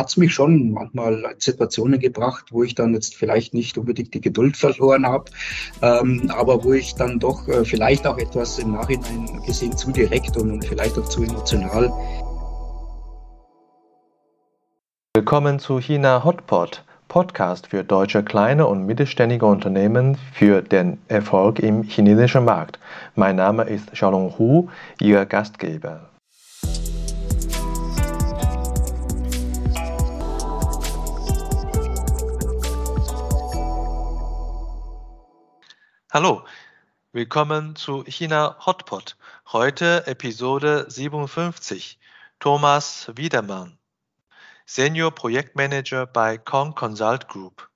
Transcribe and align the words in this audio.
hat 0.00 0.08
es 0.08 0.16
mich 0.16 0.32
schon 0.32 0.72
manchmal 0.72 1.14
in 1.14 1.38
Situationen 1.38 2.00
gebracht, 2.00 2.46
wo 2.50 2.64
ich 2.64 2.74
dann 2.74 2.94
jetzt 2.94 3.14
vielleicht 3.14 3.52
nicht 3.52 3.76
unbedingt 3.76 4.14
die 4.14 4.20
Geduld 4.22 4.56
verloren 4.56 5.06
habe, 5.06 5.30
ähm, 5.82 6.32
aber 6.34 6.64
wo 6.64 6.72
ich 6.72 6.94
dann 6.94 7.18
doch 7.18 7.46
äh, 7.48 7.66
vielleicht 7.66 8.06
auch 8.06 8.16
etwas 8.16 8.58
im 8.58 8.72
Nachhinein 8.72 9.42
gesehen 9.46 9.76
zu 9.76 9.92
direkt 9.92 10.38
und, 10.38 10.50
und 10.52 10.64
vielleicht 10.64 10.98
auch 10.98 11.06
zu 11.06 11.22
emotional. 11.22 11.92
Willkommen 15.14 15.58
zu 15.58 15.78
China 15.78 16.24
Hotpot. 16.24 16.82
Podcast 17.08 17.66
für 17.66 17.82
deutsche 17.84 18.22
kleine 18.22 18.68
und 18.68 18.86
mittelständige 18.86 19.44
Unternehmen 19.44 20.16
für 20.32 20.62
den 20.62 20.98
Erfolg 21.08 21.58
im 21.58 21.82
chinesischen 21.82 22.44
Markt. 22.44 22.78
Mein 23.16 23.36
Name 23.36 23.64
ist 23.64 23.92
Xiaolong 23.92 24.38
Hu, 24.38 24.68
Ihr 25.00 25.26
Gastgeber. 25.26 26.09
Hallo, 36.12 36.44
willkommen 37.12 37.76
zu 37.76 38.02
China 38.02 38.56
Hotpot. 38.66 39.16
Heute 39.52 40.08
Episode 40.08 40.86
57. 40.90 42.00
Thomas 42.40 43.12
Wiedermann. 43.14 43.78
Senior 44.66 45.12
Projektmanager 45.12 46.06
bei 46.06 46.36
Kong 46.36 46.74
Consult 46.74 47.28
Group. 47.28 47.70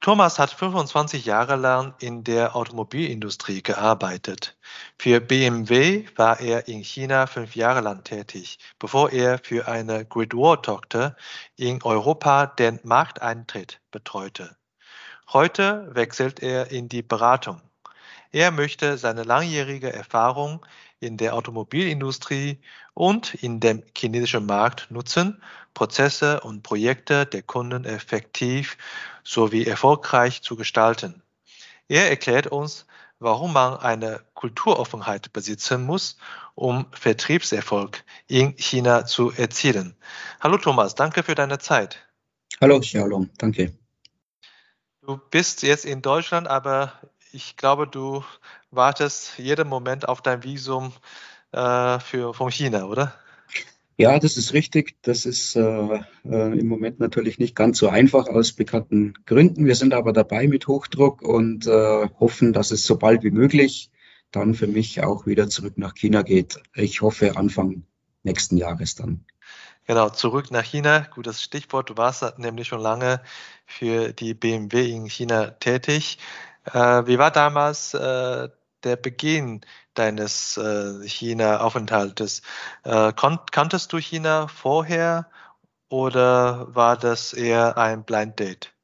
Thomas 0.00 0.40
hat 0.40 0.50
25 0.50 1.26
Jahre 1.26 1.54
lang 1.54 1.94
in 2.00 2.24
der 2.24 2.56
Automobilindustrie 2.56 3.62
gearbeitet. 3.62 4.58
Für 4.98 5.20
BMW 5.20 6.08
war 6.16 6.40
er 6.40 6.66
in 6.66 6.82
China 6.82 7.28
fünf 7.28 7.54
Jahre 7.54 7.82
lang 7.82 8.02
tätig, 8.02 8.58
bevor 8.80 9.12
er 9.12 9.38
für 9.38 9.68
eine 9.68 10.04
Great 10.04 10.34
War-Tochter 10.34 11.14
in 11.54 11.84
Europa 11.84 12.46
den 12.46 12.80
Markteintritt 12.82 13.80
betreute. 13.92 14.57
Heute 15.30 15.90
wechselt 15.92 16.40
er 16.40 16.70
in 16.70 16.88
die 16.88 17.02
Beratung. 17.02 17.60
Er 18.32 18.50
möchte 18.50 18.96
seine 18.96 19.24
langjährige 19.24 19.92
Erfahrung 19.92 20.64
in 21.00 21.18
der 21.18 21.34
Automobilindustrie 21.34 22.58
und 22.94 23.34
in 23.34 23.60
dem 23.60 23.82
chinesischen 23.94 24.46
Markt 24.46 24.90
nutzen, 24.90 25.42
Prozesse 25.74 26.40
und 26.40 26.62
Projekte 26.62 27.26
der 27.26 27.42
Kunden 27.42 27.84
effektiv 27.84 28.78
sowie 29.22 29.66
erfolgreich 29.66 30.40
zu 30.40 30.56
gestalten. 30.56 31.22
Er 31.88 32.08
erklärt 32.08 32.46
uns, 32.46 32.86
warum 33.18 33.52
man 33.52 33.78
eine 33.78 34.20
Kulturoffenheit 34.32 35.32
besitzen 35.34 35.84
muss, 35.84 36.16
um 36.54 36.86
Vertriebserfolg 36.92 38.02
in 38.28 38.56
China 38.56 39.04
zu 39.04 39.30
erzielen. 39.30 39.94
Hallo 40.40 40.56
Thomas, 40.56 40.94
danke 40.94 41.22
für 41.22 41.34
deine 41.34 41.58
Zeit. 41.58 41.98
Hallo 42.60 42.80
Xiaolong, 42.80 43.28
danke. 43.36 43.74
Du 45.08 45.16
bist 45.16 45.62
jetzt 45.62 45.86
in 45.86 46.02
Deutschland, 46.02 46.46
aber 46.48 46.92
ich 47.32 47.56
glaube, 47.56 47.86
du 47.86 48.22
wartest 48.70 49.38
jeden 49.38 49.66
Moment 49.66 50.06
auf 50.06 50.20
dein 50.20 50.44
Visum 50.44 50.92
äh, 51.50 51.98
für, 51.98 52.34
von 52.34 52.50
China, 52.50 52.84
oder? 52.84 53.14
Ja, 53.96 54.18
das 54.18 54.36
ist 54.36 54.52
richtig. 54.52 54.96
Das 55.00 55.24
ist 55.24 55.56
äh, 55.56 56.02
äh, 56.26 56.58
im 56.58 56.66
Moment 56.66 57.00
natürlich 57.00 57.38
nicht 57.38 57.56
ganz 57.56 57.78
so 57.78 57.88
einfach 57.88 58.28
aus 58.28 58.52
bekannten 58.52 59.14
Gründen. 59.24 59.64
Wir 59.64 59.76
sind 59.76 59.94
aber 59.94 60.12
dabei 60.12 60.46
mit 60.46 60.68
Hochdruck 60.68 61.22
und 61.22 61.66
äh, 61.66 62.08
hoffen, 62.20 62.52
dass 62.52 62.70
es 62.70 62.84
so 62.84 62.98
bald 62.98 63.22
wie 63.22 63.30
möglich 63.30 63.90
dann 64.30 64.52
für 64.52 64.66
mich 64.66 65.02
auch 65.02 65.24
wieder 65.24 65.48
zurück 65.48 65.78
nach 65.78 65.94
China 65.94 66.20
geht. 66.20 66.60
Ich 66.74 67.00
hoffe 67.00 67.38
Anfang 67.38 67.84
nächsten 68.24 68.58
Jahres 68.58 68.94
dann. 68.94 69.24
Genau, 69.88 70.08
zurück 70.10 70.50
nach 70.52 70.62
China. 70.64 71.00
Gutes 71.14 71.42
Stichwort. 71.42 71.88
Du 71.90 71.96
warst 71.96 72.38
nämlich 72.38 72.68
schon 72.68 72.80
lange 72.80 73.22
für 73.66 74.12
die 74.12 74.34
BMW 74.34 74.90
in 74.92 75.06
China 75.06 75.50
tätig. 75.52 76.18
Äh, 76.66 77.06
wie 77.06 77.18
war 77.18 77.30
damals 77.32 77.94
äh, 77.94 78.48
der 78.84 78.96
Beginn 78.96 79.62
deines 79.94 80.56
äh, 80.58 81.02
China-Aufenthaltes? 81.08 82.42
Äh, 82.84 83.12
kanntest 83.14 83.92
du 83.92 83.98
China 83.98 84.46
vorher 84.48 85.28
oder 85.90 86.74
war 86.74 86.96
das 86.98 87.32
eher 87.34 87.78
ein 87.78 88.04
Blind 88.04 88.38
Date? 88.40 88.74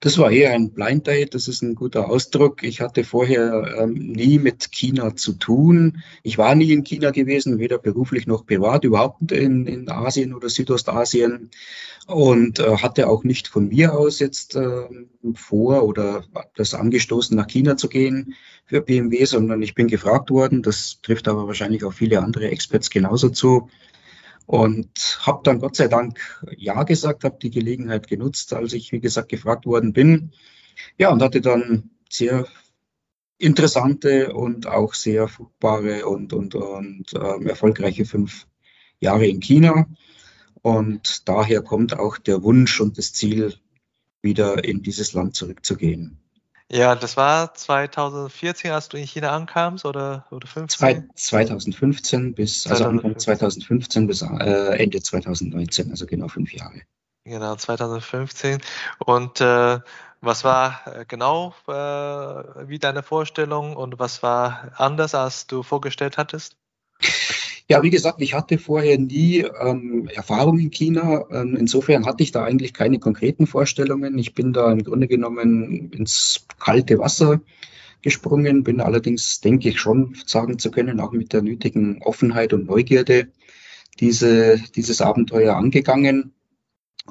Das 0.00 0.18
war 0.18 0.30
eher 0.30 0.52
ein 0.52 0.72
Blind 0.72 1.06
Date, 1.06 1.34
das 1.34 1.46
ist 1.46 1.62
ein 1.62 1.74
guter 1.74 2.08
Ausdruck. 2.08 2.62
Ich 2.62 2.80
hatte 2.80 3.04
vorher 3.04 3.76
ähm, 3.78 3.94
nie 3.94 4.38
mit 4.38 4.72
China 4.72 5.14
zu 5.14 5.34
tun. 5.34 6.02
Ich 6.22 6.38
war 6.38 6.54
nie 6.54 6.72
in 6.72 6.84
China 6.84 7.10
gewesen, 7.10 7.58
weder 7.58 7.78
beruflich 7.78 8.26
noch 8.26 8.46
privat, 8.46 8.84
überhaupt 8.84 9.30
in, 9.32 9.66
in 9.66 9.88
Asien 9.90 10.34
oder 10.34 10.48
Südostasien 10.48 11.50
und 12.06 12.58
äh, 12.58 12.78
hatte 12.78 13.08
auch 13.08 13.24
nicht 13.24 13.48
von 13.48 13.68
mir 13.68 13.94
aus 13.94 14.18
jetzt 14.18 14.56
äh, 14.56 14.88
vor 15.34 15.84
oder 15.84 16.24
das 16.56 16.74
angestoßen, 16.74 17.36
nach 17.36 17.46
China 17.46 17.76
zu 17.76 17.88
gehen 17.88 18.34
für 18.66 18.80
BMW, 18.80 19.24
sondern 19.24 19.62
ich 19.62 19.74
bin 19.74 19.86
gefragt 19.86 20.30
worden. 20.30 20.62
Das 20.62 21.00
trifft 21.02 21.28
aber 21.28 21.46
wahrscheinlich 21.46 21.84
auch 21.84 21.92
viele 21.92 22.22
andere 22.22 22.50
Experts 22.50 22.90
genauso 22.90 23.28
zu 23.28 23.68
und 24.50 25.20
habe 25.20 25.42
dann 25.44 25.60
Gott 25.60 25.76
sei 25.76 25.86
Dank 25.86 26.18
Ja 26.56 26.82
gesagt, 26.82 27.22
habe 27.22 27.38
die 27.40 27.50
Gelegenheit 27.50 28.08
genutzt, 28.08 28.52
als 28.52 28.72
ich, 28.72 28.90
wie 28.90 28.98
gesagt, 28.98 29.28
gefragt 29.28 29.64
worden 29.64 29.92
bin. 29.92 30.32
Ja, 30.98 31.10
und 31.10 31.22
hatte 31.22 31.40
dann 31.40 31.90
sehr 32.08 32.48
interessante 33.38 34.32
und 34.32 34.66
auch 34.66 34.94
sehr 34.94 35.28
fruchtbare 35.28 36.04
und, 36.04 36.32
und, 36.32 36.56
und 36.56 37.12
äh, 37.12 37.44
erfolgreiche 37.44 38.04
fünf 38.04 38.48
Jahre 38.98 39.28
in 39.28 39.38
China. 39.38 39.86
Und 40.62 41.28
daher 41.28 41.62
kommt 41.62 41.96
auch 41.96 42.18
der 42.18 42.42
Wunsch 42.42 42.80
und 42.80 42.98
das 42.98 43.12
Ziel, 43.12 43.54
wieder 44.20 44.64
in 44.64 44.82
dieses 44.82 45.12
Land 45.12 45.36
zurückzugehen. 45.36 46.18
Ja, 46.72 46.94
das 46.94 47.16
war 47.16 47.52
2014, 47.52 48.70
als 48.70 48.88
du 48.88 48.96
in 48.96 49.04
China 49.04 49.30
ankamst 49.30 49.84
oder, 49.84 50.26
oder 50.30 50.46
15? 50.46 51.10
2015 51.16 52.34
bis, 52.34 52.64
also 52.68 52.84
Anfang 52.84 53.18
2015 53.18 54.06
bis 54.06 54.22
äh, 54.22 54.76
Ende 54.80 55.02
2019, 55.02 55.90
also 55.90 56.06
genau 56.06 56.28
fünf 56.28 56.52
Jahre. 56.52 56.82
Genau, 57.24 57.56
2015. 57.56 58.60
Und 59.04 59.40
äh, 59.40 59.80
was 60.20 60.44
war 60.44 60.82
äh, 60.86 61.04
genau 61.08 61.54
äh, 61.66 61.72
wie 61.72 62.78
deine 62.78 63.02
Vorstellung 63.02 63.74
und 63.74 63.98
was 63.98 64.22
war 64.22 64.70
anders, 64.76 65.16
als 65.16 65.48
du 65.48 65.64
vorgestellt 65.64 66.18
hattest? 66.18 66.56
Ja, 67.70 67.84
wie 67.84 67.90
gesagt, 67.90 68.20
ich 68.20 68.34
hatte 68.34 68.58
vorher 68.58 68.98
nie 68.98 69.44
ähm, 69.60 70.08
Erfahrung 70.12 70.58
in 70.58 70.72
China. 70.72 71.26
Ähm, 71.30 71.54
insofern 71.54 72.04
hatte 72.04 72.24
ich 72.24 72.32
da 72.32 72.42
eigentlich 72.42 72.74
keine 72.74 72.98
konkreten 72.98 73.46
Vorstellungen. 73.46 74.18
Ich 74.18 74.34
bin 74.34 74.52
da 74.52 74.72
im 74.72 74.82
Grunde 74.82 75.06
genommen 75.06 75.92
ins 75.92 76.48
kalte 76.58 76.98
Wasser 76.98 77.40
gesprungen, 78.02 78.64
bin 78.64 78.80
allerdings, 78.80 79.40
denke 79.40 79.68
ich, 79.68 79.78
schon 79.78 80.16
sagen 80.26 80.58
zu 80.58 80.72
können, 80.72 80.98
auch 80.98 81.12
mit 81.12 81.32
der 81.32 81.42
nötigen 81.42 82.02
Offenheit 82.02 82.52
und 82.52 82.66
Neugierde 82.66 83.28
diese, 84.00 84.60
dieses 84.74 85.00
Abenteuer 85.00 85.54
angegangen 85.54 86.32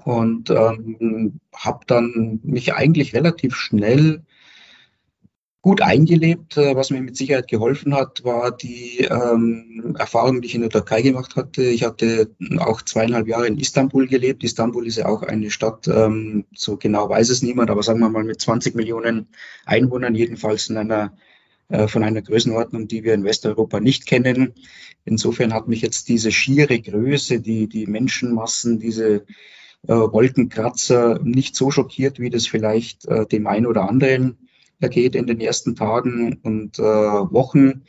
und 0.03 0.49
ähm, 0.49 1.39
habe 1.55 1.85
dann 1.87 2.41
mich 2.43 2.73
eigentlich 2.73 3.13
relativ 3.15 3.55
schnell 3.55 4.23
gut 5.61 5.81
eingelebt. 5.81 6.57
Äh, 6.57 6.75
was 6.75 6.89
mir 6.89 7.01
mit 7.01 7.17
Sicherheit 7.17 7.47
geholfen 7.47 7.93
hat, 7.95 8.23
war 8.23 8.51
die 8.55 9.07
ähm, 9.09 9.95
Erfahrung, 9.97 10.41
die 10.41 10.47
ich 10.47 10.55
in 10.55 10.61
der 10.61 10.69
Türkei 10.69 11.01
gemacht 11.01 11.35
hatte. 11.35 11.63
Ich 11.63 11.83
hatte 11.83 12.31
auch 12.59 12.81
zweieinhalb 12.81 13.27
Jahre 13.27 13.47
in 13.47 13.59
Istanbul 13.59 14.07
gelebt. 14.07 14.43
Istanbul 14.43 14.87
ist 14.87 14.97
ja 14.97 15.07
auch 15.07 15.23
eine 15.23 15.51
Stadt, 15.51 15.87
ähm, 15.87 16.45
so 16.55 16.77
genau 16.77 17.09
weiß 17.09 17.29
es 17.29 17.41
niemand, 17.41 17.69
aber 17.69 17.83
sagen 17.83 17.99
wir 17.99 18.09
mal 18.09 18.23
mit 18.23 18.39
20 18.39 18.75
Millionen 18.75 19.27
Einwohnern, 19.65 20.15
jedenfalls 20.15 20.69
in 20.69 20.77
einer 20.77 21.13
äh, 21.69 21.87
von 21.87 22.03
einer 22.03 22.21
Größenordnung, 22.21 22.87
die 22.87 23.03
wir 23.03 23.13
in 23.13 23.23
Westeuropa 23.23 23.79
nicht 23.79 24.07
kennen. 24.07 24.53
Insofern 25.05 25.53
hat 25.53 25.67
mich 25.67 25.81
jetzt 25.81 26.09
diese 26.09 26.31
schiere 26.31 26.79
Größe, 26.79 27.41
die, 27.41 27.67
die 27.67 27.85
Menschenmassen, 27.85 28.79
diese 28.79 29.25
äh, 29.87 29.93
Wolkenkratzer 29.93 31.19
nicht 31.23 31.55
so 31.55 31.69
schockiert, 31.69 32.19
wie 32.19 32.29
das 32.29 32.47
vielleicht 32.47 33.05
äh, 33.05 33.25
dem 33.25 33.45
einen 33.45 33.67
oder 33.67 33.87
anderen 33.87 34.48
ergeht 34.79 35.15
in 35.15 35.27
den 35.27 35.39
ersten 35.39 35.75
Tagen 35.75 36.39
und 36.43 36.79
äh, 36.79 36.83
Wochen. 36.83 37.83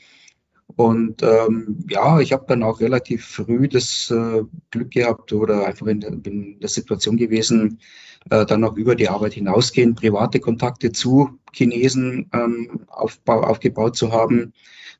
Und 0.76 1.22
ähm, 1.22 1.84
ja, 1.88 2.20
ich 2.20 2.32
habe 2.32 2.44
dann 2.48 2.62
auch 2.62 2.80
relativ 2.80 3.24
früh 3.24 3.68
das 3.68 4.10
äh, 4.10 4.42
Glück 4.70 4.90
gehabt 4.92 5.32
oder 5.32 5.66
einfach 5.66 5.86
in 5.86 6.00
der, 6.00 6.10
in 6.10 6.60
der 6.60 6.68
Situation 6.68 7.16
gewesen, 7.16 7.80
äh, 8.30 8.46
dann 8.46 8.64
auch 8.64 8.76
über 8.76 8.94
die 8.94 9.08
Arbeit 9.08 9.34
hinausgehend 9.34 9.96
private 9.96 10.40
Kontakte 10.40 10.92
zu 10.92 11.38
Chinesen 11.52 12.30
ähm, 12.32 12.86
aufbau, 12.88 13.42
aufgebaut 13.42 13.96
zu 13.96 14.12
haben, 14.12 14.52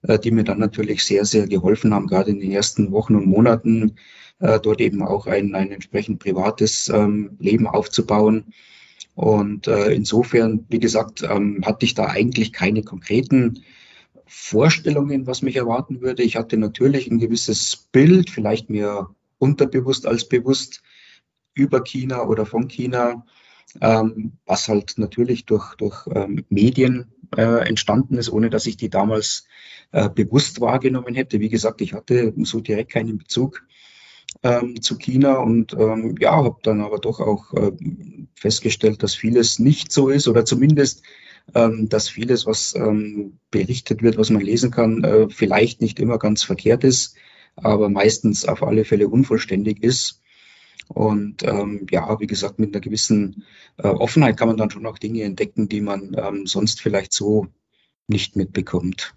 äh, 0.02 0.18
die 0.18 0.32
mir 0.32 0.44
dann 0.44 0.58
natürlich 0.58 1.04
sehr, 1.04 1.24
sehr 1.24 1.46
geholfen 1.46 1.94
haben, 1.94 2.08
gerade 2.08 2.30
in 2.30 2.40
den 2.40 2.50
ersten 2.50 2.90
Wochen 2.92 3.14
und 3.14 3.26
Monaten 3.26 3.96
äh, 4.40 4.58
dort 4.58 4.80
eben 4.80 5.02
auch 5.02 5.26
ein, 5.26 5.54
ein 5.54 5.70
entsprechend 5.70 6.18
privates 6.18 6.88
ähm, 6.88 7.36
Leben 7.38 7.66
aufzubauen 7.66 8.52
und 9.20 9.66
äh, 9.66 9.92
insofern, 9.92 10.64
wie 10.70 10.78
gesagt, 10.78 11.22
ähm, 11.22 11.60
hatte 11.66 11.84
ich 11.84 11.92
da 11.92 12.06
eigentlich 12.06 12.54
keine 12.54 12.82
konkreten 12.82 13.64
Vorstellungen, 14.24 15.26
was 15.26 15.42
mich 15.42 15.56
erwarten 15.56 16.00
würde. 16.00 16.22
Ich 16.22 16.36
hatte 16.36 16.56
natürlich 16.56 17.06
ein 17.10 17.18
gewisses 17.18 17.76
Bild, 17.92 18.30
vielleicht 18.30 18.70
mehr 18.70 19.10
unterbewusst 19.36 20.06
als 20.06 20.26
bewusst, 20.26 20.82
über 21.52 21.84
China 21.84 22.22
oder 22.22 22.46
von 22.46 22.68
China, 22.68 23.26
ähm, 23.82 24.38
was 24.46 24.68
halt 24.68 24.94
natürlich 24.96 25.44
durch, 25.44 25.74
durch 25.74 26.06
ähm, 26.14 26.46
Medien 26.48 27.12
äh, 27.36 27.68
entstanden 27.68 28.16
ist, 28.16 28.30
ohne 28.30 28.48
dass 28.48 28.64
ich 28.64 28.78
die 28.78 28.88
damals 28.88 29.44
äh, 29.92 30.08
bewusst 30.08 30.62
wahrgenommen 30.62 31.14
hätte. 31.14 31.40
Wie 31.40 31.50
gesagt, 31.50 31.82
ich 31.82 31.92
hatte 31.92 32.32
so 32.38 32.60
direkt 32.60 32.92
keinen 32.92 33.18
Bezug 33.18 33.66
ähm, 34.42 34.80
zu 34.80 34.96
China 34.96 35.38
und 35.38 35.74
ähm, 35.74 36.16
ja, 36.18 36.32
habe 36.32 36.58
dann 36.62 36.80
aber 36.80 36.98
doch 36.98 37.20
auch 37.20 37.52
äh, 37.54 37.72
festgestellt, 38.34 39.02
dass 39.02 39.14
vieles 39.14 39.58
nicht 39.58 39.92
so 39.92 40.08
ist 40.08 40.28
oder 40.28 40.44
zumindest, 40.44 41.02
ähm, 41.54 41.88
dass 41.88 42.08
vieles, 42.08 42.46
was 42.46 42.74
ähm, 42.74 43.38
berichtet 43.50 44.02
wird, 44.02 44.16
was 44.16 44.30
man 44.30 44.42
lesen 44.42 44.70
kann, 44.70 45.04
äh, 45.04 45.28
vielleicht 45.28 45.80
nicht 45.80 46.00
immer 46.00 46.18
ganz 46.18 46.42
verkehrt 46.42 46.84
ist, 46.84 47.16
aber 47.56 47.88
meistens 47.88 48.46
auf 48.46 48.62
alle 48.62 48.84
Fälle 48.84 49.08
unvollständig 49.08 49.82
ist. 49.82 50.22
Und 50.88 51.44
ähm, 51.44 51.86
ja, 51.90 52.18
wie 52.18 52.26
gesagt, 52.26 52.58
mit 52.58 52.74
einer 52.74 52.80
gewissen 52.80 53.44
äh, 53.76 53.86
Offenheit 53.88 54.36
kann 54.36 54.48
man 54.48 54.56
dann 54.56 54.70
schon 54.70 54.86
auch 54.86 54.98
Dinge 54.98 55.22
entdecken, 55.22 55.68
die 55.68 55.80
man 55.80 56.16
ähm, 56.18 56.46
sonst 56.46 56.80
vielleicht 56.80 57.12
so 57.12 57.46
nicht 58.08 58.34
mitbekommt. 58.34 59.14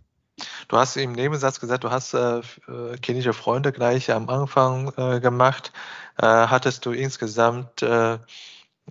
Du 0.68 0.78
hast 0.78 0.98
im 0.98 1.14
Nebensatz 1.14 1.60
gesagt, 1.60 1.84
du 1.84 1.92
hast 1.92 2.14
äh, 2.14 2.40
äh, 2.40 2.42
chinesische 3.04 3.34
Freunde 3.34 3.72
gleich 3.72 4.12
am 4.12 4.30
Anfang 4.30 4.92
äh, 4.98 5.20
gemacht. 5.20 5.72
Äh, 6.18 6.26
hattest 6.26 6.86
du 6.86 6.92
insgesamt 6.92 7.82
äh, 7.82 8.18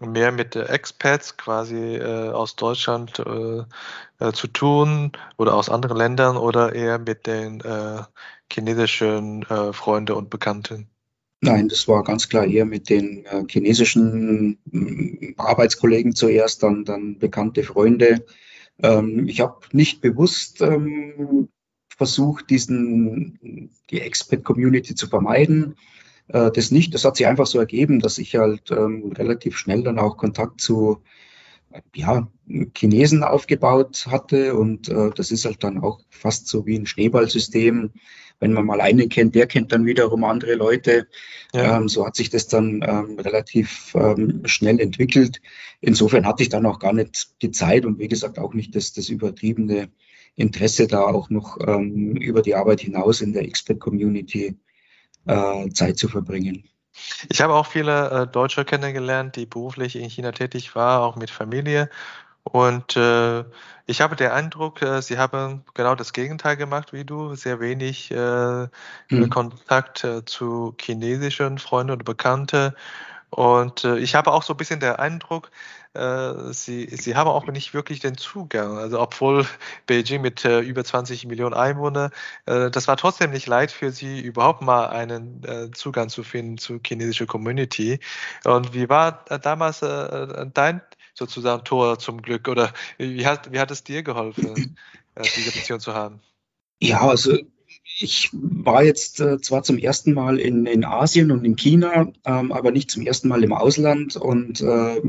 mehr 0.00 0.32
mit 0.32 0.56
Expats 0.56 1.36
quasi 1.36 1.96
äh, 1.96 2.30
aus 2.30 2.56
Deutschland 2.56 3.16
zu 3.16 4.46
tun 4.46 5.12
oder 5.36 5.54
aus 5.54 5.68
anderen 5.68 5.96
Ländern 5.96 6.36
oder 6.36 6.74
eher 6.74 6.98
mit 6.98 7.26
den 7.26 7.62
chinesischen 8.50 9.44
Freunden 9.72 10.12
und 10.12 10.30
Bekannten? 10.30 10.86
Nein, 11.40 11.68
das 11.68 11.88
war 11.88 12.04
ganz 12.04 12.28
klar 12.28 12.46
eher 12.46 12.64
mit 12.64 12.88
den 12.88 13.26
chinesischen 13.48 14.58
mm, 14.64 15.34
Arbeitskollegen 15.38 16.14
zuerst, 16.14 16.62
dann, 16.62 16.84
dann 16.84 17.18
bekannte 17.18 17.64
Freunde. 17.64 18.24
Ähm, 18.80 19.26
ich 19.28 19.40
habe 19.40 19.60
nicht 19.72 20.00
bewusst 20.00 20.60
ähm, 20.60 21.48
versucht, 21.96 22.50
diesen, 22.50 23.70
die 23.90 24.00
Expat-Community 24.00 24.94
zu 24.94 25.08
vermeiden. 25.08 25.76
Äh, 26.28 26.50
das 26.50 26.70
nicht, 26.70 26.94
das 26.94 27.04
hat 27.04 27.16
sich 27.16 27.26
einfach 27.26 27.46
so 27.46 27.58
ergeben, 27.58 28.00
dass 28.00 28.18
ich 28.18 28.36
halt 28.36 28.70
ähm, 28.70 29.12
relativ 29.16 29.56
schnell 29.56 29.82
dann 29.82 29.98
auch 29.98 30.16
Kontakt 30.16 30.60
zu 30.60 31.02
ja, 31.94 32.28
Chinesen 32.76 33.22
aufgebaut 33.24 34.06
hatte 34.08 34.54
und 34.54 34.88
äh, 34.88 35.10
das 35.14 35.30
ist 35.30 35.44
halt 35.44 35.64
dann 35.64 35.78
auch 35.78 36.00
fast 36.10 36.46
so 36.48 36.66
wie 36.66 36.78
ein 36.78 36.86
Schneeballsystem. 36.86 37.92
Wenn 38.42 38.54
man 38.54 38.66
mal 38.66 38.80
einen 38.80 39.08
kennt, 39.08 39.36
der 39.36 39.46
kennt 39.46 39.70
dann 39.70 39.86
wiederum 39.86 40.24
andere 40.24 40.54
Leute. 40.54 41.06
Ja. 41.54 41.78
Ähm, 41.78 41.88
so 41.88 42.04
hat 42.04 42.16
sich 42.16 42.28
das 42.28 42.48
dann 42.48 42.82
ähm, 42.84 43.16
relativ 43.20 43.94
ähm, 43.94 44.42
schnell 44.46 44.80
entwickelt. 44.80 45.40
Insofern 45.80 46.26
hatte 46.26 46.42
ich 46.42 46.48
dann 46.48 46.66
auch 46.66 46.80
gar 46.80 46.92
nicht 46.92 47.40
die 47.40 47.52
Zeit 47.52 47.86
und 47.86 48.00
wie 48.00 48.08
gesagt 48.08 48.40
auch 48.40 48.52
nicht 48.52 48.74
das, 48.74 48.92
das 48.94 49.08
übertriebene 49.10 49.90
Interesse 50.34 50.88
da 50.88 51.02
auch 51.02 51.30
noch 51.30 51.56
ähm, 51.64 52.16
über 52.16 52.42
die 52.42 52.56
Arbeit 52.56 52.80
hinaus 52.80 53.20
in 53.20 53.32
der 53.32 53.44
Expert-Community 53.44 54.56
äh, 55.26 55.68
Zeit 55.70 55.98
zu 55.98 56.08
verbringen. 56.08 56.64
Ich 57.30 57.40
habe 57.40 57.54
auch 57.54 57.66
viele 57.66 58.10
äh, 58.10 58.26
Deutsche 58.26 58.64
kennengelernt, 58.64 59.36
die 59.36 59.46
beruflich 59.46 59.94
in 59.94 60.10
China 60.10 60.32
tätig 60.32 60.74
waren, 60.74 61.02
auch 61.02 61.14
mit 61.14 61.30
Familie. 61.30 61.88
Und 62.44 62.96
äh, 62.96 63.44
ich 63.86 64.00
habe 64.00 64.16
den 64.16 64.30
Eindruck, 64.30 64.82
äh, 64.82 65.00
sie 65.00 65.18
haben 65.18 65.64
genau 65.74 65.94
das 65.94 66.12
Gegenteil 66.12 66.56
gemacht 66.56 66.92
wie 66.92 67.04
du, 67.04 67.34
sehr 67.34 67.60
wenig 67.60 68.10
äh, 68.10 68.68
hm. 69.08 69.30
Kontakt 69.30 70.04
äh, 70.04 70.24
zu 70.24 70.74
chinesischen 70.80 71.58
Freunden 71.58 71.92
und 71.92 72.04
Bekannten. 72.04 72.74
Und 73.30 73.84
äh, 73.84 73.98
ich 73.98 74.14
habe 74.14 74.32
auch 74.32 74.42
so 74.42 74.52
ein 74.54 74.56
bisschen 74.58 74.80
den 74.80 74.96
Eindruck, 74.96 75.50
äh, 75.94 76.52
sie, 76.52 76.86
sie 76.86 77.16
haben 77.16 77.28
auch 77.28 77.46
nicht 77.46 77.74
wirklich 77.74 78.00
den 78.00 78.16
Zugang. 78.16 78.78
Also 78.78 79.00
obwohl 79.00 79.46
Beijing 79.86 80.22
mit 80.22 80.44
äh, 80.44 80.60
über 80.60 80.84
20 80.84 81.26
Millionen 81.26 81.54
Einwohnern, 81.54 82.10
äh, 82.46 82.70
das 82.70 82.88
war 82.88 82.96
trotzdem 82.96 83.30
nicht 83.30 83.46
leicht 83.46 83.74
für 83.74 83.90
sie, 83.90 84.20
überhaupt 84.20 84.62
mal 84.62 84.86
einen 84.88 85.42
äh, 85.44 85.70
Zugang 85.70 86.08
zu 86.08 86.22
finden 86.22 86.58
zur 86.58 86.80
chinesischen 86.86 87.26
Community. 87.26 88.00
Und 88.44 88.74
wie 88.74 88.88
war 88.88 89.24
äh, 89.28 89.38
damals 89.38 89.82
äh, 89.82 90.46
dein 90.52 90.82
sozusagen 91.14 91.64
Tor 91.64 91.98
zum 91.98 92.22
Glück? 92.22 92.48
Oder 92.48 92.72
wie 92.98 93.26
hat, 93.26 93.52
wie 93.52 93.58
hat 93.58 93.70
es 93.70 93.84
dir 93.84 94.02
geholfen, 94.02 94.76
diese 95.36 95.52
Beziehung 95.58 95.80
zu 95.80 95.94
haben? 95.94 96.20
Ja, 96.80 97.00
also 97.00 97.38
ich 97.98 98.30
war 98.32 98.84
jetzt 98.84 99.20
äh, 99.20 99.40
zwar 99.40 99.62
zum 99.62 99.78
ersten 99.78 100.14
Mal 100.14 100.38
in, 100.38 100.66
in 100.66 100.84
Asien 100.84 101.30
und 101.30 101.44
in 101.44 101.56
China, 101.56 102.12
ähm, 102.24 102.52
aber 102.52 102.70
nicht 102.70 102.90
zum 102.90 103.06
ersten 103.06 103.28
Mal 103.28 103.44
im 103.44 103.52
Ausland 103.52 104.16
und 104.16 104.60
äh, 104.60 105.00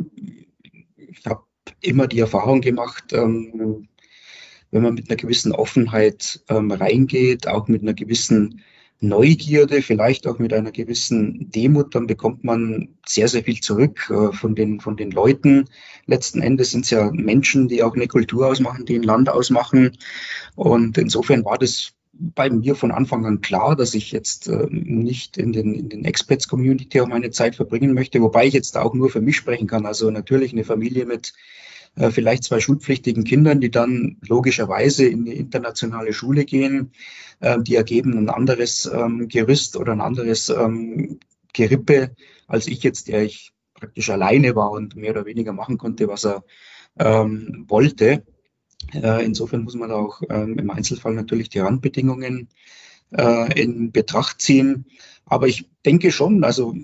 ich 0.96 1.26
habe 1.26 1.44
immer 1.82 2.08
die 2.08 2.20
Erfahrung 2.20 2.62
gemacht, 2.62 3.14
ähm, 3.14 3.88
wenn 4.72 4.82
man 4.82 4.96
mit 4.96 5.10
einer 5.10 5.18
gewissen 5.18 5.52
Offenheit 5.52 6.42
ähm, 6.50 6.72
reingeht, 6.72 7.48
auch 7.48 7.68
mit 7.68 7.84
einer 7.84 7.94
gewissen 7.94 8.62
Neugierde, 9.00 9.81
vielleicht 9.81 10.28
auch 10.28 10.40
mit 10.40 10.54
einer 10.54 10.72
gewissen 10.72 11.51
Demut, 11.51 11.94
dann 11.94 12.07
bekommt 12.07 12.44
man 12.44 12.90
sehr, 13.06 13.28
sehr 13.28 13.44
viel 13.44 13.60
zurück 13.60 14.10
äh, 14.10 14.31
von, 14.31 14.56
den, 14.56 14.80
von 14.80 14.95
den 14.95 15.12
Leuten. 15.12 15.66
Letzten 16.06 16.42
Endes 16.42 16.72
sind 16.72 16.86
es 16.86 16.92
ja 16.92 17.12
Menschen, 17.12 17.68
die 17.68 17.84
auch 17.84 17.95
eine 17.95 18.07
Kultur 18.07 18.48
ausmachen, 18.48 18.86
die 18.86 18.95
ein 18.95 19.04
Land 19.04 19.30
ausmachen. 19.30 19.98
Und 20.56 20.98
insofern 20.98 21.44
war 21.44 21.57
das 21.57 21.94
bei 22.13 22.50
mir 22.50 22.75
von 22.75 22.92
Anfang 22.92 23.25
an 23.25 23.42
klar, 23.42 23.75
dass 23.75 23.95
ich 23.95 24.12
jetzt 24.12 24.48
äh, 24.48 24.68
nicht 24.69 25.38
in 25.38 25.51
den, 25.51 25.74
in 25.74 25.90
den 25.90 26.06
Expats-Community 26.06 27.01
auch 27.01 27.07
meine 27.07 27.31
Zeit 27.31 27.56
verbringen 27.56 27.94
möchte, 27.94 28.22
wobei 28.22 28.45
ich 28.45 28.54
jetzt 28.54 28.78
auch 28.78 28.94
nur 28.94 29.10
für 29.10 29.22
mich 29.22 29.36
sprechen 29.36 29.68
kann. 29.68 29.86
Also 29.86 30.12
natürlich 30.12 30.54
eine 30.54 30.63
Familie 30.63 31.06
mit 31.06 31.34
äh, 31.95 32.10
vielleicht 32.10 32.44
zwei 32.44 32.60
schulpflichtigen 32.60 33.24
Kindern, 33.24 33.62
die 33.62 33.69
dann 33.69 34.18
logischerweise 34.28 35.06
in 35.06 35.25
die 35.25 35.34
internationale 35.34 36.13
Schule 36.13 36.45
gehen, 36.45 36.92
äh, 37.40 37.62
die 37.62 37.75
ergeben 37.75 38.18
ein 38.18 38.30
anderes 38.30 38.90
ähm, 38.92 39.28
Gerüst 39.28 39.78
oder 39.78 39.92
ein 39.92 40.01
anderes 40.01 40.50
ähm, 40.50 41.19
Gerippe 41.54 42.16
als 42.48 42.68
ich 42.68 42.81
jetzt, 42.84 43.07
der 43.07 43.24
ich 43.24 43.51
praktisch 43.74 44.10
alleine 44.10 44.56
war 44.56 44.72
und 44.72 44.95
mehr 44.95 45.12
oder 45.12 45.25
weniger 45.25 45.54
machen 45.54 45.78
konnte, 45.78 46.07
was 46.07 46.25
er 46.25 46.44
ähm, 46.98 47.66
wollte. 47.68 48.24
Äh, 48.94 49.24
insofern 49.24 49.63
muss 49.63 49.75
man 49.75 49.92
auch 49.92 50.22
im 50.22 50.69
Einzelfall 50.69 51.13
natürlich 51.13 51.50
die 51.50 51.60
Randbedingungen 51.60 52.50
in 53.56 53.92
Betracht 53.92 54.42
ziehen. 54.42 54.86
Aber 55.25 55.48
ich 55.48 55.69
denke 55.86 56.12
schon, 56.12 56.44
also 56.44 56.75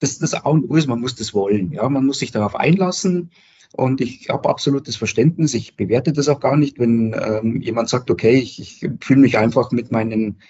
das, 0.00 0.18
das 0.18 0.34
A 0.34 0.48
und 0.48 0.70
O 0.70 0.76
ist, 0.76 0.86
man 0.86 1.00
muss 1.00 1.16
das 1.16 1.34
wollen. 1.34 1.72
Ja, 1.72 1.88
man 1.88 2.06
muss 2.06 2.18
sich 2.20 2.30
darauf 2.30 2.54
einlassen. 2.54 3.30
Und 3.72 4.00
ich 4.00 4.28
habe 4.30 4.48
absolutes 4.48 4.96
Verständnis. 4.96 5.54
Ich 5.54 5.76
bewerte 5.76 6.12
das 6.12 6.28
auch 6.28 6.40
gar 6.40 6.56
nicht, 6.56 6.78
wenn 6.78 7.14
ähm, 7.14 7.60
jemand 7.60 7.88
sagt, 7.88 8.10
okay, 8.10 8.36
ich, 8.36 8.60
ich 8.60 8.90
fühle 9.00 9.20
mich 9.20 9.36
einfach 9.36 9.72
mit 9.72 9.92
meinen 9.92 10.40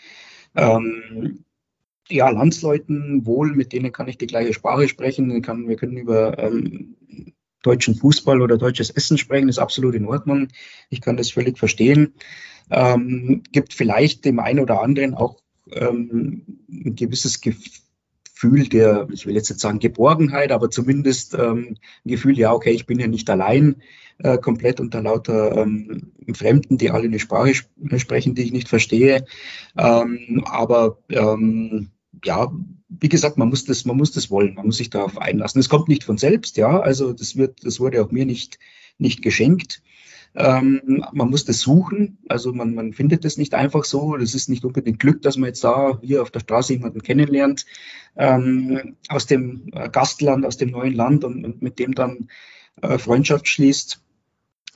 ähm, 0.54 1.44
ja, 2.08 2.28
Landsleuten 2.30 3.26
wohl, 3.26 3.54
mit 3.54 3.72
denen 3.72 3.92
kann 3.92 4.08
ich 4.08 4.18
die 4.18 4.28
gleiche 4.28 4.54
Sprache 4.54 4.88
sprechen. 4.88 5.42
Kann, 5.42 5.68
wir 5.68 5.76
können 5.76 5.96
über 5.96 6.38
ähm, 6.38 6.96
deutschen 7.62 7.96
Fußball 7.96 8.40
oder 8.40 8.56
deutsches 8.56 8.90
Essen 8.90 9.18
sprechen, 9.18 9.48
ist 9.48 9.58
absolut 9.58 9.94
in 9.94 10.06
Ordnung. 10.06 10.48
Ich 10.88 11.00
kann 11.00 11.16
das 11.16 11.32
völlig 11.32 11.58
verstehen. 11.58 12.14
Ähm, 12.70 13.42
gibt 13.50 13.74
vielleicht 13.74 14.24
dem 14.24 14.38
einen 14.38 14.60
oder 14.60 14.80
anderen 14.82 15.14
auch 15.14 15.40
ähm, 15.72 16.60
ein 16.68 16.94
gewisses 16.94 17.40
Gefühl 17.40 17.87
der, 18.42 19.08
ich 19.12 19.26
will 19.26 19.34
jetzt 19.34 19.50
nicht 19.50 19.60
sagen 19.60 19.78
Geborgenheit, 19.78 20.52
aber 20.52 20.70
zumindest 20.70 21.34
ähm, 21.34 21.76
ein 22.04 22.10
Gefühl, 22.10 22.38
ja, 22.38 22.52
okay, 22.52 22.70
ich 22.70 22.86
bin 22.86 22.98
ja 22.98 23.06
nicht 23.06 23.28
allein 23.30 23.76
äh, 24.18 24.38
komplett 24.38 24.80
unter 24.80 25.02
lauter 25.02 25.56
ähm, 25.56 26.12
Fremden, 26.32 26.78
die 26.78 26.90
alle 26.90 27.04
eine 27.04 27.18
Sprache 27.18 27.50
sp 27.54 27.70
sprechen, 27.98 28.34
die 28.34 28.42
ich 28.42 28.52
nicht 28.52 28.68
verstehe. 28.68 29.24
Ähm, 29.76 30.44
aber 30.46 30.98
ähm, 31.10 31.90
ja, 32.24 32.52
wie 32.88 33.08
gesagt, 33.08 33.38
man 33.38 33.48
muss 33.48 33.64
das, 33.64 33.84
man 33.84 33.96
muss 33.96 34.12
das 34.12 34.30
wollen, 34.30 34.54
man 34.54 34.66
muss 34.66 34.78
sich 34.78 34.90
darauf 34.90 35.18
einlassen. 35.18 35.60
Es 35.60 35.68
kommt 35.68 35.88
nicht 35.88 36.04
von 36.04 36.18
selbst, 36.18 36.56
ja. 36.56 36.80
Also 36.80 37.12
das 37.12 37.36
wird, 37.36 37.64
das 37.64 37.80
wurde 37.80 38.02
auch 38.02 38.10
mir 38.10 38.26
nicht, 38.26 38.58
nicht 38.98 39.22
geschenkt. 39.22 39.82
Ähm, 40.34 41.04
man 41.12 41.30
muss 41.30 41.44
das 41.44 41.60
suchen, 41.60 42.18
also 42.28 42.52
man, 42.52 42.74
man 42.74 42.92
findet 42.92 43.24
das 43.24 43.38
nicht 43.38 43.54
einfach 43.54 43.84
so. 43.84 44.16
Das 44.16 44.34
ist 44.34 44.48
nicht 44.48 44.64
unbedingt 44.64 45.00
Glück, 45.00 45.22
dass 45.22 45.36
man 45.36 45.48
jetzt 45.48 45.64
da 45.64 45.98
hier 46.02 46.22
auf 46.22 46.30
der 46.30 46.40
Straße 46.40 46.74
jemanden 46.74 47.02
kennenlernt 47.02 47.66
ähm, 48.16 48.96
aus 49.08 49.26
dem 49.26 49.70
äh, 49.72 49.88
Gastland, 49.88 50.44
aus 50.44 50.56
dem 50.56 50.70
neuen 50.70 50.94
Land 50.94 51.24
und, 51.24 51.44
und 51.44 51.62
mit 51.62 51.78
dem 51.78 51.94
dann 51.94 52.28
äh, 52.82 52.98
Freundschaft 52.98 53.48
schließt. 53.48 54.00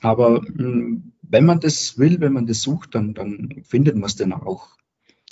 Aber 0.01 0.41
mh, 0.41 0.47
hm, 0.57 1.13
wenn 1.21 1.45
man 1.45 1.59
das 1.59 1.97
will, 1.97 2.19
wenn 2.19 2.33
man 2.33 2.45
das 2.45 2.61
sucht, 2.61 2.93
dann, 2.93 3.13
dann 3.13 3.63
findet 3.63 3.95
man 3.95 4.05
es 4.05 4.15
dann 4.15 4.33
auch. 4.33 4.69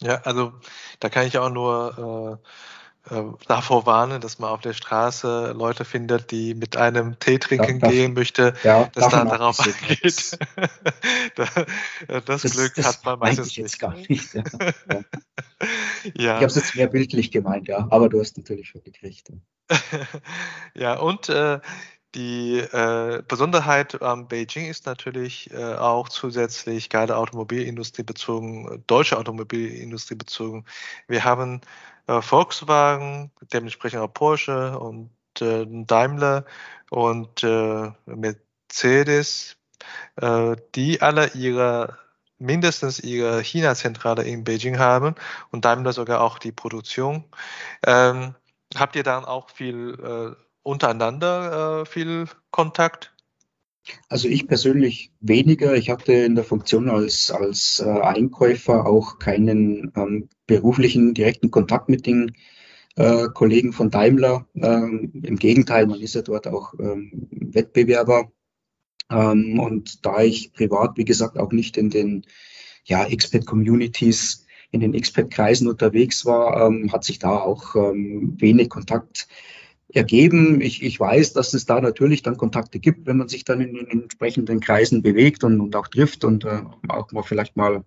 Ja, 0.01 0.21
also 0.21 0.53
da 0.99 1.09
kann 1.09 1.27
ich 1.27 1.37
auch 1.37 1.51
nur 1.51 2.39
äh, 2.41 2.47
davor 3.47 3.85
warnen, 3.85 4.21
dass 4.21 4.37
man 4.37 4.51
auf 4.51 4.61
der 4.61 4.73
Straße 4.73 5.53
Leute 5.57 5.85
findet, 5.85 6.29
die 6.29 6.53
mit 6.53 6.77
einem 6.77 7.17
Tee 7.19 7.39
trinken 7.39 7.79
da, 7.79 7.89
gehen 7.89 8.13
möchte, 8.13 8.53
ja, 8.63 8.89
dass 8.93 9.09
dann 9.09 9.27
darauf 9.27 9.59
eingeht. 9.59 10.37
das, 11.35 11.49
das, 12.25 12.41
Glück 12.43 12.75
das 12.75 12.85
hat 12.85 13.05
man 13.05 13.19
meistens 13.19 13.55
jetzt 13.55 13.73
nicht. 13.73 13.79
Gar 13.79 13.95
nicht 13.95 14.33
ja. 14.33 14.43
ja. 16.13 16.13
Ich 16.13 16.27
habe 16.27 16.45
es 16.45 16.55
jetzt 16.55 16.75
mehr 16.75 16.87
bildlich 16.87 17.31
gemeint, 17.31 17.67
ja, 17.67 17.87
aber 17.89 18.07
du 18.07 18.19
hast 18.19 18.37
natürlich 18.37 18.73
wirklich 18.75 19.01
recht. 19.01 19.31
ja, 20.75 20.99
und 20.99 21.29
äh, 21.29 21.59
die 22.15 22.59
äh, 22.59 23.23
Besonderheit 23.27 24.01
am 24.01 24.27
Beijing 24.27 24.67
ist 24.67 24.85
natürlich 24.85 25.51
äh, 25.51 25.75
auch 25.75 26.09
zusätzlich 26.09 26.89
gerade 26.89 27.15
Automobilindustrie 27.17 28.03
bezogen, 28.03 28.83
deutsche 28.87 29.17
Automobilindustrie 29.17 30.15
bezogen. 30.15 30.65
Wir 31.07 31.23
haben 31.23 31.61
äh, 32.07 32.21
Volkswagen, 32.21 33.31
dementsprechend 33.53 34.01
auch 34.01 34.13
Porsche 34.13 34.77
und 34.77 35.11
äh, 35.39 35.65
Daimler 35.67 36.45
und 36.89 37.43
äh, 37.43 37.91
Mercedes, 38.05 39.57
äh, 40.17 40.55
die 40.75 41.01
alle 41.01 41.29
ihre 41.33 41.97
mindestens 42.41 42.99
ihre 42.99 43.41
China-Zentrale 43.43 44.23
in 44.23 44.43
Beijing 44.43 44.79
haben 44.79 45.15
und 45.51 45.63
Daimler 45.65 45.93
sogar 45.93 46.21
auch 46.21 46.39
die 46.39 46.51
Produktion. 46.51 47.23
Ähm, 47.85 48.35
habt 48.75 48.95
ihr 48.95 49.03
dann 49.03 49.25
auch 49.25 49.49
viel 49.51 50.35
äh, 50.37 50.50
untereinander 50.63 51.81
äh, 51.81 51.85
viel 51.85 52.25
Kontakt? 52.51 53.13
Also 54.09 54.27
ich 54.27 54.47
persönlich 54.47 55.11
weniger. 55.19 55.75
Ich 55.75 55.89
hatte 55.89 56.13
in 56.13 56.35
der 56.35 56.43
Funktion 56.43 56.89
als, 56.89 57.31
als 57.31 57.79
äh, 57.79 57.89
Einkäufer 57.89 58.85
auch 58.85 59.19
keinen 59.19 59.91
ähm, 59.95 60.29
beruflichen 60.45 61.13
direkten 61.13 61.49
Kontakt 61.49 61.89
mit 61.89 62.05
den 62.05 62.35
äh, 62.95 63.27
Kollegen 63.33 63.73
von 63.73 63.89
Daimler. 63.89 64.47
Ähm, 64.55 65.11
Im 65.23 65.35
Gegenteil, 65.37 65.87
man 65.87 65.99
ist 65.99 66.15
ja 66.15 66.21
dort 66.21 66.47
auch 66.47 66.73
ähm, 66.79 67.27
Wettbewerber. 67.31 68.31
Ähm, 69.09 69.59
und 69.59 70.05
da 70.05 70.21
ich 70.21 70.53
privat, 70.53 70.97
wie 70.97 71.05
gesagt, 71.05 71.37
auch 71.37 71.51
nicht 71.51 71.77
in 71.77 71.89
den 71.89 72.25
ja, 72.85 73.05
Expat-Communities, 73.05 74.45
in 74.71 74.79
den 74.79 74.93
Expat-Kreisen 74.93 75.67
unterwegs 75.67 76.25
war, 76.25 76.67
ähm, 76.67 76.91
hat 76.91 77.03
sich 77.03 77.19
da 77.19 77.39
auch 77.39 77.75
ähm, 77.75 78.35
wenig 78.39 78.69
Kontakt 78.69 79.27
ergeben. 79.93 80.61
Ich, 80.61 80.83
ich 80.83 80.99
weiß, 80.99 81.33
dass 81.33 81.53
es 81.53 81.65
da 81.65 81.81
natürlich 81.81 82.21
dann 82.21 82.37
Kontakte 82.37 82.79
gibt, 82.79 83.07
wenn 83.07 83.17
man 83.17 83.27
sich 83.27 83.43
dann 83.43 83.61
in 83.61 83.73
den 83.73 83.87
entsprechenden 83.87 84.59
Kreisen 84.59 85.01
bewegt 85.01 85.43
und, 85.43 85.59
und 85.59 85.75
auch 85.75 85.87
trifft 85.87 86.23
und 86.23 86.45
äh, 86.45 86.61
auch 86.87 87.11
mal 87.11 87.23
vielleicht 87.23 87.57
mal 87.57 87.83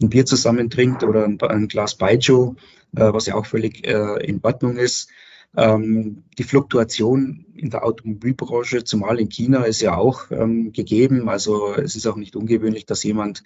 ein 0.00 0.08
Bier 0.10 0.26
zusammen 0.26 0.70
trinkt 0.70 1.02
oder 1.02 1.24
ein, 1.24 1.40
ein 1.40 1.68
Glas 1.68 1.96
Baijiu, 1.96 2.54
äh, 2.96 3.12
was 3.12 3.26
ja 3.26 3.34
auch 3.34 3.46
völlig 3.46 3.86
äh, 3.86 4.24
in 4.24 4.40
Ordnung 4.42 4.76
ist. 4.76 5.10
Ähm, 5.56 6.24
die 6.38 6.44
Fluktuation 6.44 7.46
in 7.54 7.70
der 7.70 7.84
Automobilbranche, 7.84 8.84
zumal 8.84 9.18
in 9.18 9.28
China, 9.28 9.64
ist 9.64 9.80
ja 9.80 9.96
auch 9.96 10.30
ähm, 10.30 10.72
gegeben. 10.72 11.28
Also 11.28 11.74
es 11.74 11.96
ist 11.96 12.06
auch 12.06 12.16
nicht 12.16 12.36
ungewöhnlich, 12.36 12.84
dass 12.84 13.02
jemand 13.02 13.42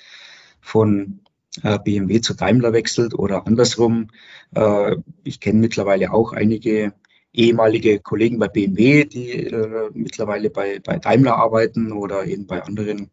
von 0.60 1.20
äh, 1.62 1.78
BMW 1.78 2.20
zu 2.20 2.34
Daimler 2.34 2.72
wechselt 2.72 3.14
oder 3.14 3.46
andersrum. 3.46 4.08
Äh, 4.54 4.96
ich 5.22 5.40
kenne 5.40 5.60
mittlerweile 5.60 6.12
auch 6.12 6.32
einige 6.32 6.92
ehemalige 7.32 8.00
Kollegen 8.00 8.38
bei 8.38 8.48
BMW, 8.48 9.04
die 9.04 9.30
äh, 9.30 9.90
mittlerweile 9.94 10.50
bei, 10.50 10.80
bei 10.80 10.98
Daimler 10.98 11.36
arbeiten 11.36 11.92
oder 11.92 12.26
eben 12.26 12.46
bei 12.46 12.62
anderen 12.62 13.10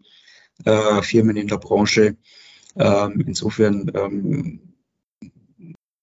äh, 0.65 1.01
Firmen 1.01 1.37
in 1.37 1.47
der 1.47 1.57
Branche. 1.57 2.17
Ähm, 2.75 3.23
insofern 3.25 3.91
ähm, 3.93 4.75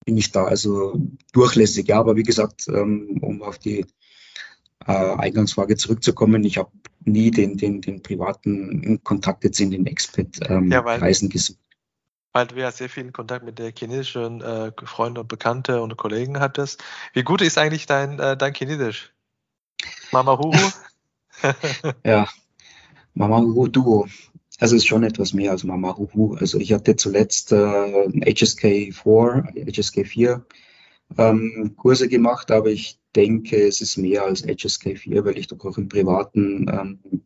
bin 0.04 0.16
ich 0.16 0.32
da 0.32 0.44
also 0.44 1.00
durchlässig. 1.32 1.88
Ja, 1.88 1.98
aber 1.98 2.16
wie 2.16 2.22
gesagt, 2.22 2.68
ähm, 2.68 3.18
um 3.20 3.42
auf 3.42 3.58
die 3.58 3.84
äh, 4.86 4.92
Eingangsfrage 4.92 5.76
zurückzukommen, 5.76 6.44
ich 6.44 6.58
habe 6.58 6.70
nie 7.04 7.30
den, 7.30 7.56
den, 7.56 7.80
den 7.80 8.02
privaten 8.02 9.02
Kontakt 9.04 9.44
jetzt 9.44 9.60
in 9.60 9.70
den 9.70 9.86
Expat-Reisen 9.86 11.26
ähm, 11.26 11.30
gesucht 11.30 11.58
weil 12.36 12.48
du 12.48 12.56
ja 12.56 12.70
sehr 12.70 12.90
viel 12.90 13.10
Kontakt 13.12 13.46
mit 13.46 13.58
der 13.58 13.72
chinesischen 13.74 14.42
äh, 14.42 14.70
Freunde 14.84 15.22
und 15.22 15.28
Bekannte 15.28 15.80
und 15.80 15.96
Kollegen 15.96 16.38
hattest. 16.38 16.84
Wie 17.14 17.22
gut 17.22 17.40
ist 17.40 17.56
eigentlich 17.56 17.86
dein, 17.86 18.18
äh, 18.18 18.36
dein 18.36 18.52
Chinesisch? 18.52 19.14
Mama 20.12 20.36
Huhu? 20.36 20.52
ja, 22.04 22.28
Mama 23.14 23.38
Huhu 23.38 23.68
Duo. 23.68 24.06
Also 24.58 24.76
ist 24.76 24.86
schon 24.86 25.02
etwas 25.02 25.32
mehr 25.32 25.50
als 25.50 25.64
Mama 25.64 25.96
Huhu. 25.96 26.34
Also 26.34 26.58
ich 26.58 26.74
hatte 26.74 26.96
zuletzt 26.96 27.52
äh, 27.52 27.56
HSK 27.56 28.92
4, 28.92 29.54
HSK 29.74 30.06
4 30.06 30.44
ähm, 31.16 31.72
Kurse 31.78 32.06
gemacht, 32.06 32.50
aber 32.50 32.68
ich 32.68 33.00
denke, 33.14 33.66
es 33.66 33.80
ist 33.80 33.96
mehr 33.96 34.24
als 34.24 34.46
HSK 34.46 34.98
4, 34.98 35.24
weil 35.24 35.38
ich 35.38 35.46
doch 35.46 35.64
auch 35.64 35.78
im 35.78 35.88
privaten 35.88 36.66
ähm, 36.68 37.22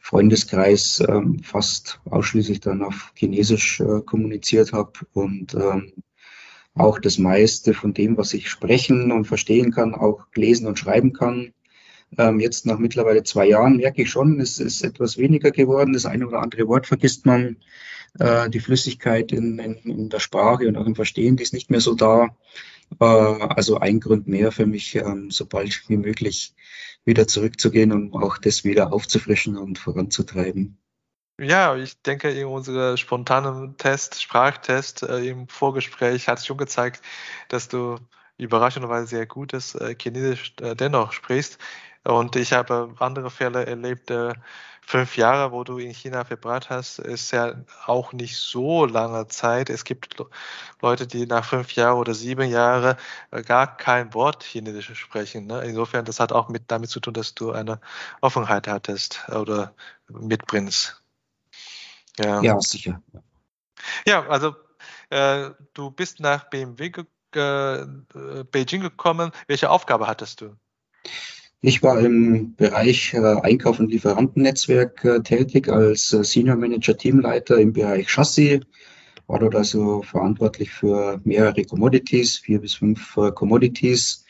Freundeskreis 0.00 1.02
ähm, 1.06 1.40
fast 1.42 2.00
ausschließlich 2.06 2.60
dann 2.60 2.82
auf 2.82 3.12
Chinesisch 3.14 3.80
äh, 3.80 4.00
kommuniziert 4.04 4.72
habe 4.72 4.92
und 5.12 5.54
ähm, 5.54 5.92
auch 6.74 6.98
das 6.98 7.18
meiste 7.18 7.74
von 7.74 7.94
dem, 7.94 8.16
was 8.16 8.32
ich 8.32 8.48
sprechen 8.48 9.12
und 9.12 9.26
verstehen 9.26 9.70
kann, 9.70 9.94
auch 9.94 10.26
lesen 10.34 10.66
und 10.66 10.78
schreiben 10.78 11.12
kann. 11.12 11.52
Ähm, 12.18 12.40
jetzt 12.40 12.66
nach 12.66 12.78
mittlerweile 12.78 13.22
zwei 13.22 13.46
Jahren 13.46 13.76
merke 13.76 14.02
ich 14.02 14.10
schon, 14.10 14.40
es 14.40 14.58
ist 14.58 14.82
etwas 14.82 15.18
weniger 15.18 15.50
geworden. 15.50 15.92
Das 15.92 16.06
eine 16.06 16.26
oder 16.26 16.40
andere 16.40 16.66
Wort 16.66 16.86
vergisst 16.86 17.26
man. 17.26 17.56
Äh, 18.18 18.50
die 18.50 18.60
Flüssigkeit 18.60 19.30
in, 19.30 19.58
in, 19.58 19.74
in, 19.84 20.08
der 20.08 20.18
Sprache 20.18 20.66
und 20.66 20.76
auch 20.76 20.86
im 20.86 20.96
Verstehen, 20.96 21.36
die 21.36 21.44
ist 21.44 21.52
nicht 21.52 21.70
mehr 21.70 21.80
so 21.80 21.94
da. 21.94 22.36
Äh, 22.98 23.04
also 23.04 23.78
ein 23.78 24.00
Grund 24.00 24.26
mehr 24.26 24.52
für 24.52 24.66
mich, 24.66 24.94
ähm, 24.96 25.30
so 25.30 25.46
bald 25.46 25.88
wie 25.88 25.96
möglich 25.96 26.54
wieder 27.04 27.26
zurückzugehen 27.26 27.92
und 27.92 28.14
auch 28.14 28.38
das 28.38 28.64
wieder 28.64 28.92
aufzufrischen 28.92 29.56
und 29.56 29.78
voranzutreiben. 29.78 30.78
Ja, 31.38 31.74
ich 31.76 32.02
denke, 32.02 32.30
in 32.30 32.46
unserem 32.46 32.96
spontanen 32.96 33.76
Test, 33.78 34.20
Sprachtest 34.22 35.02
äh, 35.02 35.20
im 35.20 35.48
Vorgespräch 35.48 36.28
hat 36.28 36.44
schon 36.44 36.58
gezeigt, 36.58 37.02
dass 37.48 37.68
du 37.68 37.96
überraschenderweise 38.36 39.06
sehr 39.06 39.26
gutes 39.26 39.74
äh, 39.74 39.94
Chinesisch 40.00 40.54
dennoch 40.56 41.12
sprichst. 41.12 41.58
Und 42.04 42.36
ich 42.36 42.52
habe 42.52 42.94
andere 42.98 43.30
Fälle 43.30 43.66
erlebt, 43.66 44.10
fünf 44.82 45.16
Jahre, 45.16 45.52
wo 45.52 45.64
du 45.64 45.78
in 45.78 45.92
China 45.92 46.24
verbracht 46.24 46.70
hast, 46.70 46.98
ist 46.98 47.30
ja 47.30 47.54
auch 47.86 48.12
nicht 48.12 48.36
so 48.36 48.84
lange 48.86 49.26
Zeit. 49.28 49.70
Es 49.70 49.84
gibt 49.84 50.16
Leute, 50.80 51.06
die 51.06 51.26
nach 51.26 51.44
fünf 51.44 51.72
Jahren 51.72 51.98
oder 51.98 52.14
sieben 52.14 52.48
Jahren 52.48 52.96
äh, 53.30 53.42
gar 53.42 53.76
kein 53.76 54.12
Wort 54.14 54.42
Chinesisch 54.42 54.98
sprechen. 54.98 55.46
Ne? 55.46 55.62
Insofern, 55.62 56.04
das 56.04 56.20
hat 56.20 56.32
auch 56.32 56.48
mit 56.48 56.64
damit 56.68 56.90
zu 56.90 57.00
tun, 57.00 57.14
dass 57.14 57.34
du 57.34 57.52
eine 57.52 57.80
Offenheit 58.20 58.66
hattest 58.66 59.28
oder 59.28 59.74
mitbringst. 60.08 61.02
Ja, 62.18 62.42
ja 62.42 62.60
sicher. 62.60 63.00
Ja, 64.06 64.26
also 64.28 64.54
äh, 65.10 65.50
du 65.74 65.90
bist 65.90 66.20
nach 66.20 66.50
BMW 66.50 66.90
ge 66.90 67.04
äh, 67.34 67.86
Beijing 68.50 68.82
gekommen. 68.82 69.30
Welche 69.46 69.70
Aufgabe 69.70 70.06
hattest 70.06 70.40
du? 70.40 70.56
Ich 71.62 71.82
war 71.82 72.00
im 72.00 72.54
Bereich 72.56 73.12
äh, 73.12 73.18
Einkauf 73.18 73.80
und 73.80 73.90
Lieferantennetzwerk 73.90 75.04
äh, 75.04 75.20
tätig 75.20 75.68
als 75.68 76.10
äh, 76.14 76.24
Senior 76.24 76.56
Manager 76.56 76.96
Teamleiter 76.96 77.58
im 77.58 77.74
Bereich 77.74 78.08
Chassis. 78.08 78.60
War 79.26 79.40
dort 79.40 79.54
also 79.54 80.00
verantwortlich 80.00 80.70
für 80.70 81.20
mehrere 81.24 81.64
Commodities, 81.64 82.38
vier 82.38 82.62
bis 82.62 82.74
fünf 82.74 83.14
Commodities. 83.34 84.24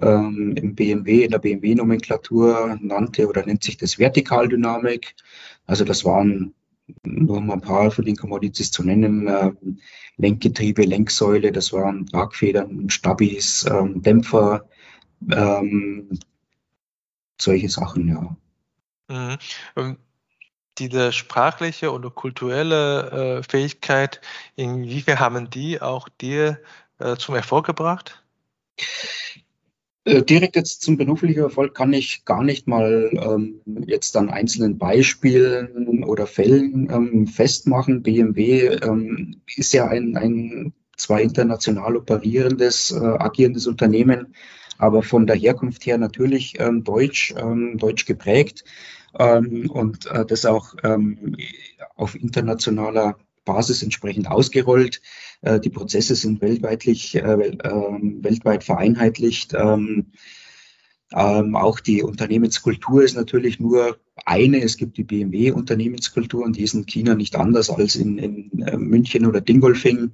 Ähm, 0.00 0.54
Im 0.56 0.74
BMW, 0.74 1.24
in 1.24 1.30
der 1.30 1.38
BMW-Nomenklatur 1.38 2.78
nannte 2.82 3.28
oder 3.28 3.46
nennt 3.46 3.64
sich 3.64 3.78
das 3.78 3.98
Vertikaldynamik. 3.98 5.14
Also 5.66 5.84
das 5.84 6.04
waren 6.04 6.54
nur 7.02 7.38
um 7.38 7.50
ein 7.50 7.62
paar 7.62 7.90
von 7.92 8.04
den 8.04 8.16
Commodities 8.16 8.70
zu 8.70 8.84
nennen, 8.84 9.26
äh, 9.26 9.52
Lenkgetriebe, 10.18 10.82
Lenksäule, 10.82 11.50
das 11.50 11.72
waren 11.72 12.06
Tragfedern, 12.06 12.90
Stabis, 12.90 13.66
ähm, 13.70 14.02
Dämpfer, 14.02 14.68
ähm, 15.32 16.10
solche 17.44 17.68
Sachen, 17.68 18.08
ja. 18.08 18.36
Mhm. 19.76 19.96
Diese 20.78 21.12
sprachliche 21.12 21.92
oder 21.92 22.10
kulturelle 22.10 23.38
äh, 23.38 23.42
Fähigkeit, 23.42 24.20
inwiefern 24.56 25.20
haben 25.20 25.50
die 25.50 25.80
auch 25.80 26.08
dir 26.08 26.60
äh, 26.98 27.16
zum 27.16 27.36
Erfolg 27.36 27.66
gebracht? 27.66 28.24
Äh, 30.04 30.22
direkt 30.22 30.56
jetzt 30.56 30.82
zum 30.82 30.96
beruflichen 30.96 31.40
Erfolg 31.40 31.74
kann 31.74 31.92
ich 31.92 32.24
gar 32.24 32.42
nicht 32.42 32.66
mal 32.66 33.10
ähm, 33.12 33.60
jetzt 33.86 34.16
an 34.16 34.28
einzelnen 34.28 34.76
Beispielen 34.76 36.04
oder 36.04 36.26
Fällen 36.26 36.90
ähm, 36.90 37.26
festmachen. 37.26 38.02
BMW 38.02 38.66
ähm, 38.66 39.40
ist 39.56 39.72
ja 39.72 39.88
ein, 39.88 40.16
ein 40.16 40.74
zwar 40.96 41.20
international 41.20 41.96
operierendes, 41.96 42.90
äh, 42.92 42.96
agierendes 42.96 43.66
Unternehmen, 43.66 44.34
aber 44.78 45.02
von 45.02 45.26
der 45.26 45.36
Herkunft 45.36 45.86
her 45.86 45.98
natürlich 45.98 46.54
ähm, 46.58 46.84
deutsch, 46.84 47.34
ähm, 47.36 47.78
deutsch 47.78 48.06
geprägt 48.06 48.64
ähm, 49.18 49.70
und 49.70 50.06
äh, 50.06 50.24
das 50.24 50.44
auch 50.46 50.74
ähm, 50.82 51.36
auf 51.96 52.14
internationaler 52.14 53.16
Basis 53.44 53.82
entsprechend 53.82 54.30
ausgerollt. 54.30 55.00
Äh, 55.42 55.60
die 55.60 55.70
Prozesse 55.70 56.14
sind 56.14 56.40
weltweitlich, 56.40 57.14
äh, 57.14 57.20
ähm, 57.20 58.18
weltweit 58.22 58.64
vereinheitlicht. 58.64 59.54
Ähm, 61.14 61.54
auch 61.54 61.78
die 61.78 62.02
Unternehmenskultur 62.02 63.04
ist 63.04 63.14
natürlich 63.14 63.60
nur 63.60 63.98
eine. 64.26 64.60
Es 64.60 64.76
gibt 64.76 64.96
die 64.96 65.04
BMW-Unternehmenskultur 65.04 66.44
und 66.44 66.56
die 66.56 66.62
ist 66.62 66.74
in 66.74 66.86
China 66.86 67.14
nicht 67.14 67.36
anders 67.36 67.70
als 67.70 67.94
in, 67.94 68.18
in 68.18 68.62
äh, 68.62 68.76
München 68.76 69.24
oder 69.24 69.40
Dingolfing 69.40 70.10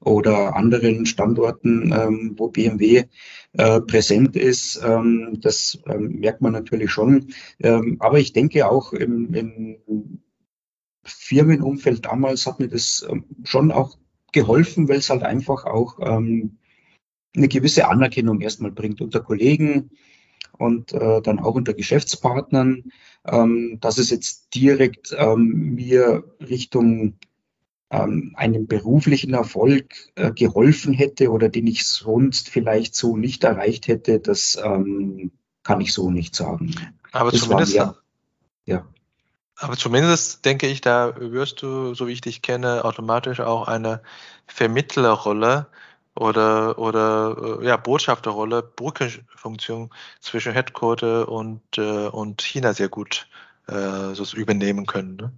oder 0.00 0.56
anderen 0.56 1.06
Standorten, 1.06 1.92
ähm, 1.92 2.34
wo 2.36 2.48
BMW 2.48 3.04
äh, 3.52 3.80
präsent 3.82 4.34
ist. 4.34 4.82
Ähm, 4.84 5.38
das 5.40 5.78
ähm, 5.86 6.18
merkt 6.18 6.40
man 6.40 6.52
natürlich 6.52 6.90
schon. 6.90 7.28
Ähm, 7.60 7.98
aber 8.00 8.18
ich 8.18 8.32
denke 8.32 8.68
auch 8.68 8.92
im, 8.92 9.32
im 9.34 10.22
Firmenumfeld 11.04 12.04
damals 12.04 12.46
hat 12.46 12.58
mir 12.58 12.68
das 12.68 13.06
ähm, 13.08 13.26
schon 13.44 13.70
auch 13.70 13.96
geholfen, 14.32 14.88
weil 14.88 14.96
es 14.96 15.10
halt 15.10 15.24
einfach 15.24 15.66
auch 15.66 15.98
eine 16.00 16.48
gewisse 17.34 17.86
Anerkennung 17.86 18.40
erstmal 18.40 18.70
bringt 18.70 19.02
unter 19.02 19.20
Kollegen 19.20 19.90
und 20.58 20.92
äh, 20.92 21.20
dann 21.22 21.38
auch 21.38 21.54
unter 21.54 21.74
Geschäftspartnern, 21.74 22.92
ähm, 23.26 23.78
dass 23.80 23.98
es 23.98 24.10
jetzt 24.10 24.54
direkt 24.54 25.14
ähm, 25.16 25.74
mir 25.74 26.24
Richtung 26.40 27.18
ähm, 27.90 28.32
einem 28.36 28.66
beruflichen 28.66 29.34
Erfolg 29.34 29.94
äh, 30.14 30.32
geholfen 30.32 30.92
hätte 30.92 31.30
oder 31.30 31.48
den 31.48 31.66
ich 31.66 31.86
sonst 31.86 32.48
vielleicht 32.48 32.94
so 32.94 33.16
nicht 33.16 33.44
erreicht 33.44 33.86
hätte, 33.86 34.18
das 34.18 34.58
ähm, 34.62 35.30
kann 35.62 35.80
ich 35.80 35.92
so 35.92 36.10
nicht 36.10 36.34
sagen. 36.34 36.74
Aber 37.12 37.30
das 37.30 37.40
zumindest, 37.40 37.74
mehr, 37.74 37.96
ja. 38.64 38.86
Aber 39.56 39.76
zumindest 39.76 40.44
denke 40.44 40.66
ich, 40.66 40.80
da 40.80 41.14
wirst 41.20 41.62
du, 41.62 41.94
so 41.94 42.08
wie 42.08 42.12
ich 42.12 42.22
dich 42.22 42.40
kenne, 42.42 42.84
automatisch 42.84 43.40
auch 43.40 43.68
eine 43.68 44.02
Vermittlerrolle 44.46 45.66
oder, 46.14 46.78
oder 46.78 47.60
äh, 47.60 47.66
ja, 47.66 47.76
Botschafterrolle, 47.76 48.62
Brückenfunktion 48.62 49.90
zwischen 50.20 50.52
Headquarter 50.52 51.28
und, 51.28 51.62
äh, 51.78 52.08
und 52.08 52.42
China 52.42 52.74
sehr 52.74 52.88
gut 52.88 53.28
äh, 53.68 54.14
so 54.14 54.36
übernehmen 54.36 54.86
können. 54.86 55.16
Ne? 55.16 55.32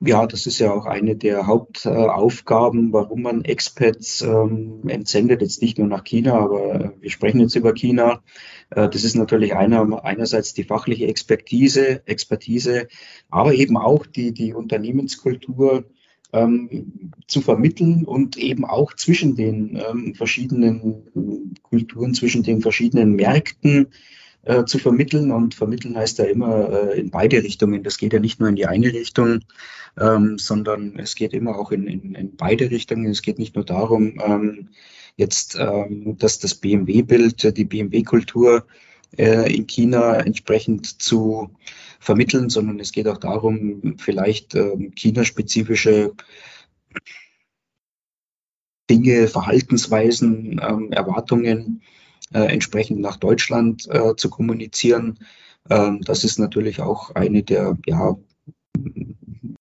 Ja, 0.00 0.26
das 0.26 0.46
ist 0.46 0.58
ja 0.58 0.72
auch 0.72 0.86
eine 0.86 1.16
der 1.16 1.46
Hauptaufgaben, 1.46 2.92
warum 2.92 3.22
man 3.22 3.44
Expats 3.44 4.20
ähm, 4.22 4.82
entsendet, 4.86 5.40
jetzt 5.40 5.62
nicht 5.62 5.78
nur 5.78 5.88
nach 5.88 6.04
China, 6.04 6.34
aber 6.34 6.74
äh, 6.74 6.90
wir 7.00 7.10
sprechen 7.10 7.40
jetzt 7.40 7.54
über 7.56 7.72
China. 7.72 8.22
Äh, 8.70 8.88
das 8.88 9.04
ist 9.04 9.16
natürlich 9.16 9.54
einer, 9.54 10.04
einerseits 10.04 10.54
die 10.54 10.64
fachliche 10.64 11.06
Expertise, 11.06 12.06
Expertise, 12.06 12.88
aber 13.30 13.54
eben 13.54 13.76
auch 13.76 14.06
die, 14.06 14.32
die 14.32 14.54
Unternehmenskultur 14.54 15.84
ähm, 16.32 17.12
zu 17.26 17.40
vermitteln 17.40 18.04
und 18.04 18.36
eben 18.36 18.64
auch 18.64 18.94
zwischen 18.94 19.36
den 19.36 19.76
ähm, 19.88 20.14
verschiedenen 20.14 21.54
Kulturen, 21.62 22.14
zwischen 22.14 22.42
den 22.42 22.62
verschiedenen 22.62 23.14
Märkten 23.14 23.88
äh, 24.44 24.64
zu 24.64 24.78
vermitteln. 24.78 25.30
Und 25.30 25.54
vermitteln 25.54 25.96
heißt 25.96 26.18
ja 26.18 26.24
immer 26.24 26.70
äh, 26.70 27.00
in 27.00 27.10
beide 27.10 27.42
Richtungen. 27.42 27.82
Das 27.82 27.98
geht 27.98 28.12
ja 28.12 28.18
nicht 28.18 28.40
nur 28.40 28.48
in 28.48 28.56
die 28.56 28.66
eine 28.66 28.92
Richtung, 28.92 29.40
ähm, 30.00 30.38
sondern 30.38 30.98
es 30.98 31.14
geht 31.14 31.34
immer 31.34 31.58
auch 31.58 31.70
in, 31.70 31.86
in, 31.86 32.14
in, 32.14 32.36
beide 32.36 32.70
Richtungen. 32.70 33.06
Es 33.06 33.22
geht 33.22 33.38
nicht 33.38 33.54
nur 33.54 33.64
darum, 33.64 34.18
ähm, 34.24 34.68
jetzt, 35.16 35.56
ähm, 35.58 36.16
dass 36.18 36.38
das 36.38 36.54
BMW-Bild, 36.54 37.56
die 37.56 37.64
BMW-Kultur 37.64 38.66
äh, 39.16 39.54
in 39.54 39.66
China 39.66 40.14
entsprechend 40.14 41.02
zu 41.02 41.50
vermitteln, 42.02 42.50
sondern 42.50 42.80
es 42.80 42.90
geht 42.90 43.06
auch 43.06 43.18
darum, 43.18 43.96
vielleicht 43.98 44.56
äh, 44.56 44.90
chinaspezifische 44.96 46.12
Dinge, 48.90 49.28
Verhaltensweisen, 49.28 50.60
ähm, 50.60 50.90
Erwartungen 50.90 51.82
äh, 52.34 52.40
entsprechend 52.40 53.00
nach 53.00 53.16
Deutschland 53.16 53.88
äh, 53.88 54.16
zu 54.16 54.30
kommunizieren. 54.30 55.20
Ähm, 55.70 56.00
das 56.02 56.24
ist 56.24 56.40
natürlich 56.40 56.80
auch 56.80 57.14
eine 57.14 57.44
der 57.44 57.78
ja, 57.86 58.16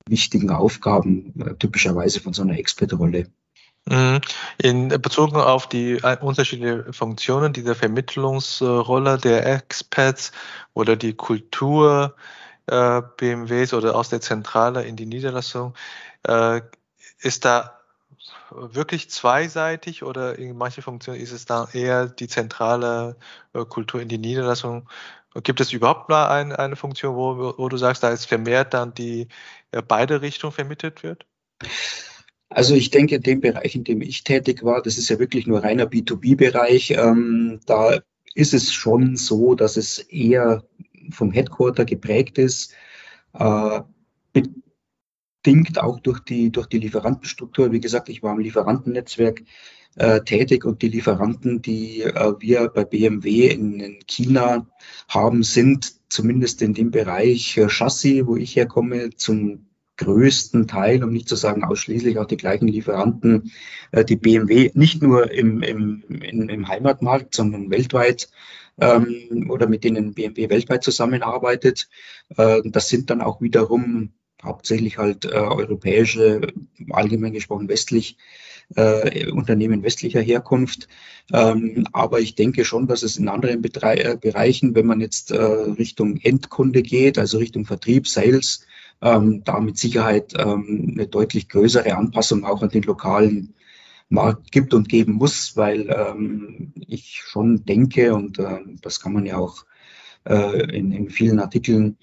wichtigen 0.09 0.49
Aufgaben 0.49 1.39
äh, 1.39 1.55
typischerweise 1.57 2.21
von 2.21 2.33
so 2.33 2.41
einer 2.41 2.57
Expert-Rolle. 2.57 3.27
Mhm. 3.85 4.21
In 4.59 4.89
Bezug 4.89 5.35
auf 5.35 5.67
die 5.67 5.93
äh, 5.93 6.17
unterschiedlichen 6.19 6.93
Funktionen 6.93 7.53
dieser 7.53 7.75
Vermittlungsrolle 7.75 9.17
der 9.17 9.45
Experts 9.45 10.31
oder 10.73 10.95
die 10.95 11.13
Kultur 11.13 12.15
äh, 12.67 13.01
BMWs 13.17 13.73
oder 13.73 13.95
aus 13.95 14.09
der 14.09 14.21
Zentrale 14.21 14.83
in 14.83 14.95
die 14.95 15.05
Niederlassung, 15.05 15.75
äh, 16.27 16.61
ist 17.19 17.45
da 17.45 17.81
wirklich 18.51 19.09
zweiseitig 19.09 20.03
oder 20.03 20.37
in 20.37 20.57
manchen 20.57 20.83
Funktionen 20.83 21.19
ist 21.19 21.31
es 21.31 21.45
dann 21.45 21.67
eher 21.73 22.07
die 22.07 22.27
zentrale 22.27 23.17
äh, 23.53 23.65
Kultur 23.65 24.01
in 24.01 24.09
die 24.09 24.17
Niederlassung? 24.17 24.89
Gibt 25.43 25.61
es 25.61 25.71
überhaupt 25.71 26.09
mal 26.09 26.27
ein, 26.27 26.51
eine 26.51 26.75
Funktion, 26.75 27.15
wo, 27.15 27.53
wo 27.57 27.69
du 27.69 27.77
sagst, 27.77 28.03
da 28.03 28.09
ist 28.09 28.25
vermehrt 28.25 28.73
dann 28.73 28.93
die 28.93 29.27
äh, 29.71 29.81
beide 29.81 30.21
Richtungen 30.21 30.53
vermittelt 30.53 31.03
wird? 31.03 31.25
Also 32.53 32.75
ich 32.75 32.89
denke, 32.91 33.15
in 33.15 33.21
dem 33.21 33.39
Bereich, 33.39 33.75
in 33.75 33.85
dem 33.85 34.01
ich 34.01 34.25
tätig 34.25 34.61
war, 34.63 34.81
das 34.81 34.97
ist 34.97 35.09
ja 35.09 35.19
wirklich 35.19 35.47
nur 35.47 35.63
reiner 35.63 35.85
B2B-Bereich, 35.85 36.91
ähm, 36.91 37.61
da 37.65 38.01
ist 38.35 38.53
es 38.53 38.73
schon 38.73 39.15
so, 39.15 39.55
dass 39.55 39.77
es 39.77 39.99
eher 39.99 40.63
vom 41.11 41.31
Headquarter 41.31 41.85
geprägt 41.85 42.37
ist. 42.37 42.73
Äh, 43.33 43.81
bedingt 44.33 45.79
auch 45.79 46.01
durch 46.01 46.19
die, 46.19 46.51
durch 46.51 46.67
die 46.67 46.79
Lieferantenstruktur. 46.79 47.71
Wie 47.71 47.79
gesagt, 47.79 48.09
ich 48.09 48.21
war 48.21 48.33
im 48.33 48.39
Lieferantennetzwerk 48.39 49.43
äh, 49.95 50.21
tätig 50.21 50.65
und 50.65 50.81
die 50.81 50.89
Lieferanten, 50.89 51.61
die 51.61 52.01
äh, 52.01 52.33
wir 52.39 52.67
bei 52.67 52.83
BMW 52.83 53.47
in, 53.47 53.79
in, 53.79 53.99
China 54.07 54.67
haben, 55.07 55.43
sind 55.43 55.93
zumindest 56.09 56.61
in 56.61 56.73
dem 56.73 56.91
Bereich 56.91 57.57
äh, 57.57 57.69
Chassis, 57.69 58.25
wo 58.27 58.35
ich 58.35 58.57
herkomme, 58.57 59.11
zum 59.15 59.67
größten 59.97 60.67
Teil, 60.67 61.03
um 61.03 61.11
nicht 61.11 61.29
zu 61.29 61.35
sagen 61.35 61.63
ausschließlich 61.63 62.17
auch 62.17 62.25
die 62.25 62.37
gleichen 62.37 62.67
Lieferanten, 62.67 63.51
äh, 63.91 64.03
die 64.03 64.15
BMW 64.15 64.71
nicht 64.73 65.01
nur 65.01 65.31
im, 65.31 65.61
im, 65.61 66.03
in, 66.09 66.49
im 66.49 66.67
Heimatmarkt, 66.67 67.35
sondern 67.35 67.69
weltweit 67.69 68.29
ähm, 68.79 69.49
oder 69.49 69.67
mit 69.67 69.83
denen 69.83 70.13
BMW 70.13 70.49
weltweit 70.49 70.83
zusammenarbeitet. 70.83 71.89
Äh, 72.37 72.61
das 72.65 72.89
sind 72.89 73.09
dann 73.09 73.21
auch 73.21 73.41
wiederum 73.41 74.13
hauptsächlich 74.43 74.97
halt 74.97 75.25
äh, 75.25 75.29
europäische, 75.29 76.41
allgemein 76.89 77.33
gesprochen 77.33 77.69
westlich, 77.69 78.17
äh, 78.75 79.29
Unternehmen 79.29 79.83
westlicher 79.83 80.21
Herkunft. 80.21 80.87
Ähm, 81.31 81.87
aber 81.91 82.19
ich 82.19 82.35
denke 82.35 82.65
schon, 82.65 82.87
dass 82.87 83.03
es 83.03 83.17
in 83.17 83.27
anderen 83.27 83.61
Betre 83.61 84.03
äh, 84.03 84.17
Bereichen, 84.19 84.75
wenn 84.75 84.85
man 84.85 85.01
jetzt 85.01 85.31
äh, 85.31 85.41
Richtung 85.41 86.17
Endkunde 86.17 86.81
geht, 86.81 87.19
also 87.19 87.37
Richtung 87.37 87.65
Vertrieb, 87.65 88.07
Sales, 88.07 88.65
ähm, 89.01 89.43
da 89.43 89.59
mit 89.59 89.77
Sicherheit 89.77 90.33
ähm, 90.37 90.93
eine 90.93 91.07
deutlich 91.07 91.49
größere 91.49 91.95
Anpassung 91.95 92.45
auch 92.45 92.61
an 92.61 92.69
den 92.69 92.83
lokalen 92.83 93.55
Markt 94.09 94.51
gibt 94.51 94.73
und 94.73 94.89
geben 94.89 95.13
muss, 95.13 95.55
weil 95.55 95.89
ähm, 95.89 96.73
ich 96.87 97.21
schon 97.25 97.65
denke, 97.65 98.13
und 98.13 98.39
äh, 98.39 98.59
das 98.81 98.99
kann 98.99 99.13
man 99.13 99.25
ja 99.25 99.37
auch 99.37 99.65
äh, 100.27 100.77
in, 100.77 100.91
in 100.91 101.09
vielen 101.09 101.39
Artikeln 101.39 101.97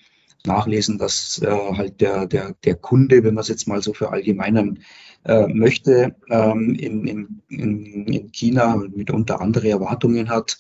nachlesen, 0.45 0.99
dass 0.99 1.41
äh, 1.43 1.49
halt 1.49 2.01
der, 2.01 2.27
der, 2.27 2.55
der 2.65 2.75
Kunde, 2.77 3.25
wenn 3.25 3.35
man 3.35 3.43
es 3.43 3.49
jetzt 3.49 3.69
mal 3.69 3.83
so 3.83 3.93
verallgemeinern 3.93 4.81
äh, 5.25 5.47
möchte, 5.49 6.17
ähm, 6.31 6.75
in, 6.75 7.07
in, 7.07 7.43
in 7.49 8.33
China 8.33 8.77
mitunter 8.77 9.41
andere 9.41 9.69
Erwartungen 9.69 10.31
hat, 10.31 10.59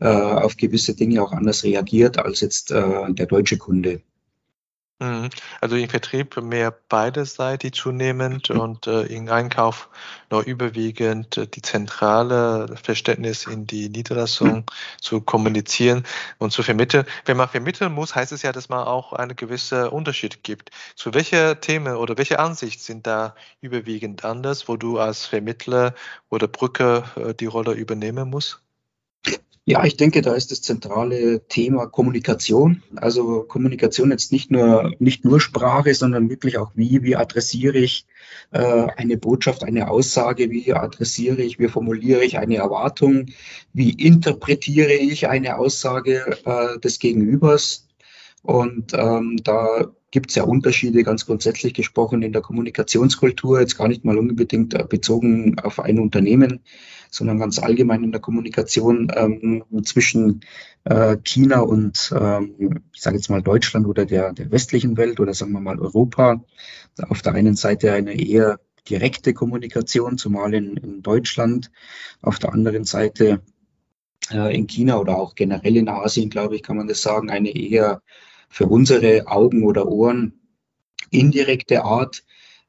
äh, 0.00 0.06
auf 0.08 0.56
gewisse 0.56 0.94
Dinge 0.94 1.22
auch 1.22 1.32
anders 1.32 1.64
reagiert 1.64 2.18
als 2.18 2.40
jetzt 2.40 2.70
äh, 2.70 3.12
der 3.12 3.26
deutsche 3.26 3.58
Kunde. 3.58 4.02
Mhm. 5.00 5.30
Also 5.62 5.76
im 5.76 5.88
Vertrieb 5.88 6.36
mehr 6.42 6.70
beiderseitig 6.70 7.72
zunehmend 7.72 8.50
mhm. 8.50 8.60
und 8.60 8.86
äh, 8.86 9.02
im 9.04 9.30
Einkauf 9.30 9.88
noch 10.30 10.42
überwiegend 10.44 11.38
äh, 11.38 11.46
die 11.46 11.62
zentrale 11.62 12.76
Verständnis 12.82 13.46
in 13.46 13.66
die 13.66 13.88
Niederlassung 13.88 14.64
zu 15.00 15.22
kommunizieren 15.22 16.04
und 16.38 16.52
zu 16.52 16.62
vermitteln. 16.62 17.06
Wenn 17.24 17.38
man 17.38 17.48
vermitteln 17.48 17.92
muss, 17.92 18.14
heißt 18.14 18.32
es 18.32 18.42
ja, 18.42 18.52
dass 18.52 18.68
man 18.68 18.86
auch 18.86 19.14
einen 19.14 19.36
gewissen 19.36 19.88
Unterschied 19.88 20.44
gibt. 20.44 20.70
Zu 20.96 21.14
welcher 21.14 21.60
Themen 21.60 21.96
oder 21.96 22.18
welche 22.18 22.38
Ansicht 22.38 22.82
sind 22.82 23.06
da 23.06 23.34
überwiegend 23.62 24.24
anders, 24.26 24.68
wo 24.68 24.76
du 24.76 24.98
als 24.98 25.24
Vermittler 25.24 25.94
oder 26.28 26.46
Brücke 26.46 27.04
äh, 27.16 27.34
die 27.34 27.46
Rolle 27.46 27.72
übernehmen 27.72 28.28
musst? 28.28 28.60
Ja, 29.70 29.84
ich 29.84 29.96
denke, 29.96 30.20
da 30.20 30.34
ist 30.34 30.50
das 30.50 30.62
zentrale 30.62 31.46
Thema 31.46 31.86
Kommunikation. 31.86 32.82
Also 32.96 33.44
Kommunikation 33.44 34.10
jetzt 34.10 34.32
nicht 34.32 34.50
nur, 34.50 34.92
nicht 34.98 35.24
nur 35.24 35.38
Sprache, 35.38 35.94
sondern 35.94 36.28
wirklich 36.28 36.58
auch 36.58 36.72
wie, 36.74 37.04
wie 37.04 37.14
adressiere 37.14 37.78
ich 37.78 38.04
äh, 38.50 38.58
eine 38.96 39.16
Botschaft, 39.16 39.62
eine 39.62 39.88
Aussage, 39.88 40.50
wie 40.50 40.72
adressiere 40.72 41.40
ich, 41.42 41.60
wie 41.60 41.68
formuliere 41.68 42.24
ich 42.24 42.36
eine 42.36 42.56
Erwartung, 42.56 43.26
wie 43.72 43.90
interpretiere 43.90 44.92
ich 44.92 45.28
eine 45.28 45.56
Aussage 45.56 46.38
äh, 46.44 46.80
des 46.80 46.98
Gegenübers. 46.98 47.86
Und 48.42 48.92
ähm, 48.94 49.38
da 49.44 49.92
gibt 50.10 50.30
es 50.30 50.34
ja 50.34 50.42
Unterschiede, 50.42 51.04
ganz 51.04 51.26
grundsätzlich 51.26 51.74
gesprochen, 51.74 52.22
in 52.22 52.32
der 52.32 52.42
Kommunikationskultur, 52.42 53.60
jetzt 53.60 53.78
gar 53.78 53.86
nicht 53.86 54.04
mal 54.04 54.18
unbedingt 54.18 54.74
äh, 54.74 54.84
bezogen 54.88 55.60
auf 55.60 55.78
ein 55.78 56.00
Unternehmen, 56.00 56.60
sondern 57.10 57.38
ganz 57.38 57.58
allgemein 57.58 58.04
in 58.04 58.12
der 58.12 58.20
Kommunikation 58.20 59.10
ähm, 59.14 59.64
zwischen 59.84 60.40
äh, 60.84 61.16
China 61.24 61.60
und, 61.60 62.14
ähm, 62.18 62.82
ich 62.92 63.02
sage 63.02 63.16
jetzt 63.16 63.30
mal 63.30 63.42
Deutschland 63.42 63.86
oder 63.86 64.06
der, 64.06 64.32
der 64.32 64.50
westlichen 64.50 64.96
Welt 64.96 65.20
oder 65.20 65.34
sagen 65.34 65.52
wir 65.52 65.60
mal 65.60 65.78
Europa. 65.78 66.42
Auf 67.08 67.22
der 67.22 67.34
einen 67.34 67.56
Seite 67.56 67.92
eine 67.92 68.14
eher 68.14 68.60
direkte 68.88 69.34
Kommunikation, 69.34 70.18
zumal 70.18 70.54
in, 70.54 70.76
in 70.76 71.02
Deutschland. 71.02 71.70
Auf 72.22 72.38
der 72.38 72.52
anderen 72.52 72.84
Seite 72.84 73.42
äh, 74.30 74.56
in 74.56 74.66
China 74.66 74.98
oder 74.98 75.16
auch 75.18 75.34
generell 75.34 75.76
in 75.76 75.88
Asien, 75.88 76.30
glaube 76.30 76.56
ich, 76.56 76.62
kann 76.62 76.76
man 76.76 76.88
das 76.88 77.02
sagen, 77.02 77.30
eine 77.30 77.50
eher 77.50 78.02
für 78.48 78.66
unsere 78.66 79.26
Augen 79.26 79.64
oder 79.64 79.86
Ohren 79.86 80.40
indirekte 81.10 81.84
Art 81.84 82.24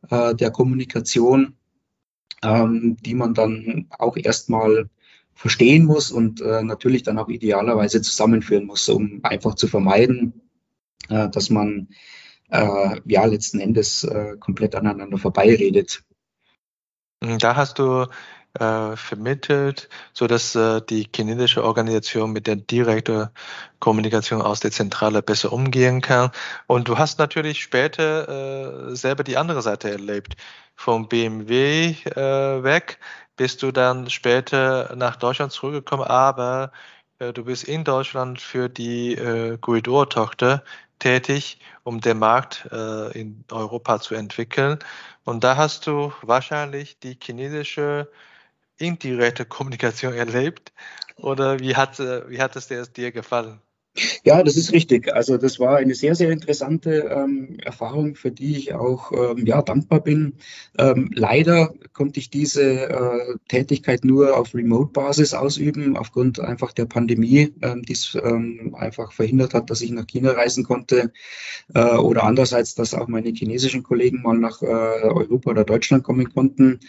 äh, 0.10 0.36
der 0.36 0.51
Kommunikation, 0.51 1.56
ähm, 2.43 2.97
die 3.01 3.13
man 3.13 3.34
dann 3.34 3.88
auch 3.97 4.17
erstmal 4.17 4.89
verstehen 5.34 5.86
muss 5.86 6.12
und 6.12 6.41
äh, 6.41 6.63
natürlich 6.63 7.04
dann 7.04 7.17
auch 7.17 7.30
idealerweise 7.30 8.01
zusammenführen 8.01 8.65
muss, 8.65 8.88
um 8.89 9.21
einfach 9.23 9.56
zu 9.56 9.67
vermeiden, 9.67 10.41
äh, 11.10 11.30
dass 11.30 11.49
man 11.49 11.89
äh, 12.49 12.99
ja 13.06 13.25
letzten 13.25 13.60
Endes 13.60 14.04
äh, 14.04 14.36
komplett 14.39 14.75
aneinander 14.75 15.17
vorbeiredet. 15.17 16.04
Da 17.19 17.56
hast 17.56 17.80
du 17.80 18.08
äh, 18.60 18.98
vermittelt, 18.98 19.88
so 20.12 20.28
dass 20.28 20.56
äh, 20.56 20.82
die 20.82 21.08
chinesische 21.16 21.64
Organisation 21.64 22.34
mit 22.34 22.48
der 22.48 22.58
direkten 22.58 23.30
Kommunikation 23.80 24.42
aus 24.42 24.60
der 24.60 24.72
Zentrale 24.72 25.22
besser 25.22 25.54
umgehen 25.54 26.02
kann. 26.02 26.32
Und 26.68 26.90
du 26.90 26.98
hast 26.98 27.18
natürlich 27.18 27.64
später 27.64 28.90
äh, 28.92 28.96
selber 28.96 29.24
die 29.24 29.38
andere 29.38 29.62
Seite 29.62 29.90
erlebt. 29.90 30.36
Vom 30.76 31.08
BMW 31.08 31.96
weg 32.04 33.00
bist 33.38 33.62
du 33.62 33.72
dann 33.72 34.10
später 34.10 34.96
nach 34.96 35.16
Deutschland 35.16 35.52
zurückgekommen, 35.52 36.04
aber 36.04 36.72
du 37.20 37.46
bist 37.46 37.66
in 37.66 37.84
Deutschland 37.84 38.42
für 38.42 38.68
die 38.68 39.16
Guidor-Tochter 39.62 40.64
tätig, 40.98 41.60
um 41.84 42.02
den 42.02 42.18
Markt 42.18 42.68
in 43.14 43.46
Europa 43.52 44.00
zu 44.00 44.16
entwickeln. 44.16 44.80
Und 45.24 45.44
da 45.44 45.56
hast 45.56 45.86
du 45.86 46.12
wahrscheinlich 46.24 46.98
die 46.98 47.16
chinesische 47.22 48.10
indirekte 48.82 49.46
Kommunikation 49.46 50.13
erlebt 50.13 50.74
oder 51.17 51.60
wie 51.60 51.76
hat, 51.76 52.00
äh, 52.00 52.30
wie 52.30 52.41
hat 52.41 52.56
es 52.56 52.67
dir, 52.67 52.86
dir 52.86 53.12
gefallen? 53.12 53.62
Ja, 54.24 54.41
das 54.41 54.56
ist 54.56 54.72
richtig. 54.72 55.13
Also 55.13 55.38
das 55.38 55.60
war 55.60 55.78
eine 55.78 55.96
sehr, 55.96 56.15
sehr 56.15 56.32
interessante 56.32 57.10
ähm, 57.13 57.58
Erfahrung, 57.62 58.15
für 58.15 58.32
die 58.32 58.56
ich 58.56 58.74
auch 58.74 59.12
ähm, 59.12 59.46
ja, 59.46 59.62
dankbar 59.62 60.00
bin. 60.02 60.36
Ähm, 60.78 61.12
leider 61.13 61.74
konnte 61.91 62.22
ich 62.22 62.30
diese 62.30 62.89
äh, 62.89 63.36
Tätigkeit 63.50 64.06
nur 64.06 64.38
auf 64.38 64.56
Remote-Basis 64.56 65.34
ausüben, 65.34 65.98
aufgrund 65.98 66.39
einfach 66.39 66.72
der 66.72 66.86
Pandemie, 66.86 67.54
ähm, 67.62 67.84
die 67.84 67.94
es 67.94 68.15
ähm, 68.15 68.76
einfach 68.78 69.12
verhindert 69.12 69.54
hat, 69.54 69.70
dass 69.70 69.82
ich 69.82 69.91
nach 69.91 70.08
China 70.08 70.32
reisen 70.32 70.63
konnte. 70.63 71.12
Äh, 71.74 71.96
oder 71.98 72.24
andererseits, 72.24 72.76
dass 72.76 72.94
auch 72.94 73.10
meine 73.10 73.32
chinesischen 73.32 73.84
Kollegen 73.84 74.22
mal 74.22 74.38
nach 74.38 74.62
äh, 74.62 74.65
Europa 74.65 75.52
oder 75.52 75.65
Deutschland 75.65 76.06
kommen 76.06 76.34
konnten. 76.34 76.80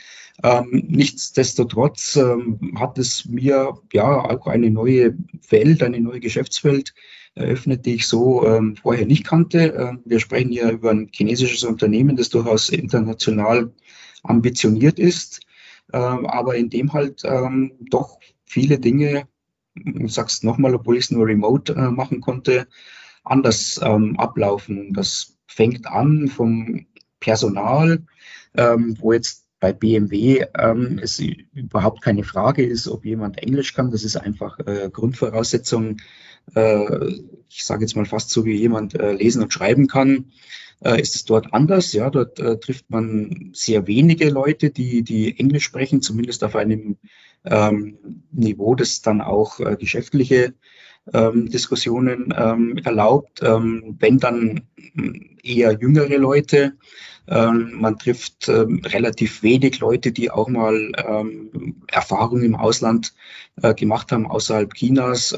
Ähm, 0.42 0.84
nichtsdestotrotz 0.88 2.16
ähm, 2.16 2.76
hat 2.78 2.98
es 2.98 3.26
mir 3.26 3.74
ja 3.92 4.20
auch 4.20 4.46
eine 4.46 4.70
neue 4.70 5.16
Welt, 5.50 5.82
eine 5.82 6.00
neue 6.00 6.20
Geschäftswelt 6.20 6.94
eröffnet, 7.34 7.86
die 7.86 7.94
ich 7.94 8.06
so 8.06 8.46
ähm, 8.46 8.76
vorher 8.76 9.06
nicht 9.06 9.24
kannte. 9.24 9.74
Ähm, 9.78 10.00
wir 10.04 10.20
sprechen 10.20 10.50
hier 10.50 10.70
über 10.70 10.90
ein 10.90 11.10
chinesisches 11.12 11.64
Unternehmen, 11.64 12.16
das 12.16 12.30
durchaus 12.30 12.68
international 12.68 13.72
ambitioniert 14.22 14.98
ist, 14.98 15.40
ähm, 15.92 16.26
aber 16.26 16.56
in 16.56 16.70
dem 16.70 16.92
halt 16.92 17.22
ähm, 17.24 17.72
doch 17.90 18.18
viele 18.44 18.78
Dinge, 18.78 19.28
du 19.74 20.08
sagst 20.08 20.44
nochmal, 20.44 20.74
obwohl 20.74 20.96
ich 20.96 21.04
es 21.04 21.10
nur 21.10 21.26
remote 21.26 21.74
äh, 21.74 21.90
machen 21.90 22.20
konnte, 22.20 22.66
anders 23.24 23.78
ablaufen. 23.78 24.92
Das 24.94 25.38
fängt 25.46 25.86
an 25.86 26.26
vom 26.26 26.86
Personal, 27.20 28.02
wo 28.52 29.12
jetzt 29.12 29.41
bei 29.62 29.72
BMW 29.72 30.44
ähm, 30.58 30.98
es 31.00 31.22
überhaupt 31.54 32.02
keine 32.02 32.24
Frage 32.24 32.66
ist, 32.66 32.88
ob 32.88 33.04
jemand 33.04 33.38
Englisch 33.38 33.74
kann. 33.74 33.92
Das 33.92 34.02
ist 34.02 34.16
einfach 34.16 34.58
äh, 34.58 34.90
Grundvoraussetzung. 34.92 35.98
Äh, 36.56 37.12
ich 37.48 37.62
sage 37.62 37.82
jetzt 37.82 37.94
mal 37.94 38.04
fast 38.04 38.30
so, 38.30 38.44
wie 38.44 38.56
jemand 38.56 38.98
äh, 38.98 39.12
lesen 39.12 39.40
und 39.40 39.52
schreiben 39.52 39.86
kann. 39.86 40.32
Äh, 40.80 41.00
ist 41.00 41.14
es 41.14 41.26
dort 41.26 41.54
anders? 41.54 41.92
Ja, 41.92 42.10
dort 42.10 42.40
äh, 42.40 42.58
trifft 42.58 42.90
man 42.90 43.50
sehr 43.52 43.86
wenige 43.86 44.30
Leute, 44.30 44.70
die, 44.70 45.04
die 45.04 45.38
Englisch 45.38 45.62
sprechen, 45.62 46.02
zumindest 46.02 46.42
auf 46.42 46.56
einem 46.56 46.96
ähm, 47.44 48.24
Niveau, 48.32 48.74
das 48.74 49.00
dann 49.00 49.20
auch 49.20 49.60
äh, 49.60 49.76
geschäftliche 49.76 50.54
ähm, 51.12 51.50
Diskussionen 51.50 52.32
ähm, 52.36 52.78
erlaubt. 52.78 53.42
Ähm, 53.42 53.96
wenn 53.98 54.18
dann 54.18 54.62
eher 55.42 55.72
jüngere 55.72 56.18
Leute, 56.18 56.74
ähm, 57.28 57.72
man 57.80 57.98
trifft 57.98 58.48
ähm, 58.48 58.82
relativ 58.84 59.42
wenig 59.42 59.80
Leute, 59.80 60.12
die 60.12 60.30
auch 60.30 60.48
mal 60.48 60.92
ähm, 60.96 61.82
Erfahrungen 61.88 62.44
im 62.44 62.56
Ausland 62.56 63.14
äh, 63.60 63.74
gemacht 63.74 64.12
haben, 64.12 64.26
außerhalb 64.26 64.74
Chinas. 64.74 65.34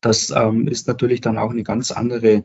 Das 0.00 0.32
ist 0.66 0.86
natürlich 0.86 1.20
dann 1.20 1.38
auch 1.38 1.50
eine 1.50 1.64
ganz 1.64 1.90
andere 1.90 2.44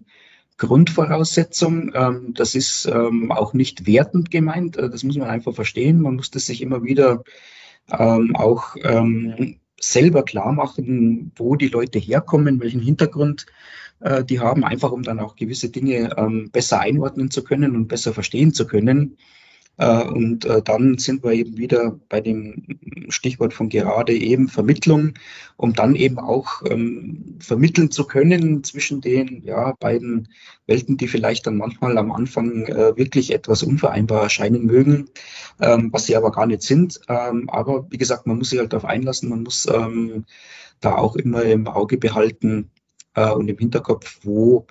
Grundvoraussetzung. 0.57 2.33
Das 2.33 2.55
ist 2.55 2.91
auch 2.91 3.53
nicht 3.53 3.85
wertend 3.85 4.31
gemeint. 4.31 4.75
Äh, 4.75 4.89
das 4.89 5.03
muss 5.03 5.17
man 5.17 5.29
einfach 5.29 5.53
verstehen. 5.53 6.01
Man 6.01 6.15
muss 6.15 6.31
das 6.31 6.47
sich 6.47 6.61
immer 6.63 6.83
wieder 6.83 7.23
auch 7.87 8.75
selber 9.89 10.23
klar 10.23 10.51
machen, 10.51 11.31
wo 11.35 11.55
die 11.55 11.67
Leute 11.67 11.99
herkommen, 11.99 12.59
welchen 12.61 12.81
Hintergrund 12.81 13.45
äh, 13.99 14.23
die 14.23 14.39
haben, 14.39 14.63
einfach 14.63 14.91
um 14.91 15.03
dann 15.03 15.19
auch 15.19 15.35
gewisse 15.35 15.69
Dinge 15.69 16.15
ähm, 16.17 16.49
besser 16.51 16.79
einordnen 16.79 17.31
zu 17.31 17.43
können 17.43 17.75
und 17.75 17.87
besser 17.87 18.13
verstehen 18.13 18.53
zu 18.53 18.67
können. 18.67 19.17
Äh, 19.77 20.03
und 20.03 20.45
äh, 20.45 20.61
dann 20.61 20.97
sind 20.97 21.23
wir 21.23 21.31
eben 21.31 21.57
wieder 21.57 21.99
bei 22.09 22.21
dem 22.21 22.63
Stichwort 23.09 23.53
von 23.53 23.69
gerade 23.69 24.13
eben 24.13 24.47
Vermittlung, 24.47 25.13
um 25.57 25.73
dann 25.73 25.95
eben 25.95 26.19
auch 26.19 26.61
ähm, 26.69 27.37
vermitteln 27.39 27.89
zu 27.89 28.05
können 28.05 28.63
zwischen 28.63 29.01
den 29.01 29.41
ja, 29.43 29.73
beiden 29.79 30.29
Welten, 30.67 30.97
die 30.97 31.07
vielleicht 31.07 31.47
dann 31.47 31.57
manchmal 31.57 31.97
am 31.97 32.11
Anfang 32.11 32.65
äh, 32.65 32.95
wirklich 32.97 33.33
etwas 33.33 33.63
unvereinbar 33.63 34.23
erscheinen 34.23 34.65
mögen, 34.65 35.09
ähm, 35.59 35.91
was 35.91 36.05
sie 36.05 36.15
aber 36.15 36.31
gar 36.31 36.45
nicht 36.45 36.61
sind. 36.61 36.99
Ähm, 37.09 37.49
aber 37.49 37.87
wie 37.89 37.97
gesagt, 37.97 38.27
man 38.27 38.37
muss 38.37 38.51
sich 38.51 38.59
halt 38.59 38.73
darauf 38.73 38.85
einlassen, 38.85 39.29
man 39.29 39.43
muss 39.43 39.67
da 40.79 40.95
auch 40.95 41.15
immer 41.15 41.43
im 41.43 41.67
Auge 41.67 41.97
behalten, 41.97 42.69
und 43.15 43.47
im 43.47 43.57
Hinterkopf, 43.59 44.21
wo 44.23 44.65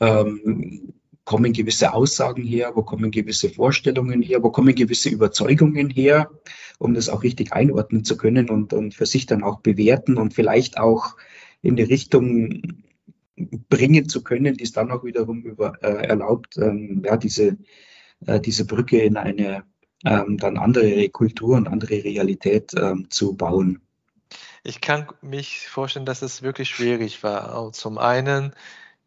ähm, 0.00 0.94
kommen 1.24 1.52
gewisse 1.52 1.94
Aussagen 1.94 2.42
her, 2.42 2.72
wo 2.74 2.82
kommen 2.82 3.10
gewisse 3.10 3.48
Vorstellungen 3.48 4.20
her, 4.22 4.42
wo 4.42 4.50
kommen 4.50 4.74
gewisse 4.74 5.08
Überzeugungen 5.08 5.90
her, 5.90 6.30
um 6.78 6.94
das 6.94 7.08
auch 7.08 7.22
richtig 7.22 7.52
einordnen 7.52 8.04
zu 8.04 8.16
können 8.16 8.50
und, 8.50 8.72
und 8.72 8.94
für 8.94 9.06
sich 9.06 9.26
dann 9.26 9.42
auch 9.42 9.60
bewerten 9.60 10.18
und 10.18 10.34
vielleicht 10.34 10.78
auch 10.78 11.16
in 11.62 11.76
die 11.76 11.82
Richtung 11.82 12.62
bringen 13.68 14.08
zu 14.08 14.22
können, 14.22 14.56
die 14.56 14.64
es 14.64 14.72
dann 14.72 14.90
auch 14.90 15.04
wiederum 15.04 15.42
über, 15.42 15.82
äh, 15.82 16.06
erlaubt, 16.06 16.56
ähm, 16.58 17.02
ja, 17.04 17.16
diese, 17.16 17.56
äh, 18.26 18.38
diese 18.40 18.66
Brücke 18.66 19.00
in 19.00 19.16
eine 19.16 19.64
ähm, 20.04 20.36
dann 20.36 20.58
andere 20.58 21.08
Kultur 21.08 21.56
und 21.56 21.66
andere 21.66 22.04
Realität 22.04 22.72
ähm, 22.76 23.06
zu 23.10 23.34
bauen. 23.34 23.80
Ich 24.62 24.80
kann 24.80 25.08
mich 25.22 25.68
vorstellen, 25.68 26.06
dass 26.06 26.22
es 26.22 26.42
wirklich 26.42 26.68
schwierig 26.68 27.22
war. 27.22 27.72
Zum 27.72 27.98
einen 27.98 28.52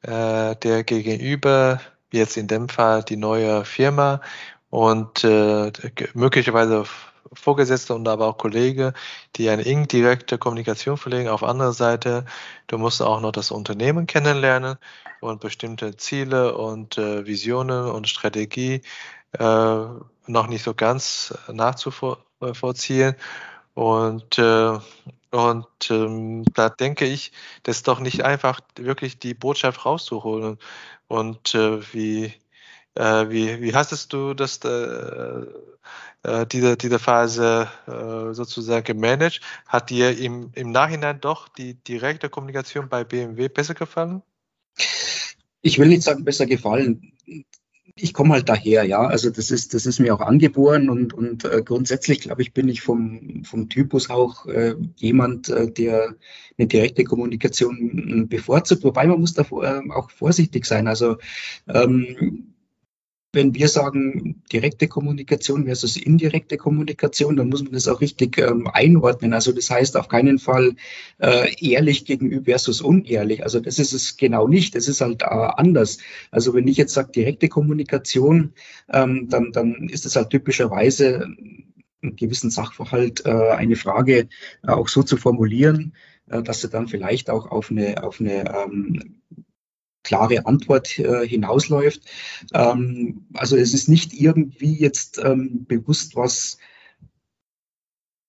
äh, 0.02 0.56
der 0.56 0.84
Gegenüber, 0.84 1.82
jetzt 2.12 2.38
in 2.38 2.48
dem 2.48 2.70
Fall 2.70 3.04
die 3.04 3.18
neue 3.18 3.66
Firma 3.66 4.22
und 4.70 5.24
äh, 5.24 5.72
möglicherweise 6.14 6.86
Vorgesetzte 7.34 7.94
und 7.94 8.08
aber 8.08 8.28
auch 8.28 8.38
Kollege, 8.38 8.94
die 9.36 9.50
eine 9.50 9.64
indirekte 9.64 10.38
Kommunikation 10.38 10.98
pflegen. 10.98 11.30
Auf 11.30 11.44
andere 11.44 11.74
Seite, 11.74 12.26
du 12.68 12.78
musst 12.78 13.02
auch 13.02 13.22
noch 13.22 13.32
das 13.32 13.52
Unternehmen 13.52 14.08
kennenlernen 14.08 14.78
und 15.20 15.42
bestimmte 15.42 15.98
Ziele 15.98 16.58
und 16.58 16.98
äh, 16.98 17.26
Visionen 17.26 17.86
und 17.90 18.08
Strategie 18.08 18.82
äh, 19.34 19.86
noch 20.28 20.48
nicht 20.48 20.64
so 20.64 20.74
ganz 20.74 21.34
nachzuvollziehen. 21.52 23.16
Und 23.74 24.40
äh, 24.40 24.80
und 25.32 25.68
ähm, 25.90 26.46
da 26.54 26.70
denke 26.70 27.06
ich, 27.06 27.32
das 27.64 27.78
ist 27.78 27.88
doch 27.88 28.00
nicht 28.00 28.24
einfach, 28.24 28.62
wirklich 28.78 29.20
die 29.20 29.34
Botschaft 29.34 29.86
rauszuholen. 29.86 30.58
Und 31.08 31.54
äh, 31.56 31.82
wie, 31.94 32.34
äh, 32.96 33.30
wie, 33.30 33.62
wie 33.62 33.74
hast 33.74 34.14
du 34.14 34.34
das, 34.34 34.60
äh, 34.64 35.46
äh, 36.24 36.46
diese, 36.48 36.78
diese 36.78 37.00
Phase 37.00 37.70
äh, 37.88 38.34
sozusagen 38.34 38.86
gemanagt? 38.86 39.42
Hat 39.66 39.90
dir 39.90 40.18
im, 40.18 40.52
im 40.54 40.72
Nachhinein 40.72 41.20
doch 41.20 41.48
die 41.50 41.76
direkte 41.76 42.30
Kommunikation 42.30 42.90
bei 42.90 43.04
BMW 43.04 43.50
besser 43.50 43.74
gefallen? 43.74 44.22
Ich 45.62 45.80
will 45.80 45.88
nicht 45.88 46.04
sagen, 46.04 46.24
besser 46.24 46.46
gefallen 46.46 47.14
ich 48.00 48.14
komme 48.14 48.34
halt 48.34 48.50
daher, 48.50 48.84
ja. 48.84 49.00
Also 49.00 49.30
das 49.30 49.52
ist, 49.52 49.74
das 49.74 49.86
ist 49.86 50.00
mir 50.00 50.14
auch 50.14 50.22
angeboren 50.22 50.90
und, 50.90 51.14
und 51.14 51.46
äh, 51.46 51.62
grundsätzlich, 51.64 52.22
glaube 52.22 52.42
ich, 52.42 52.54
bin 52.54 52.68
ich 52.68 52.82
vom, 52.82 53.44
vom 53.44 53.70
Typus 53.70 54.10
auch 54.10 54.46
äh, 54.46 54.76
jemand, 54.96 55.50
äh, 55.50 55.72
der 55.72 56.16
eine 56.58 56.68
direkte 56.68 57.04
Kommunikation 57.04 58.28
bevorzugt. 58.30 58.84
Wobei 58.84 59.08
man 59.08 59.20
muss 59.20 59.34
da 59.34 59.44
äh, 59.44 59.92
auch 59.92 60.10
vorsichtig 60.12 60.66
sein. 60.66 60.88
Also 60.88 61.18
ähm, 61.68 62.54
wenn 63.38 63.54
wir 63.54 63.68
sagen 63.68 64.42
direkte 64.52 64.88
Kommunikation 64.88 65.66
versus 65.66 65.96
indirekte 65.96 66.58
Kommunikation, 66.58 67.38
dann 67.38 67.50
muss 67.50 67.64
man 67.64 67.74
das 67.74 67.88
auch 67.88 68.02
richtig 68.02 68.40
ähm, 68.40 68.68
einordnen. 68.68 69.34
Also 69.34 69.52
das 69.52 69.70
heißt 69.70 69.96
auf 69.96 70.08
keinen 70.08 70.40
Fall 70.40 70.76
äh, 71.20 71.54
ehrlich 71.64 72.06
gegenüber 72.06 72.46
versus 72.46 72.82
unehrlich. 72.82 73.44
Also 73.44 73.60
das 73.60 73.78
ist 73.78 73.94
es 73.94 74.18
genau 74.18 74.48
nicht. 74.48 74.74
Das 74.74 74.88
ist 74.88 75.02
halt 75.02 75.22
äh, 75.22 75.26
anders. 75.26 76.00
Also 76.32 76.56
wenn 76.56 76.68
ich 76.68 76.78
jetzt 76.78 76.96
sage 76.96 77.12
direkte 77.12 77.48
Kommunikation, 77.48 78.54
ähm, 78.92 79.28
dann, 79.30 79.52
dann 79.52 79.88
ist 79.88 80.08
es 80.08 80.16
halt 80.16 80.32
typischerweise 80.32 81.28
einen 82.02 82.16
gewissen 82.16 82.50
Sachverhalt 82.50 83.24
äh, 83.28 83.52
eine 83.52 83.76
Frage 83.76 84.30
äh, 84.64 84.72
auch 84.72 84.88
so 84.88 85.04
zu 85.04 85.16
formulieren, 85.16 85.94
äh, 86.28 86.42
dass 86.42 86.62
sie 86.62 86.70
dann 86.70 86.88
vielleicht 86.88 87.30
auch 87.30 87.52
auf 87.52 87.70
eine, 87.70 88.04
auf 88.04 88.20
eine 88.20 88.52
ähm, 88.52 89.22
klare 90.08 90.46
Antwort 90.46 90.98
äh, 91.00 91.28
hinausläuft. 91.28 92.02
Ähm, 92.54 93.26
also 93.34 93.58
es 93.58 93.74
ist 93.74 93.90
nicht 93.90 94.14
irgendwie 94.14 94.74
jetzt 94.74 95.20
ähm, 95.22 95.66
bewusst 95.68 96.16
was 96.16 96.58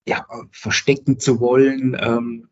ja, 0.09 0.27
verstecken 0.51 1.21
zu 1.21 1.39
wollen. 1.39 1.97
Ähm, 2.01 2.49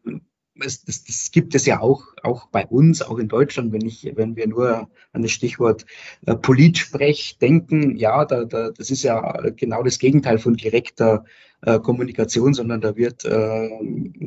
es, 0.61 0.85
das, 0.85 1.05
das 1.05 1.33
gibt 1.33 1.57
es 1.57 1.67
ja 1.67 1.81
auch, 1.81 2.05
auch 2.23 2.47
bei 2.49 2.65
uns, 2.67 3.03
auch 3.03 3.19
in 3.19 3.29
Deutschland, 3.29 3.73
wenn 3.73 3.85
ich, 3.85 4.13
wenn 4.15 4.37
wir 4.37 4.47
nur 4.47 4.89
an 5.13 5.23
das 5.23 5.33
Stichwort 5.33 5.87
äh, 6.25 6.37
Politsprech 6.37 7.39
denken, 7.41 7.97
ja, 7.97 8.25
da, 8.25 8.45
da, 8.45 8.71
das 8.71 8.91
ist 8.91 9.03
ja 9.03 9.41
genau 9.57 9.83
das 9.83 9.99
Gegenteil 9.99 10.39
von 10.39 10.55
direkter 10.55 11.25
äh, 11.67 11.81
Kommunikation, 11.81 12.55
sondern 12.55 12.81
da 12.81 12.97
wird 12.97 13.25
äh, 13.25 13.69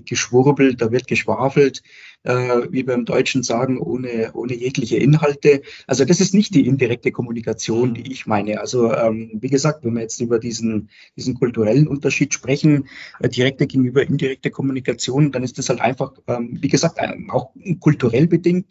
geschwurbelt, 0.06 0.82
da 0.82 0.92
wird 0.92 1.08
geschwafelt, 1.08 1.82
äh, 2.24 2.34
wie 2.70 2.84
beim 2.84 3.06
Deutschen 3.06 3.44
sagen, 3.44 3.80
ohne, 3.80 4.32
ohne 4.34 4.54
jegliche 4.54 4.98
Inhalte. 4.98 5.62
Also 5.88 6.04
das 6.04 6.20
ist 6.20 6.34
nicht 6.34 6.54
die 6.54 6.68
indirekte 6.68 7.12
Kommunikation, 7.12 7.94
die 7.94 8.12
ich 8.12 8.28
meine. 8.28 8.60
Also 8.60 8.94
ähm, 8.94 9.32
wie 9.40 9.48
gesagt, 9.48 9.86
wenn 9.86 9.94
wir 9.94 10.02
jetzt 10.02 10.20
über 10.20 10.38
diesen, 10.38 10.90
diesen 11.16 11.36
kulturellen 11.36 11.88
Unterschied 11.88 12.34
sprechen, 12.34 12.90
äh, 13.22 13.30
direkte 13.30 13.68
gegenüber 13.68 14.04
indirekte 14.04 14.52
Kommunikation, 14.52 15.32
dann 15.32 15.44
ist 15.44 15.58
das 15.58 15.70
halt 15.70 15.80
einfach, 15.80 16.14
ähm, 16.28 16.58
wie 16.62 16.68
gesagt, 16.68 17.00
auch 17.30 17.52
kulturell 17.80 18.28
bedingt, 18.28 18.68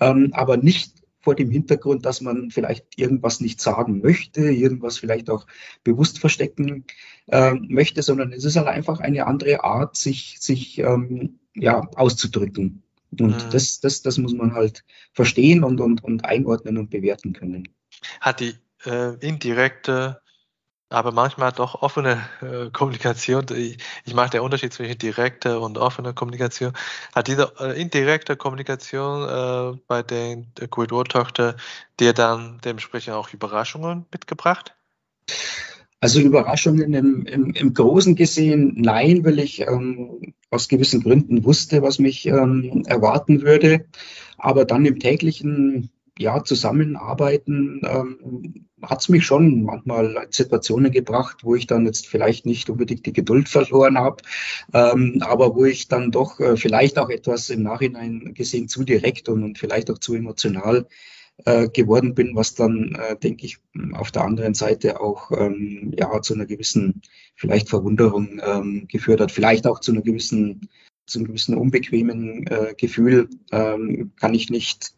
ähm, 0.00 0.30
aber 0.32 0.56
nicht 0.56 1.01
vor 1.22 1.34
dem 1.34 1.50
Hintergrund, 1.50 2.04
dass 2.04 2.20
man 2.20 2.50
vielleicht 2.50 2.98
irgendwas 2.98 3.40
nicht 3.40 3.60
sagen 3.60 4.00
möchte, 4.00 4.42
irgendwas 4.42 4.98
vielleicht 4.98 5.30
auch 5.30 5.46
bewusst 5.84 6.18
verstecken 6.18 6.84
äh, 7.28 7.54
möchte, 7.54 8.02
sondern 8.02 8.32
es 8.32 8.44
ist 8.44 8.56
halt 8.56 8.68
einfach 8.68 9.00
eine 9.00 9.26
andere 9.26 9.64
Art, 9.64 9.96
sich, 9.96 10.36
sich 10.40 10.78
ähm, 10.78 11.38
ja, 11.54 11.88
auszudrücken. 11.94 12.82
Und 13.18 13.44
mhm. 13.44 13.50
das, 13.50 13.80
das, 13.80 14.02
das 14.02 14.18
muss 14.18 14.32
man 14.32 14.54
halt 14.54 14.84
verstehen 15.12 15.64
und, 15.64 15.80
und, 15.80 16.02
und 16.02 16.24
einordnen 16.24 16.78
und 16.78 16.90
bewerten 16.90 17.32
können. 17.32 17.68
Hat 18.20 18.40
die 18.40 18.54
äh, 18.84 19.14
indirekte 19.24 20.21
aber 20.92 21.12
manchmal 21.12 21.52
doch 21.52 21.82
offene 21.82 22.22
äh, 22.40 22.70
Kommunikation. 22.70 23.46
Ich, 23.54 23.78
ich 24.04 24.14
mache 24.14 24.30
den 24.30 24.40
Unterschied 24.40 24.72
zwischen 24.72 24.98
direkter 24.98 25.60
und 25.60 25.78
offener 25.78 26.12
Kommunikation. 26.12 26.72
Hat 27.14 27.28
diese 27.28 27.52
äh, 27.58 27.80
indirekte 27.80 28.36
Kommunikation 28.36 29.28
äh, 29.28 29.78
bei 29.86 30.02
der 30.02 30.44
Ecuador-Tochter 30.60 31.56
dir 31.98 32.12
dann 32.12 32.60
dementsprechend 32.64 33.14
auch 33.14 33.32
Überraschungen 33.32 34.06
mitgebracht? 34.12 34.74
Also 36.00 36.20
Überraschungen 36.20 36.94
im, 36.94 37.26
im, 37.26 37.50
im 37.52 37.74
Großen 37.74 38.16
gesehen, 38.16 38.74
nein, 38.76 39.24
weil 39.24 39.38
ich 39.38 39.60
ähm, 39.60 40.34
aus 40.50 40.68
gewissen 40.68 41.02
Gründen 41.02 41.44
wusste, 41.44 41.80
was 41.82 42.00
mich 42.00 42.26
ähm, 42.26 42.82
erwarten 42.86 43.42
würde. 43.42 43.86
Aber 44.36 44.64
dann 44.64 44.84
im 44.84 44.98
täglichen 44.98 45.90
ja, 46.22 46.42
Zusammenarbeiten 46.44 47.82
ähm, 47.84 48.68
hat 48.80 49.00
es 49.00 49.08
mich 49.08 49.26
schon 49.26 49.62
manchmal 49.62 50.16
in 50.24 50.32
Situationen 50.32 50.90
gebracht, 50.90 51.38
wo 51.42 51.54
ich 51.54 51.66
dann 51.66 51.86
jetzt 51.86 52.08
vielleicht 52.08 52.46
nicht 52.46 52.70
unbedingt 52.70 53.06
die 53.06 53.12
Geduld 53.12 53.48
verloren 53.48 53.98
habe, 53.98 54.22
ähm, 54.72 55.18
aber 55.20 55.54
wo 55.54 55.64
ich 55.64 55.88
dann 55.88 56.10
doch 56.10 56.40
äh, 56.40 56.56
vielleicht 56.56 56.98
auch 56.98 57.10
etwas 57.10 57.50
im 57.50 57.62
Nachhinein 57.62 58.32
gesehen 58.34 58.68
zu 58.68 58.84
direkt 58.84 59.28
und, 59.28 59.42
und 59.44 59.58
vielleicht 59.58 59.90
auch 59.90 59.98
zu 59.98 60.14
emotional 60.14 60.86
äh, 61.44 61.68
geworden 61.68 62.14
bin, 62.14 62.36
was 62.36 62.54
dann, 62.54 62.94
äh, 62.94 63.16
denke 63.16 63.46
ich, 63.46 63.58
auf 63.92 64.10
der 64.10 64.22
anderen 64.22 64.54
Seite 64.54 65.00
auch 65.00 65.30
ähm, 65.32 65.92
ja 65.96 66.20
zu 66.22 66.34
einer 66.34 66.46
gewissen 66.46 67.02
vielleicht 67.34 67.68
Verwunderung 67.68 68.40
ähm, 68.44 68.86
geführt 68.88 69.20
hat, 69.20 69.32
vielleicht 69.32 69.66
auch 69.66 69.80
zu 69.80 69.92
einer 69.92 70.02
gewissen 70.02 70.68
zu 71.06 71.18
einem 71.18 71.26
gewissen 71.26 71.56
unbequemen 71.56 72.46
äh, 72.46 72.74
Gefühl 72.76 73.28
ähm, 73.50 74.12
kann 74.20 74.34
ich 74.34 74.50
nicht 74.50 74.94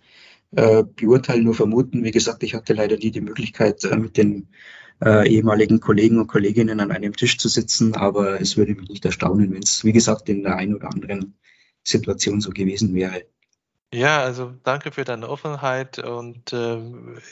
äh, 0.57 0.85
beurteilen, 0.85 1.45
nur 1.45 1.55
vermuten. 1.55 2.05
Wie 2.05 2.11
gesagt, 2.11 2.43
ich 2.43 2.55
hatte 2.55 2.75
leider 2.75 2.97
nie 2.97 3.11
die 3.11 3.21
Möglichkeit, 3.21 3.85
äh, 3.85 3.97
mit 3.97 4.17
den 4.17 4.49
äh, 5.03 5.29
ehemaligen 5.29 5.81
Kollegen 5.81 6.19
und 6.19 6.27
Kolleginnen 6.27 6.81
an 6.81 6.90
einem 6.90 7.14
Tisch 7.14 7.38
zu 7.38 7.49
sitzen, 7.49 7.95
aber 7.95 8.40
es 8.40 8.57
würde 8.57 8.75
mich 8.75 8.88
nicht 8.88 9.05
erstaunen, 9.05 9.53
wenn 9.53 9.62
es, 9.62 9.85
wie 9.85 9.93
gesagt, 9.93 10.29
in 10.29 10.43
der 10.43 10.57
einen 10.57 10.75
oder 10.75 10.93
anderen 10.93 11.35
Situation 11.83 12.40
so 12.40 12.51
gewesen 12.51 12.95
wäre. 12.95 13.25
Ja, 13.95 14.23
also 14.23 14.53
danke 14.65 14.91
für 14.91 15.05
deine 15.05 15.29
Offenheit 15.29 16.01
und 16.01 16.53
äh, 16.53 16.81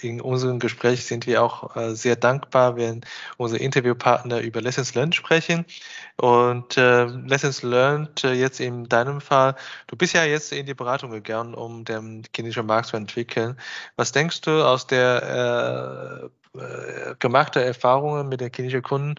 in 0.01 0.21
unserem 0.21 0.61
Gespräch 0.61 1.05
sind 1.05 1.27
wir 1.27 1.43
auch 1.43 1.75
äh, 1.75 1.97
sehr 1.97 2.15
dankbar, 2.15 2.77
wenn 2.77 3.01
unsere 3.37 3.61
Interviewpartner 3.61 4.41
über 4.41 4.61
Lessons 4.61 4.95
Learned 4.95 5.13
sprechen. 5.17 5.65
Und 6.19 6.77
äh, 6.77 7.07
Lessons 7.07 7.63
Learned 7.65 8.23
äh, 8.23 8.35
jetzt 8.35 8.61
in 8.61 8.89
deinem 8.89 9.21
Fall, 9.21 9.57
du 9.89 9.97
bist 9.97 10.15
ja 10.15 10.23
jetzt 10.25 10.53
in 10.53 10.65
die 10.67 10.75
Beratung 10.75 11.11
gegangen, 11.11 11.55
um 11.55 11.85
den 11.85 12.23
chinesischen 12.33 12.67
Markt 12.67 12.87
zu 12.89 12.97
entwickeln. 12.97 13.59
Was 13.97 14.13
denkst 14.13 14.43
du 14.43 14.65
aus 14.65 14.87
der 14.87 16.31
äh, 16.55 16.59
äh, 16.59 17.15
gemachten 17.19 17.63
Erfahrungen 17.63 18.29
mit 18.29 18.41
den 18.41 18.53
chinesischen 18.55 18.83
Kunden, 18.83 19.15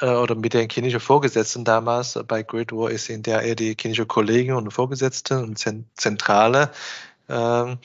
äh, 0.00 0.14
oder 0.14 0.34
mit 0.34 0.54
den 0.54 0.68
chinesischen 0.68 1.00
Vorgesetzten 1.00 1.64
damals 1.64 2.18
bei 2.26 2.42
Great 2.42 2.72
War 2.72 2.90
ist 2.90 3.08
in 3.10 3.22
der 3.22 3.42
eher 3.42 3.54
die 3.54 3.76
chinesische 3.78 4.06
Kollegen 4.06 4.52
und 4.54 4.72
Vorgesetzten 4.72 5.42
und 5.42 5.58
Zentrale. 5.94 6.70
Ähm, 7.28 7.78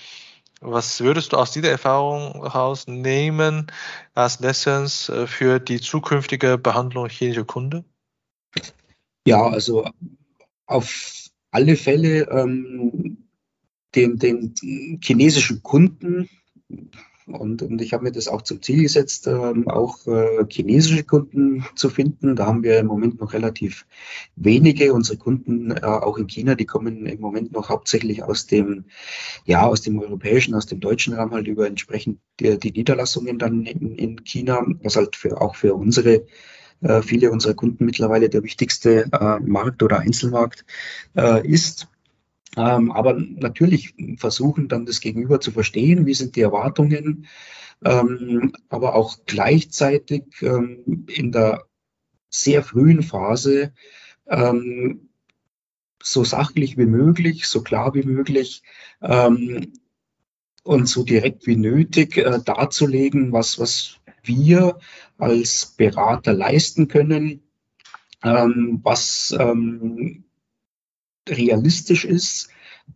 was 0.61 1.01
würdest 1.01 1.33
du 1.33 1.37
aus 1.37 1.51
dieser 1.51 1.71
Erfahrung 1.71 2.33
herausnehmen 2.43 3.67
als 4.13 4.39
Lessons 4.39 5.09
äh, 5.09 5.25
für 5.25 5.59
die 5.59 5.81
zukünftige 5.81 6.57
Behandlung 6.57 7.09
chinesischer 7.09 7.45
Kunden? 7.45 7.85
Ja, 9.25 9.47
also 9.47 9.89
auf 10.67 11.29
alle 11.51 11.75
Fälle 11.75 12.29
ähm, 12.29 13.27
den, 13.95 14.17
den 14.17 14.53
chinesischen 15.01 15.63
Kunden 15.63 16.29
und, 17.27 17.61
und 17.61 17.81
ich 17.81 17.93
habe 17.93 18.03
mir 18.03 18.11
das 18.11 18.27
auch 18.27 18.41
zum 18.41 18.61
Ziel 18.61 18.81
gesetzt, 18.83 19.27
ähm, 19.27 19.67
auch 19.67 20.05
äh, 20.07 20.45
chinesische 20.49 21.03
Kunden 21.03 21.65
zu 21.75 21.89
finden. 21.89 22.35
Da 22.35 22.45
haben 22.45 22.63
wir 22.63 22.79
im 22.79 22.87
Moment 22.87 23.19
noch 23.19 23.33
relativ 23.33 23.85
wenige. 24.35 24.93
Unsere 24.93 25.17
Kunden, 25.17 25.71
äh, 25.71 25.81
auch 25.83 26.17
in 26.17 26.27
China, 26.27 26.55
die 26.55 26.65
kommen 26.65 27.05
im 27.05 27.19
Moment 27.19 27.51
noch 27.51 27.69
hauptsächlich 27.69 28.23
aus 28.23 28.47
dem, 28.47 28.85
ja, 29.45 29.65
aus 29.65 29.81
dem 29.81 29.99
europäischen, 29.99 30.55
aus 30.55 30.65
dem 30.65 30.79
deutschen 30.79 31.13
Raum 31.13 31.31
halt 31.31 31.47
über 31.47 31.67
entsprechend 31.67 32.19
die, 32.39 32.57
die 32.57 32.71
Niederlassungen 32.71 33.39
dann 33.39 33.65
in, 33.65 33.95
in 33.95 34.23
China, 34.23 34.65
was 34.81 34.95
halt 34.95 35.15
für, 35.15 35.41
auch 35.41 35.55
für 35.55 35.75
unsere 35.75 36.25
äh, 36.81 37.01
viele 37.01 37.31
unserer 37.31 37.53
Kunden 37.53 37.85
mittlerweile 37.85 38.29
der 38.29 38.43
wichtigste 38.43 39.05
äh, 39.11 39.39
Markt 39.39 39.83
oder 39.83 39.99
Einzelmarkt 39.99 40.65
äh, 41.15 41.47
ist. 41.47 41.87
Ähm, 42.57 42.91
aber 42.91 43.13
natürlich 43.13 43.95
versuchen 44.17 44.67
dann 44.67 44.85
das 44.85 44.99
Gegenüber 44.99 45.39
zu 45.39 45.51
verstehen, 45.51 46.05
wie 46.05 46.13
sind 46.13 46.35
die 46.35 46.41
Erwartungen, 46.41 47.27
ähm, 47.83 48.53
aber 48.69 48.95
auch 48.95 49.17
gleichzeitig 49.25 50.23
ähm, 50.41 51.05
in 51.07 51.31
der 51.31 51.65
sehr 52.29 52.63
frühen 52.63 53.03
Phase 53.03 53.73
ähm, 54.27 55.09
so 56.03 56.23
sachlich 56.23 56.77
wie 56.77 56.85
möglich, 56.85 57.47
so 57.47 57.61
klar 57.61 57.93
wie 57.93 58.03
möglich 58.03 58.63
ähm, 59.01 59.73
und 60.63 60.87
so 60.87 61.03
direkt 61.03 61.47
wie 61.47 61.55
nötig 61.55 62.17
äh, 62.17 62.39
darzulegen, 62.43 63.31
was, 63.31 63.59
was 63.59 63.97
wir 64.23 64.79
als 65.17 65.73
Berater 65.77 66.33
leisten 66.33 66.87
können, 66.87 67.43
ähm, 68.23 68.79
was 68.83 69.35
realistisch 71.29 72.05
ist. 72.05 72.49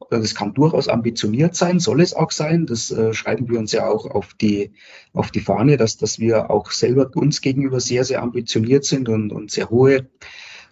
Das 0.09 0.35
kann 0.35 0.53
durchaus 0.53 0.87
ambitioniert 0.87 1.55
sein, 1.55 1.79
soll 1.79 2.01
es 2.01 2.13
auch 2.13 2.31
sein. 2.31 2.65
Das 2.65 2.91
äh, 2.91 3.13
schreiben 3.13 3.49
wir 3.49 3.59
uns 3.59 3.71
ja 3.71 3.87
auch 3.87 4.05
auf 4.05 4.33
die, 4.33 4.73
auf 5.13 5.31
die 5.31 5.39
Fahne, 5.39 5.77
dass, 5.77 5.97
dass 5.97 6.19
wir 6.19 6.49
auch 6.49 6.71
selber 6.71 7.09
uns 7.15 7.41
gegenüber 7.41 7.79
sehr, 7.79 8.03
sehr 8.03 8.21
ambitioniert 8.21 8.83
sind 8.83 9.07
und, 9.09 9.31
und 9.31 9.51
sehr 9.51 9.69
hohe 9.69 10.09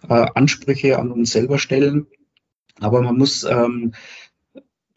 äh, 0.08 0.26
Ansprüche 0.34 0.98
an 0.98 1.10
uns 1.10 1.32
selber 1.32 1.58
stellen. 1.58 2.06
Aber 2.80 3.02
man 3.02 3.16
muss 3.16 3.44
ähm, 3.44 3.94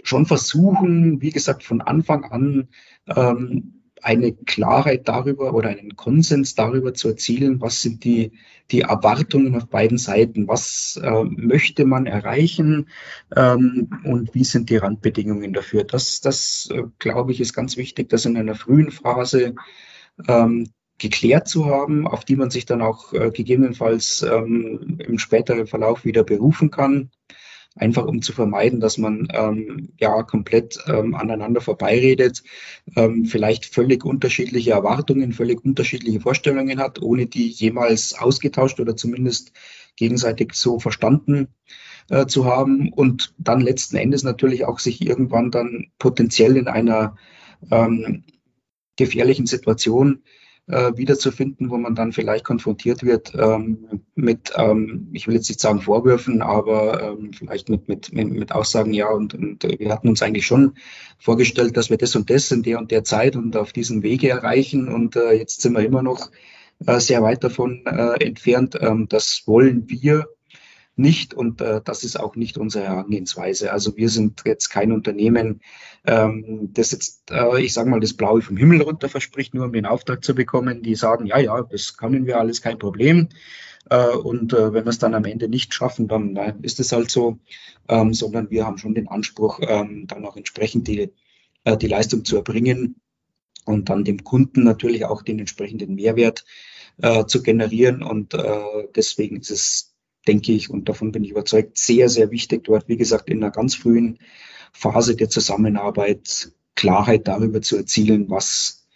schon 0.03 0.25
versuchen, 0.25 1.21
wie 1.21 1.31
gesagt, 1.31 1.63
von 1.63 1.81
Anfang 1.81 2.25
an 2.25 2.69
ähm, 3.07 3.76
eine 4.01 4.33
Klarheit 4.33 5.07
darüber 5.07 5.53
oder 5.53 5.69
einen 5.69 5.95
Konsens 5.95 6.55
darüber 6.55 6.93
zu 6.93 7.09
erzielen, 7.09 7.61
was 7.61 7.81
sind 7.81 8.03
die, 8.03 8.31
die 8.71 8.81
Erwartungen 8.81 9.55
auf 9.55 9.67
beiden 9.67 9.97
Seiten, 9.97 10.47
was 10.47 10.99
äh, 11.01 11.23
möchte 11.23 11.85
man 11.85 12.05
erreichen 12.05 12.89
ähm, 13.35 13.89
und 14.03 14.33
wie 14.33 14.43
sind 14.43 14.69
die 14.69 14.77
Randbedingungen 14.77 15.53
dafür. 15.53 15.83
Das, 15.83 16.21
das 16.21 16.69
äh, 16.71 16.83
glaube 16.99 17.31
ich, 17.31 17.41
ist 17.41 17.53
ganz 17.53 17.77
wichtig, 17.77 18.09
das 18.09 18.25
in 18.25 18.37
einer 18.37 18.55
frühen 18.55 18.91
Phase 18.91 19.55
ähm, 20.27 20.69
geklärt 20.97 21.47
zu 21.47 21.65
haben, 21.67 22.07
auf 22.07 22.25
die 22.25 22.35
man 22.35 22.49
sich 22.49 22.65
dann 22.65 22.81
auch 22.81 23.13
äh, 23.13 23.31
gegebenenfalls 23.31 24.23
ähm, 24.23 24.97
im 24.99 25.19
späteren 25.19 25.67
Verlauf 25.67 26.05
wieder 26.05 26.23
berufen 26.23 26.71
kann 26.71 27.11
einfach 27.77 28.05
um 28.05 28.21
zu 28.21 28.33
vermeiden, 28.33 28.79
dass 28.79 28.97
man 28.97 29.27
ähm, 29.33 29.89
ja 29.99 30.23
komplett 30.23 30.79
ähm, 30.87 31.15
aneinander 31.15 31.61
vorbeiredet, 31.61 32.43
ähm, 32.95 33.25
vielleicht 33.25 33.65
völlig 33.65 34.05
unterschiedliche 34.05 34.71
Erwartungen, 34.71 35.33
völlig 35.33 35.63
unterschiedliche 35.63 36.19
Vorstellungen 36.19 36.79
hat, 36.79 37.01
ohne 37.01 37.27
die 37.27 37.47
jemals 37.47 38.13
ausgetauscht 38.13 38.79
oder 38.79 38.95
zumindest 38.95 39.51
gegenseitig 39.95 40.53
so 40.53 40.79
verstanden 40.79 41.47
äh, 42.09 42.25
zu 42.25 42.45
haben. 42.45 42.91
Und 42.93 43.33
dann 43.37 43.61
letzten 43.61 43.97
Endes 43.97 44.23
natürlich 44.23 44.65
auch 44.65 44.79
sich 44.79 45.05
irgendwann 45.05 45.51
dann 45.51 45.87
potenziell 45.99 46.57
in 46.57 46.67
einer 46.67 47.17
ähm, 47.71 48.23
gefährlichen 48.95 49.45
Situation 49.45 50.23
äh, 50.67 50.91
wiederzufinden, 50.95 51.69
wo 51.69 51.77
man 51.77 51.95
dann 51.95 52.11
vielleicht 52.11 52.43
konfrontiert 52.43 53.03
wird 53.03 53.33
ähm, 53.35 54.01
mit, 54.15 54.51
ähm, 54.55 55.09
ich 55.13 55.27
will 55.27 55.35
jetzt 55.35 55.49
nicht 55.49 55.59
sagen 55.59 55.81
Vorwürfen, 55.81 56.41
aber 56.41 57.01
ähm, 57.01 57.31
vielleicht 57.33 57.69
mit, 57.69 57.87
mit, 57.87 58.13
mit 58.13 58.51
Aussagen, 58.51 58.93
ja, 58.93 59.09
und, 59.09 59.33
und 59.33 59.63
wir 59.63 59.91
hatten 59.91 60.09
uns 60.09 60.21
eigentlich 60.21 60.45
schon 60.45 60.73
vorgestellt, 61.17 61.77
dass 61.77 61.89
wir 61.89 61.97
das 61.97 62.15
und 62.15 62.29
das 62.29 62.51
in 62.51 62.63
der 62.63 62.79
und 62.79 62.91
der 62.91 63.03
Zeit 63.03 63.35
und 63.35 63.55
auf 63.55 63.71
diesem 63.71 64.03
Wege 64.03 64.29
erreichen 64.29 64.89
und 64.89 65.15
äh, 65.15 65.33
jetzt 65.33 65.61
sind 65.61 65.73
wir 65.73 65.85
immer 65.85 66.03
noch 66.03 66.31
äh, 66.85 66.99
sehr 66.99 67.23
weit 67.23 67.43
davon 67.43 67.85
äh, 67.85 68.23
entfernt. 68.23 68.77
Ähm, 68.79 69.07
das 69.09 69.43
wollen 69.45 69.89
wir 69.89 70.27
nicht 70.97 71.33
und 71.33 71.61
äh, 71.61 71.81
das 71.83 72.03
ist 72.03 72.19
auch 72.19 72.35
nicht 72.35 72.57
unsere 72.57 72.85
Herangehensweise. 72.85 73.71
Also 73.71 73.95
wir 73.97 74.09
sind 74.09 74.43
jetzt 74.45 74.69
kein 74.69 74.91
Unternehmen, 74.91 75.61
ähm, 76.05 76.69
das 76.73 76.91
jetzt, 76.91 77.31
äh, 77.31 77.61
ich 77.61 77.73
sage 77.73 77.89
mal, 77.89 77.99
das 77.99 78.13
Blaue 78.13 78.41
vom 78.41 78.57
Himmel 78.57 78.81
runter 78.81 79.09
verspricht, 79.09 79.53
nur 79.53 79.65
um 79.65 79.73
den 79.73 79.85
Auftrag 79.85 80.23
zu 80.23 80.35
bekommen. 80.35 80.83
Die 80.83 80.95
sagen, 80.95 81.25
ja, 81.25 81.39
ja, 81.39 81.61
das 81.61 81.97
können 81.97 82.25
wir 82.25 82.39
alles, 82.39 82.61
kein 82.61 82.79
Problem. 82.79 83.29
Äh, 83.89 84.09
und 84.09 84.53
äh, 84.53 84.73
wenn 84.73 84.85
wir 84.85 84.89
es 84.89 84.99
dann 84.99 85.13
am 85.13 85.25
Ende 85.25 85.47
nicht 85.47 85.73
schaffen, 85.73 86.07
dann 86.07 86.35
äh, 86.35 86.53
ist 86.61 86.79
es 86.79 86.91
halt 86.91 87.11
so, 87.11 87.39
ähm, 87.87 88.13
sondern 88.13 88.49
wir 88.49 88.65
haben 88.65 88.77
schon 88.77 88.95
den 88.95 89.07
Anspruch, 89.07 89.59
ähm, 89.61 90.07
dann 90.07 90.25
auch 90.25 90.35
entsprechend 90.35 90.87
die, 90.87 91.13
äh, 91.63 91.77
die 91.77 91.87
Leistung 91.87 92.25
zu 92.25 92.37
erbringen 92.37 92.99
und 93.65 93.89
dann 93.89 94.03
dem 94.03 94.23
Kunden 94.23 94.63
natürlich 94.63 95.05
auch 95.05 95.21
den 95.21 95.39
entsprechenden 95.39 95.95
Mehrwert 95.95 96.45
äh, 97.01 97.25
zu 97.25 97.43
generieren. 97.43 98.03
Und 98.03 98.33
äh, 98.33 98.87
deswegen 98.95 99.37
ist 99.37 99.51
es 99.51 99.93
denke 100.27 100.51
ich, 100.51 100.69
und 100.69 100.89
davon 100.89 101.11
bin 101.11 101.23
ich 101.23 101.31
überzeugt, 101.31 101.77
sehr, 101.77 102.09
sehr 102.09 102.31
wichtig, 102.31 102.65
dort, 102.65 102.87
wie 102.87 102.97
gesagt, 102.97 103.29
in 103.29 103.43
einer 103.43 103.51
ganz 103.51 103.75
frühen 103.75 104.19
Phase 104.73 105.15
der 105.15 105.29
Zusammenarbeit 105.29 106.51
Klarheit 106.75 107.27
darüber 107.27 107.61
zu 107.61 107.75
erzielen, 107.77 108.29
was 108.29 108.87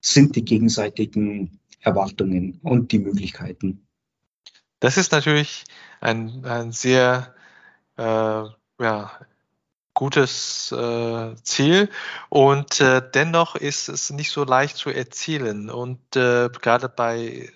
sind 0.00 0.36
die 0.36 0.44
gegenseitigen 0.44 1.60
Erwartungen 1.80 2.60
und 2.62 2.92
die 2.92 2.98
Möglichkeiten. 2.98 3.86
Das 4.80 4.96
ist 4.96 5.12
natürlich 5.12 5.64
ein, 6.00 6.44
ein 6.44 6.72
sehr 6.72 7.34
äh, 7.96 8.02
ja, 8.02 9.12
gutes 9.94 10.72
äh, 10.72 11.34
Ziel 11.42 11.88
und 12.28 12.80
äh, 12.80 13.02
dennoch 13.14 13.56
ist 13.56 13.88
es 13.88 14.10
nicht 14.10 14.30
so 14.30 14.44
leicht 14.44 14.76
zu 14.76 14.90
erzielen 14.90 15.70
und 15.70 16.16
äh, 16.16 16.48
gerade 16.50 16.88
bei 16.88 17.50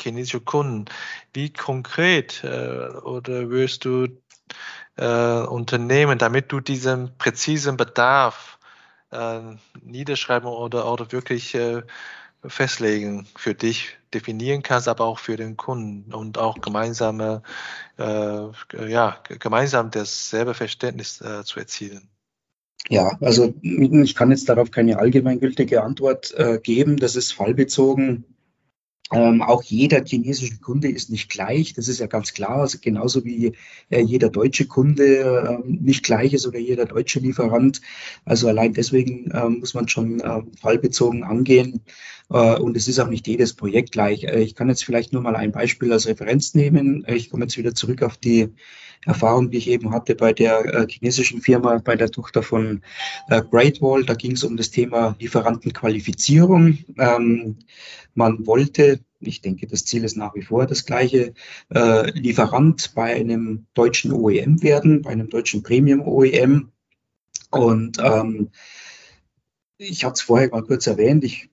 chinesische 0.00 0.40
Kunden. 0.40 0.86
Wie 1.32 1.52
konkret 1.52 2.42
äh, 2.44 2.88
oder 2.88 3.50
wirst 3.50 3.84
du 3.84 4.08
äh, 4.96 5.40
unternehmen, 5.40 6.18
damit 6.18 6.52
du 6.52 6.60
diesen 6.60 7.16
präzisen 7.18 7.76
Bedarf 7.76 8.58
äh, 9.10 9.40
niederschreiben 9.80 10.48
oder, 10.48 10.90
oder 10.90 11.12
wirklich 11.12 11.54
äh, 11.54 11.82
festlegen 12.44 13.26
für 13.36 13.54
dich 13.54 13.96
definieren 14.12 14.62
kannst, 14.62 14.88
aber 14.88 15.04
auch 15.04 15.18
für 15.18 15.36
den 15.36 15.56
Kunden 15.56 16.12
und 16.12 16.38
auch 16.38 16.60
gemeinsame, 16.60 17.42
äh, 17.98 18.48
ja, 18.88 19.18
gemeinsam 19.38 19.90
dasselbe 19.90 20.54
Verständnis 20.54 21.20
äh, 21.20 21.44
zu 21.44 21.60
erzielen? 21.60 22.08
Ja, 22.88 23.16
also 23.20 23.54
ich 23.62 24.14
kann 24.16 24.32
jetzt 24.32 24.48
darauf 24.48 24.72
keine 24.72 24.98
allgemeingültige 24.98 25.84
Antwort 25.84 26.34
äh, 26.36 26.58
geben. 26.60 26.96
Das 26.96 27.14
ist 27.14 27.32
fallbezogen 27.32 28.24
ähm, 29.12 29.42
auch 29.42 29.62
jeder 29.62 30.02
chinesische 30.04 30.58
Kunde 30.58 30.88
ist 30.88 31.10
nicht 31.10 31.28
gleich, 31.28 31.74
das 31.74 31.88
ist 31.88 32.00
ja 32.00 32.06
ganz 32.06 32.32
klar. 32.32 32.62
Also 32.62 32.78
genauso 32.80 33.24
wie 33.24 33.52
äh, 33.90 34.00
jeder 34.00 34.30
deutsche 34.30 34.66
Kunde 34.66 35.62
äh, 35.64 35.68
nicht 35.68 36.02
gleich 36.04 36.32
ist 36.32 36.46
oder 36.46 36.58
jeder 36.58 36.86
deutsche 36.86 37.20
Lieferant. 37.20 37.80
Also 38.24 38.48
allein 38.48 38.72
deswegen 38.72 39.30
äh, 39.30 39.48
muss 39.48 39.74
man 39.74 39.88
schon 39.88 40.22
ähm, 40.24 40.52
fallbezogen 40.60 41.24
angehen. 41.24 41.82
Äh, 42.30 42.56
und 42.58 42.76
es 42.76 42.88
ist 42.88 42.98
auch 43.00 43.08
nicht 43.08 43.26
jedes 43.26 43.52
Projekt 43.52 43.92
gleich. 43.92 44.24
Äh, 44.24 44.40
ich 44.40 44.54
kann 44.54 44.68
jetzt 44.68 44.84
vielleicht 44.84 45.12
nur 45.12 45.22
mal 45.22 45.36
ein 45.36 45.52
Beispiel 45.52 45.92
als 45.92 46.06
Referenz 46.06 46.54
nehmen. 46.54 47.04
Ich 47.06 47.30
komme 47.30 47.44
jetzt 47.44 47.58
wieder 47.58 47.74
zurück 47.74 48.02
auf 48.02 48.16
die 48.16 48.48
Erfahrung, 49.04 49.50
die 49.50 49.58
ich 49.58 49.68
eben 49.68 49.92
hatte 49.92 50.14
bei 50.14 50.32
der 50.32 50.64
äh, 50.64 50.86
chinesischen 50.88 51.40
Firma, 51.40 51.78
bei 51.78 51.96
der 51.96 52.10
Tochter 52.10 52.42
von 52.42 52.82
äh, 53.28 53.42
Great 53.42 53.82
Wall. 53.82 54.04
Da 54.04 54.14
ging 54.14 54.32
es 54.32 54.44
um 54.44 54.56
das 54.56 54.70
Thema 54.70 55.16
Lieferantenqualifizierung. 55.18 56.78
Ähm, 56.98 57.56
man 58.14 58.46
wollte, 58.46 59.00
ich 59.20 59.40
denke, 59.40 59.66
das 59.66 59.84
Ziel 59.84 60.04
ist 60.04 60.16
nach 60.16 60.34
wie 60.34 60.42
vor 60.42 60.66
das 60.66 60.86
gleiche, 60.86 61.34
äh, 61.74 62.10
Lieferant 62.12 62.94
bei 62.94 63.14
einem 63.14 63.66
deutschen 63.74 64.12
OEM 64.12 64.62
werden, 64.62 65.02
bei 65.02 65.10
einem 65.10 65.28
deutschen 65.28 65.62
Premium-OEM. 65.62 66.70
Und 67.50 67.98
ähm, 67.98 68.50
ich 69.78 70.04
hatte 70.04 70.14
es 70.14 70.22
vorher 70.22 70.48
mal 70.50 70.62
kurz 70.62 70.86
erwähnt, 70.86 71.24
ich 71.24 71.50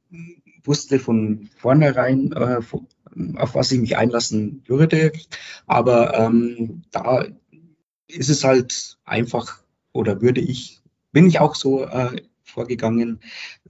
wusste 0.64 1.00
von 1.00 1.50
vornherein, 1.58 2.32
äh, 2.32 2.62
auf 3.36 3.56
was 3.56 3.72
ich 3.72 3.80
mich 3.80 3.98
einlassen 3.98 4.64
würde. 4.68 5.12
Aber 5.68 6.18
ähm, 6.18 6.84
da 6.92 7.26
ist 8.08 8.30
es 8.30 8.44
halt 8.44 8.98
einfach 9.06 9.62
oder 9.92 10.22
würde 10.22 10.42
ich, 10.42 10.82
bin 11.12 11.28
ich 11.28 11.40
auch 11.40 11.56
so 11.56 11.86
äh, 11.86 12.22
vorgegangen, 12.50 13.20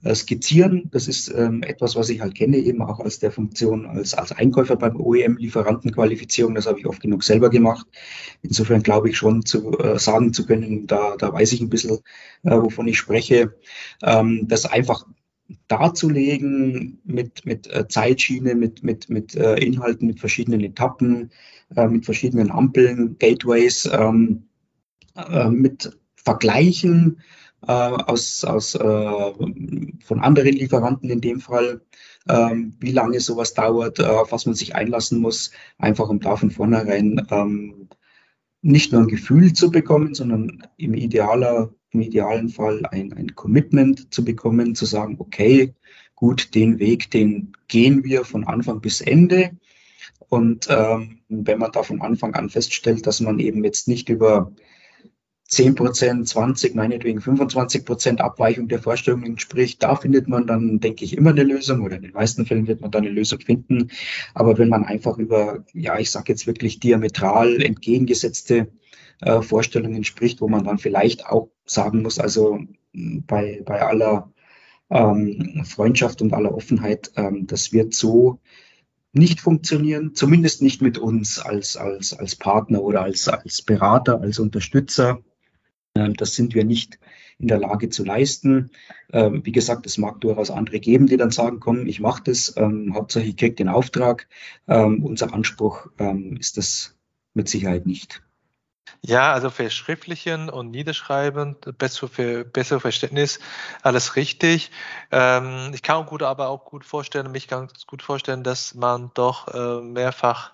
äh, 0.02 0.14
skizzieren. 0.14 0.88
Das 0.92 1.06
ist 1.06 1.28
ähm, 1.28 1.62
etwas, 1.62 1.96
was 1.96 2.08
ich 2.08 2.20
halt 2.20 2.34
kenne, 2.34 2.56
eben 2.56 2.82
auch 2.82 2.98
aus 2.98 3.18
der 3.18 3.30
Funktion 3.30 3.86
als, 3.86 4.14
als 4.14 4.32
Einkäufer 4.32 4.76
beim 4.76 4.96
OEM, 4.96 5.36
Lieferantenqualifizierung. 5.36 6.54
Das 6.54 6.66
habe 6.66 6.80
ich 6.80 6.86
oft 6.86 7.00
genug 7.00 7.22
selber 7.22 7.50
gemacht. 7.50 7.86
Insofern 8.42 8.82
glaube 8.82 9.10
ich 9.10 9.16
schon 9.16 9.44
zu 9.44 9.78
äh, 9.78 9.98
sagen 9.98 10.32
zu 10.32 10.46
können, 10.46 10.86
da, 10.86 11.16
da 11.16 11.32
weiß 11.32 11.52
ich 11.52 11.60
ein 11.60 11.70
bisschen, 11.70 11.98
äh, 12.42 12.50
wovon 12.50 12.88
ich 12.88 12.98
spreche. 12.98 13.54
Ähm, 14.02 14.48
das 14.48 14.66
einfach 14.66 15.06
darzulegen 15.70 17.00
mit, 17.04 17.46
mit 17.46 17.68
äh, 17.68 17.86
Zeitschiene, 17.86 18.56
mit, 18.56 18.82
mit, 18.82 19.08
mit 19.08 19.36
äh, 19.36 19.54
Inhalten, 19.54 20.08
mit 20.08 20.18
verschiedenen 20.18 20.60
Etappen, 20.62 21.30
äh, 21.76 21.86
mit 21.86 22.04
verschiedenen 22.04 22.50
Ampeln, 22.50 23.16
Gateways, 23.18 23.88
ähm, 23.92 24.48
äh, 25.14 25.48
mit 25.48 25.96
Vergleichen 26.16 27.20
äh, 27.66 27.72
aus, 27.72 28.42
aus, 28.44 28.74
äh, 28.74 28.80
von 28.80 30.20
anderen 30.20 30.54
Lieferanten 30.54 31.08
in 31.08 31.20
dem 31.20 31.38
Fall, 31.38 31.82
ähm, 32.28 32.74
wie 32.80 32.92
lange 32.92 33.20
sowas 33.20 33.54
dauert, 33.54 34.00
auf 34.00 34.32
was 34.32 34.46
man 34.46 34.56
sich 34.56 34.74
einlassen 34.74 35.20
muss, 35.20 35.52
einfach 35.78 36.08
um 36.08 36.18
da 36.18 36.36
von 36.36 36.50
vornherein 36.50 37.26
ähm, 37.30 37.88
nicht 38.60 38.92
nur 38.92 39.02
ein 39.02 39.08
Gefühl 39.08 39.52
zu 39.52 39.70
bekommen, 39.70 40.14
sondern 40.14 40.66
im 40.76 40.94
idealer 40.94 41.72
im 41.92 42.00
idealen 42.00 42.48
Fall 42.48 42.86
ein, 42.86 43.12
ein 43.12 43.34
Commitment 43.34 44.12
zu 44.12 44.24
bekommen, 44.24 44.74
zu 44.74 44.86
sagen, 44.86 45.16
okay, 45.18 45.74
gut, 46.14 46.54
den 46.54 46.78
Weg, 46.78 47.10
den 47.10 47.52
gehen 47.68 48.04
wir 48.04 48.24
von 48.24 48.44
Anfang 48.44 48.80
bis 48.80 49.00
Ende. 49.00 49.52
Und 50.28 50.68
ähm, 50.70 51.20
wenn 51.28 51.58
man 51.58 51.72
da 51.72 51.82
von 51.82 52.00
Anfang 52.00 52.34
an 52.34 52.50
feststellt, 52.50 53.06
dass 53.06 53.20
man 53.20 53.38
eben 53.40 53.64
jetzt 53.64 53.88
nicht 53.88 54.08
über 54.08 54.52
10 55.48 55.74
Prozent, 55.74 56.28
20, 56.28 56.76
meinetwegen 56.76 57.20
25 57.20 57.84
Prozent 57.84 58.20
Abweichung 58.20 58.68
der 58.68 58.80
Vorstellungen 58.80 59.36
spricht, 59.38 59.82
da 59.82 59.96
findet 59.96 60.28
man 60.28 60.46
dann, 60.46 60.78
denke 60.78 61.04
ich, 61.04 61.16
immer 61.16 61.30
eine 61.30 61.42
Lösung 61.42 61.82
oder 61.82 61.96
in 61.96 62.02
den 62.02 62.12
meisten 62.12 62.46
Fällen 62.46 62.68
wird 62.68 62.80
man 62.80 62.92
da 62.92 63.00
eine 63.00 63.08
Lösung 63.08 63.40
finden. 63.40 63.90
Aber 64.32 64.58
wenn 64.58 64.68
man 64.68 64.84
einfach 64.84 65.18
über, 65.18 65.64
ja, 65.72 65.98
ich 65.98 66.12
sage 66.12 66.32
jetzt 66.32 66.46
wirklich 66.46 66.78
diametral 66.78 67.60
entgegengesetzte 67.60 68.68
äh, 69.20 69.42
Vorstellungen 69.42 70.04
spricht, 70.04 70.40
wo 70.40 70.48
man 70.48 70.64
dann 70.64 70.78
vielleicht 70.78 71.26
auch 71.26 71.50
sagen 71.64 72.02
muss, 72.02 72.18
also 72.18 72.60
bei, 72.92 73.62
bei 73.64 73.82
aller 73.82 74.32
ähm, 74.90 75.64
Freundschaft 75.64 76.22
und 76.22 76.32
aller 76.32 76.54
Offenheit, 76.54 77.12
ähm, 77.16 77.46
das 77.46 77.72
wird 77.72 77.94
so 77.94 78.40
nicht 79.12 79.40
funktionieren, 79.40 80.14
zumindest 80.14 80.62
nicht 80.62 80.82
mit 80.82 80.98
uns 80.98 81.38
als, 81.38 81.76
als, 81.76 82.12
als 82.12 82.36
Partner 82.36 82.82
oder 82.82 83.02
als, 83.02 83.28
als 83.28 83.62
Berater, 83.62 84.20
als 84.20 84.38
Unterstützer. 84.38 85.22
Ähm, 85.94 86.14
das 86.14 86.34
sind 86.34 86.54
wir 86.54 86.64
nicht 86.64 86.98
in 87.38 87.48
der 87.48 87.58
Lage 87.58 87.88
zu 87.88 88.04
leisten. 88.04 88.70
Ähm, 89.12 89.44
wie 89.44 89.52
gesagt, 89.52 89.86
es 89.86 89.98
mag 89.98 90.20
durchaus 90.20 90.50
andere 90.50 90.78
geben, 90.78 91.06
die 91.06 91.16
dann 91.16 91.30
sagen, 91.30 91.58
komm, 91.58 91.86
ich 91.86 92.00
mache 92.00 92.22
das, 92.24 92.54
ähm, 92.56 92.94
Hauptsache 92.94 93.24
ich 93.24 93.36
den 93.36 93.68
Auftrag. 93.68 94.28
Ähm, 94.68 95.02
unser 95.04 95.32
Anspruch 95.32 95.86
ähm, 95.98 96.36
ist 96.38 96.56
das 96.56 96.96
mit 97.34 97.48
Sicherheit 97.48 97.86
nicht. 97.86 98.22
Ja, 99.02 99.32
also 99.32 99.50
verschriftlichen 99.50 100.50
und 100.50 100.70
niederschreiben, 100.70 101.56
besser 101.78 102.08
für 102.08 102.44
besseres 102.44 102.82
Verständnis, 102.82 103.40
alles 103.82 104.16
richtig. 104.16 104.70
Ähm, 105.10 105.70
ich 105.72 105.82
kann 105.82 106.04
gut, 106.06 106.22
aber 106.22 106.48
auch 106.48 106.64
gut 106.64 106.84
vorstellen, 106.84 107.30
mich 107.30 107.48
ganz 107.48 107.86
gut 107.86 108.02
vorstellen, 108.02 108.42
dass 108.42 108.74
man 108.74 109.10
doch 109.14 109.48
äh, 109.48 109.80
mehrfach 109.80 110.52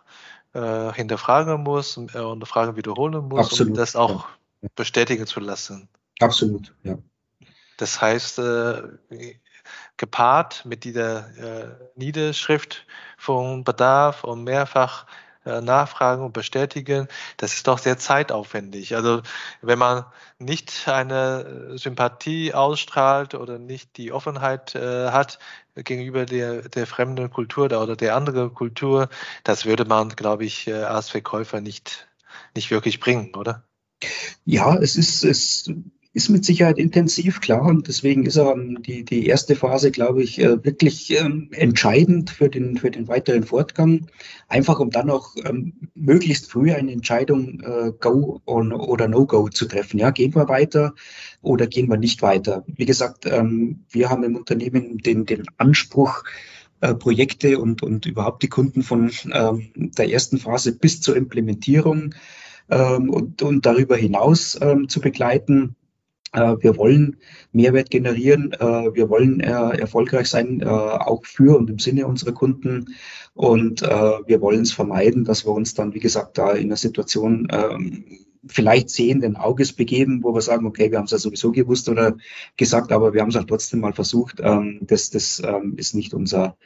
äh, 0.53 0.93
hinterfragen 0.93 1.63
muss 1.63 1.97
und, 1.97 2.15
äh, 2.15 2.19
und 2.19 2.47
Fragen 2.47 2.77
wiederholen 2.77 3.29
muss, 3.29 3.47
Absolut, 3.47 3.73
um 3.73 3.77
das 3.77 3.97
auch 3.97 4.29
ja. 4.63 4.69
bestätigen 4.77 5.27
zu 5.27 5.41
lassen. 5.41 5.89
Absolut, 6.21 6.73
ja. 6.83 6.99
Das 7.79 8.01
heißt, 8.01 8.39
äh, 8.39 8.83
gepaart 9.97 10.65
mit 10.65 10.85
dieser 10.85 11.37
äh, 11.37 11.77
Niederschrift 11.95 12.87
von 13.19 13.65
Bedarf 13.65 14.25
und 14.25 14.45
mehrfach 14.45 15.07
nachfragen 15.47 16.25
und 16.25 16.33
bestätigen, 16.33 17.09
das 17.37 17.55
ist 17.55 17.67
doch 17.67 17.79
sehr 17.79 17.99
zeitaufwendig. 17.99 18.95
Also 18.97 19.23
wenn 19.63 19.79
man 19.79 20.05
nicht 20.39 20.89
eine 20.89 21.79
Sympathie 21.79 22.55
ausstrahlt 22.55 23.35
oder 23.35 23.59
nicht 23.59 23.97
die 23.97 24.13
Offenheit 24.13 24.75
äh, 24.75 25.11
hat 25.11 25.39
gegenüber 25.75 26.27
der, 26.27 26.69
der 26.69 26.87
fremden 26.87 27.31
Kultur 27.31 27.67
oder 27.67 27.97
der 27.97 28.17
anderen 28.17 28.55
Kultur, 28.55 29.09
das 29.45 29.65
würde 29.65 29.85
man, 29.85 30.11
glaube 30.11 30.45
ich, 30.45 30.67
äh, 30.67 30.73
als 30.73 31.11
Verkäufer 31.11 31.61
nicht, 31.61 32.09
nicht 32.55 32.71
wirklich 32.71 33.01
bringen, 33.01 33.35
oder? 33.35 33.63
Ja, 34.45 34.77
es 34.77 34.97
ist, 34.97 35.25
es 35.25 35.71
ist 36.17 36.31
mit 36.31 36.47
Sicherheit 36.47 36.79
intensiv, 36.79 37.43
klar. 37.43 37.61
Und 37.61 37.89
deswegen 37.89 38.25
ist 38.25 38.37
er 38.37 38.57
die, 38.57 39.05
die 39.05 39.27
erste 39.27 39.55
Phase, 39.55 39.91
glaube 39.91 40.23
ich, 40.23 40.41
äh, 40.41 40.65
wirklich 40.65 41.11
ähm, 41.11 41.51
entscheidend 41.53 42.31
für 42.31 42.49
den, 42.49 42.79
für 42.79 42.91
den 42.91 43.07
weiteren 43.07 43.45
Fortgang. 43.45 44.07
Einfach 44.49 44.81
um 44.81 44.89
dann 44.89 45.11
auch 45.11 45.37
ähm, 45.45 45.75
möglichst 45.95 46.51
früh 46.51 46.73
eine 46.73 46.93
Entscheidung 46.93 47.61
äh, 47.61 47.93
Go 48.01 48.41
on, 48.47 48.73
oder 48.73 49.09
No-Go 49.09 49.51
zu 49.51 49.67
treffen. 49.67 49.99
Ja, 49.99 50.11
gehen 50.11 50.35
wir 50.35 50.49
weiter 50.49 50.95
oder 51.43 51.67
gehen 51.67 51.91
wir 51.91 51.99
nicht 51.99 52.23
weiter? 52.23 52.65
Wie 52.67 52.87
gesagt, 52.87 53.27
ähm, 53.27 53.85
wir 53.91 54.09
haben 54.09 54.25
im 54.25 54.37
Unternehmen 54.37 54.97
den, 54.97 55.27
den 55.27 55.43
Anspruch, 55.59 56.25
äh, 56.81 56.95
Projekte 56.95 57.59
und, 57.59 57.83
und 57.83 58.07
überhaupt 58.07 58.43
die 58.43 58.49
Kunden 58.49 58.83
von 58.83 59.11
ähm, 59.35 59.71
der 59.77 60.11
ersten 60.11 60.39
Phase 60.39 60.75
bis 60.79 61.03
zur 61.03 61.15
Implementierung 61.15 62.15
ähm, 62.71 63.11
und, 63.11 63.43
und 63.43 63.67
darüber 63.67 63.97
hinaus 63.97 64.59
ähm, 64.63 64.89
zu 64.89 65.01
begleiten. 65.03 65.77
Äh, 66.37 66.63
wir 66.63 66.77
wollen 66.77 67.17
Mehrwert 67.53 67.91
generieren. 67.91 68.53
Äh, 68.53 68.95
wir 68.95 69.09
wollen 69.09 69.41
äh, 69.41 69.79
erfolgreich 69.79 70.29
sein, 70.29 70.63
auch 70.63 71.25
für 71.25 71.57
und 71.57 71.71
im 71.71 71.79
Sinne 71.79 72.07
unserer 72.07 72.33
Kunden. 72.33 72.95
Und 73.35 73.83
wir 73.83 74.41
wollen 74.41 74.63
es 74.63 74.73
vermeiden, 74.73 75.25
dass 75.25 75.45
wir 75.45 75.53
uns 75.53 75.75
dann, 75.75 75.93
wie 75.93 76.01
gesagt, 76.01 76.39
da 76.39 76.53
in 76.53 76.67
einer 76.67 76.77
Situation 76.77 77.49
ähm, 77.51 78.05
vielleicht 78.47 78.89
sehenden 78.89 79.37
Auges 79.37 79.73
begeben, 79.73 80.23
wo 80.23 80.35
wir 80.35 80.41
sagen, 80.41 80.67
okay, 80.67 80.91
wir 80.91 80.99
haben 80.99 81.05
es 81.05 81.11
ja 81.11 81.19
sowieso 81.19 81.53
gewusst 81.53 81.89
oder 81.89 82.17
gesagt, 82.57 82.93
aber 82.93 83.13
wir 83.13 83.21
haben 83.21 83.29
es 83.29 83.37
halt 83.37 83.49
trotzdem 83.49 83.81
mal 83.81 83.93
versucht. 83.93 84.41
Ähm, 84.41 84.79
das 84.83 85.11
das 85.11 85.43
ähm, 85.45 85.75
ist 85.77 85.95
nicht 85.95 86.15
unser 86.15 86.57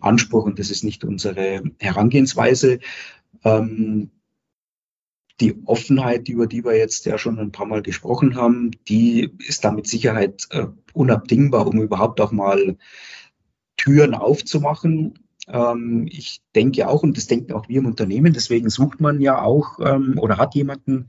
Anspruch 0.00 0.44
und 0.44 0.58
das 0.58 0.70
ist 0.70 0.82
nicht 0.82 1.04
unsere 1.04 1.62
Herangehensweise 1.78 2.80
die 5.42 5.60
Offenheit, 5.66 6.28
über 6.28 6.46
die 6.46 6.64
wir 6.64 6.76
jetzt 6.76 7.04
ja 7.04 7.18
schon 7.18 7.38
ein 7.38 7.50
paar 7.50 7.66
Mal 7.66 7.82
gesprochen 7.82 8.36
haben, 8.36 8.70
die 8.88 9.32
ist 9.46 9.64
da 9.64 9.72
mit 9.72 9.88
Sicherheit 9.88 10.46
äh, 10.50 10.66
unabdingbar, 10.92 11.66
um 11.66 11.82
überhaupt 11.82 12.20
auch 12.20 12.30
mal 12.30 12.76
Türen 13.76 14.14
aufzumachen. 14.14 15.18
Ähm, 15.48 16.06
ich 16.08 16.42
denke 16.54 16.86
auch, 16.86 17.02
und 17.02 17.16
das 17.16 17.26
denken 17.26 17.52
auch 17.52 17.68
wir 17.68 17.80
im 17.80 17.86
Unternehmen, 17.86 18.32
deswegen 18.32 18.70
sucht 18.70 19.00
man 19.00 19.20
ja 19.20 19.42
auch 19.42 19.80
ähm, 19.80 20.16
oder 20.16 20.38
hat 20.38 20.54
jemanden 20.54 21.08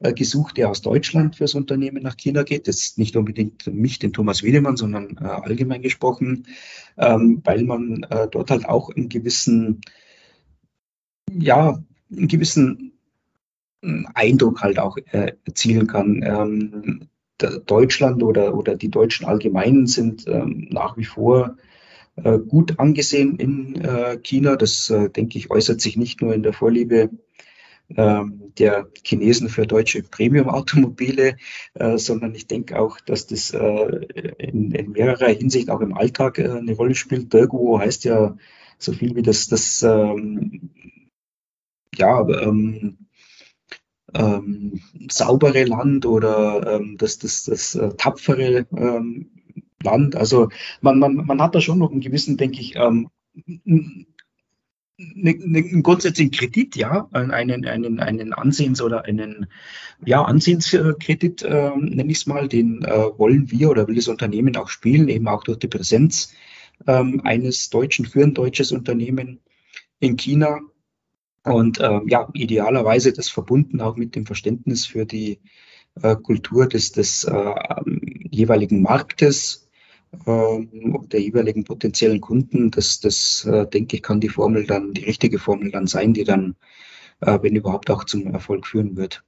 äh, 0.00 0.14
gesucht, 0.14 0.56
der 0.56 0.70
aus 0.70 0.80
Deutschland 0.80 1.36
fürs 1.36 1.54
Unternehmen 1.54 2.02
nach 2.02 2.16
China 2.16 2.42
geht. 2.42 2.66
Das 2.66 2.78
ist 2.78 2.98
nicht 2.98 3.16
unbedingt 3.16 3.66
mich, 3.66 3.98
den 3.98 4.14
Thomas 4.14 4.42
Wiedemann, 4.42 4.78
sondern 4.78 5.18
äh, 5.20 5.24
allgemein 5.24 5.82
gesprochen, 5.82 6.46
ähm, 6.96 7.42
weil 7.44 7.64
man 7.64 8.02
äh, 8.04 8.28
dort 8.30 8.50
halt 8.50 8.66
auch 8.66 8.88
einen 8.88 9.10
gewissen, 9.10 9.82
ja, 11.30 11.84
einen 12.10 12.28
gewissen 12.28 12.93
Eindruck 14.14 14.62
halt 14.62 14.78
auch 14.78 14.96
äh, 15.12 15.32
erzielen 15.44 15.86
kann. 15.86 16.22
Ähm, 16.22 17.08
Deutschland 17.66 18.22
oder, 18.22 18.54
oder 18.56 18.76
die 18.76 18.90
Deutschen 18.90 19.26
allgemein 19.26 19.86
sind 19.86 20.26
ähm, 20.28 20.68
nach 20.70 20.96
wie 20.96 21.04
vor 21.04 21.56
äh, 22.16 22.38
gut 22.38 22.78
angesehen 22.78 23.36
in 23.36 23.74
äh, 23.76 24.18
China. 24.18 24.56
Das, 24.56 24.88
äh, 24.90 25.10
denke 25.10 25.38
ich, 25.38 25.50
äußert 25.50 25.80
sich 25.80 25.96
nicht 25.96 26.22
nur 26.22 26.32
in 26.32 26.42
der 26.42 26.52
Vorliebe 26.52 27.10
ähm, 27.96 28.52
der 28.58 28.88
Chinesen 29.04 29.48
für 29.48 29.66
deutsche 29.66 30.02
Premium-Automobile, 30.02 31.36
äh, 31.74 31.98
sondern 31.98 32.34
ich 32.34 32.46
denke 32.46 32.78
auch, 32.78 33.00
dass 33.00 33.26
das 33.26 33.50
äh, 33.50 34.06
in, 34.38 34.70
in, 34.70 34.92
mehrerer 34.92 35.28
Hinsicht 35.28 35.70
auch 35.70 35.80
im 35.80 35.94
Alltag 35.94 36.38
eine 36.38 36.72
Rolle 36.72 36.94
spielt. 36.94 37.32
Dirgo 37.32 37.78
heißt 37.78 38.04
ja 38.04 38.36
so 38.78 38.92
viel 38.92 39.16
wie 39.16 39.22
das, 39.22 39.48
das 39.48 39.82
ähm, 39.82 40.70
ja, 41.96 42.26
ähm, 42.28 42.98
ähm, 44.14 44.80
saubere 45.10 45.64
Land 45.64 46.06
oder 46.06 46.76
ähm, 46.76 46.96
das, 46.98 47.18
das, 47.18 47.44
das 47.44 47.74
äh, 47.74 47.90
tapfere 47.96 48.66
ähm, 48.76 49.30
Land. 49.82 50.16
Also 50.16 50.48
man, 50.80 50.98
man, 50.98 51.16
man 51.16 51.42
hat 51.42 51.54
da 51.54 51.60
schon 51.60 51.78
noch 51.78 51.90
einen 51.90 52.00
gewissen, 52.00 52.36
denke 52.36 52.60
ich, 52.60 52.76
ähm, 52.76 53.08
einen, 54.96 55.82
grundsätzlichen 55.82 56.30
Kredit, 56.30 56.76
ja, 56.76 57.08
einen, 57.12 57.66
einen, 57.66 58.00
einen 58.00 58.32
Ansehens- 58.32 58.80
oder 58.80 59.04
einen 59.04 59.46
ja, 60.04 60.22
Ansehenskredit, 60.22 61.42
äh, 61.42 61.70
nenne 61.76 62.10
ich 62.12 62.18
es 62.18 62.26
mal, 62.26 62.48
den 62.48 62.82
äh, 62.84 63.18
wollen 63.18 63.50
wir 63.50 63.70
oder 63.70 63.88
will 63.88 63.96
das 63.96 64.08
Unternehmen 64.08 64.56
auch 64.56 64.68
spielen, 64.68 65.08
eben 65.08 65.26
auch 65.26 65.42
durch 65.42 65.58
die 65.58 65.68
Präsenz 65.68 66.32
ähm, 66.86 67.20
eines 67.24 67.70
deutschen, 67.70 68.06
für 68.06 68.26
deutsches 68.28 68.72
Unternehmen 68.72 69.40
in 69.98 70.16
China. 70.16 70.60
Und 71.44 71.78
ähm, 71.80 72.08
ja, 72.08 72.28
idealerweise 72.32 73.12
das 73.12 73.28
verbunden 73.28 73.80
auch 73.80 73.96
mit 73.96 74.16
dem 74.16 74.24
Verständnis 74.24 74.86
für 74.86 75.04
die 75.04 75.40
äh, 76.02 76.16
Kultur 76.16 76.66
des, 76.66 76.92
des 76.92 77.24
äh, 77.24 77.54
jeweiligen 78.30 78.80
Marktes, 78.80 79.68
äh, 80.26 80.66
der 80.66 81.20
jeweiligen 81.20 81.64
potenziellen 81.64 82.22
Kunden. 82.22 82.70
Das, 82.70 83.00
das 83.00 83.44
äh, 83.44 83.66
denke 83.66 83.96
ich, 83.96 84.02
kann 84.02 84.20
die 84.20 84.30
Formel 84.30 84.66
dann, 84.66 84.94
die 84.94 85.04
richtige 85.04 85.38
Formel 85.38 85.70
dann 85.70 85.86
sein, 85.86 86.14
die 86.14 86.24
dann, 86.24 86.56
äh, 87.20 87.38
wenn 87.42 87.56
überhaupt, 87.56 87.90
auch 87.90 88.04
zum 88.04 88.32
Erfolg 88.32 88.66
führen 88.66 88.96
wird. 88.96 89.22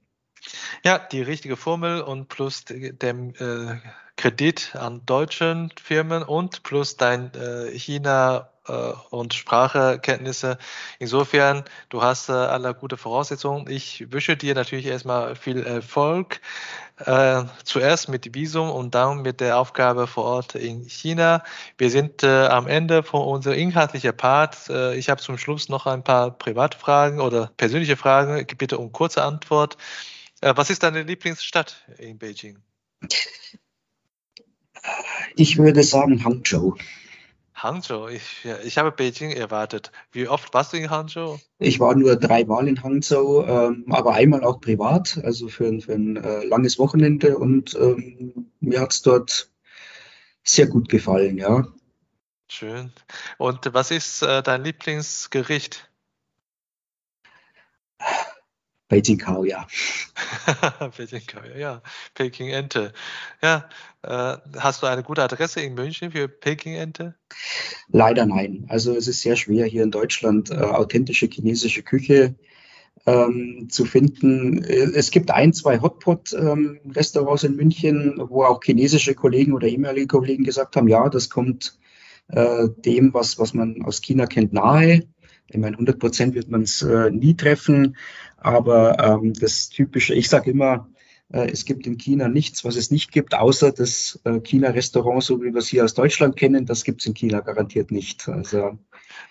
Ja, 0.83 0.97
die 0.97 1.21
richtige 1.21 1.55
Formel 1.55 2.01
und 2.01 2.29
plus 2.29 2.65
dem 2.65 3.33
äh, 3.35 3.75
Kredit 4.15 4.75
an 4.75 5.01
deutschen 5.05 5.71
Firmen 5.79 6.23
und 6.23 6.63
plus 6.63 6.97
dein 6.97 7.31
äh, 7.35 7.69
China 7.77 8.49
und 9.09 9.33
Sprachekenntnisse. 9.33 10.57
Insofern, 10.99 11.63
du 11.89 12.01
hast 12.01 12.29
äh, 12.29 12.33
alle 12.33 12.73
gute 12.73 12.97
Voraussetzungen. 12.97 13.69
Ich 13.69 14.11
wünsche 14.11 14.37
dir 14.37 14.55
natürlich 14.55 14.85
erstmal 14.85 15.35
viel 15.35 15.63
Erfolg. 15.63 16.41
Äh, 16.99 17.43
zuerst 17.63 18.09
mit 18.09 18.33
Visum 18.33 18.71
und 18.71 18.95
dann 18.95 19.21
mit 19.21 19.39
der 19.39 19.59
Aufgabe 19.59 20.07
vor 20.07 20.23
Ort 20.23 20.55
in 20.55 20.89
China. 20.89 21.43
Wir 21.77 21.91
sind 21.91 22.23
äh, 22.23 22.47
am 22.47 22.65
Ende 22.65 23.03
von 23.03 23.21
unserem 23.21 23.57
inhaltlichen 23.59 24.17
Part. 24.17 24.67
Äh, 24.69 24.95
ich 24.95 25.09
habe 25.09 25.21
zum 25.21 25.37
Schluss 25.37 25.69
noch 25.69 25.85
ein 25.85 26.03
paar 26.03 26.31
Privatfragen 26.31 27.21
oder 27.21 27.51
persönliche 27.55 27.97
Fragen. 27.97 28.37
Ich 28.37 28.57
bitte 28.57 28.79
um 28.79 28.91
kurze 28.91 29.21
Antwort. 29.23 29.77
Äh, 30.41 30.53
was 30.55 30.71
ist 30.71 30.81
deine 30.81 31.03
Lieblingsstadt 31.03 31.85
in 31.99 32.17
Beijing? 32.17 32.57
Ich 35.35 35.57
würde 35.59 35.83
sagen 35.83 36.23
Hangzhou. 36.23 36.75
Hangzhou, 37.57 38.07
ich, 38.07 38.45
ich 38.63 38.77
habe 38.77 38.91
Beijing 38.91 39.31
erwartet. 39.31 39.91
Wie 40.11 40.27
oft 40.27 40.53
warst 40.53 40.73
du 40.73 40.77
in 40.77 40.91
Hangzhou? 40.91 41.39
Ich 41.57 41.79
war 41.79 41.95
nur 41.95 42.15
dreimal 42.15 42.67
in 42.67 42.83
Hangzhou, 42.83 43.43
ähm, 43.43 43.85
aber 43.89 44.13
einmal 44.13 44.43
auch 44.43 44.61
privat, 44.61 45.19
also 45.23 45.47
für, 45.47 45.65
ein, 45.65 45.81
für 45.81 45.93
ein 45.93 46.17
äh, 46.17 46.45
langes 46.45 46.77
Wochenende 46.77 47.37
und 47.37 47.73
ähm, 47.75 48.51
mir 48.59 48.79
hat 48.79 48.93
es 48.93 49.01
dort 49.01 49.49
sehr 50.43 50.67
gut 50.67 50.87
gefallen, 50.87 51.37
ja. 51.37 51.67
Schön. 52.47 52.93
Und 53.39 53.73
was 53.73 53.89
ist 53.89 54.21
äh, 54.21 54.43
dein 54.43 54.63
Lieblingsgericht? 54.63 55.89
Beijing 58.89 59.19
Kao, 59.19 59.43
ja. 59.43 59.67
Kao, 61.27 61.41
ja. 61.57 61.81
Peking 62.13 62.49
Ente. 62.49 62.93
Ja, 63.41 63.69
äh, 64.01 64.37
hast 64.57 64.81
du 64.81 64.87
eine 64.87 65.03
gute 65.03 65.23
Adresse 65.23 65.61
in 65.61 65.73
München 65.73 66.11
für 66.11 66.27
Peking 66.27 66.75
Ente? 66.75 67.15
Leider 67.89 68.25
nein. 68.25 68.65
Also 68.69 68.95
es 68.95 69.07
ist 69.07 69.21
sehr 69.21 69.35
schwer 69.35 69.65
hier 69.65 69.83
in 69.83 69.91
Deutschland 69.91 70.51
äh, 70.51 70.55
authentische 70.55 71.27
chinesische 71.27 71.83
Küche 71.83 72.35
ähm, 73.05 73.67
zu 73.69 73.85
finden. 73.85 74.63
Es 74.63 75.11
gibt 75.11 75.31
ein, 75.31 75.53
zwei 75.53 75.79
Hotpot-Restaurants 75.81 77.43
ähm, 77.43 77.51
in 77.51 77.55
München, 77.57 78.15
wo 78.29 78.43
auch 78.43 78.61
chinesische 78.63 79.15
Kollegen 79.15 79.53
oder 79.53 79.67
ehemalige 79.67 80.07
Kollegen 80.07 80.43
gesagt 80.43 80.75
haben, 80.75 80.87
ja, 80.87 81.09
das 81.09 81.29
kommt 81.29 81.77
äh, 82.29 82.67
dem, 82.77 83.13
was, 83.13 83.39
was 83.39 83.53
man 83.53 83.81
aus 83.83 84.01
China 84.01 84.25
kennt, 84.25 84.53
nahe. 84.53 85.07
Ich 85.49 85.57
meine, 85.57 85.75
100 85.75 85.99
Prozent 85.99 86.35
wird 86.35 86.49
man 86.49 86.63
es 86.63 86.81
äh, 86.81 87.09
nie 87.09 87.35
treffen, 87.35 87.97
aber 88.37 88.99
ähm, 88.99 89.33
das 89.33 89.69
typische, 89.69 90.13
ich 90.13 90.29
sage 90.29 90.51
immer, 90.51 90.89
äh, 91.31 91.49
es 91.49 91.65
gibt 91.65 91.87
in 91.87 91.97
China 91.97 92.27
nichts, 92.29 92.63
was 92.63 92.75
es 92.75 92.91
nicht 92.91 93.11
gibt, 93.11 93.35
außer 93.35 93.71
das 93.71 94.19
äh, 94.23 94.39
China-Restaurant, 94.39 95.23
so 95.23 95.41
wie 95.41 95.53
wir 95.53 95.57
es 95.57 95.67
hier 95.67 95.83
aus 95.83 95.93
Deutschland 95.93 96.35
kennen. 96.35 96.65
Das 96.65 96.83
gibt 96.83 97.01
es 97.01 97.07
in 97.07 97.13
China 97.13 97.41
garantiert 97.41 97.91
nicht. 97.91 98.27
Also, 98.29 98.77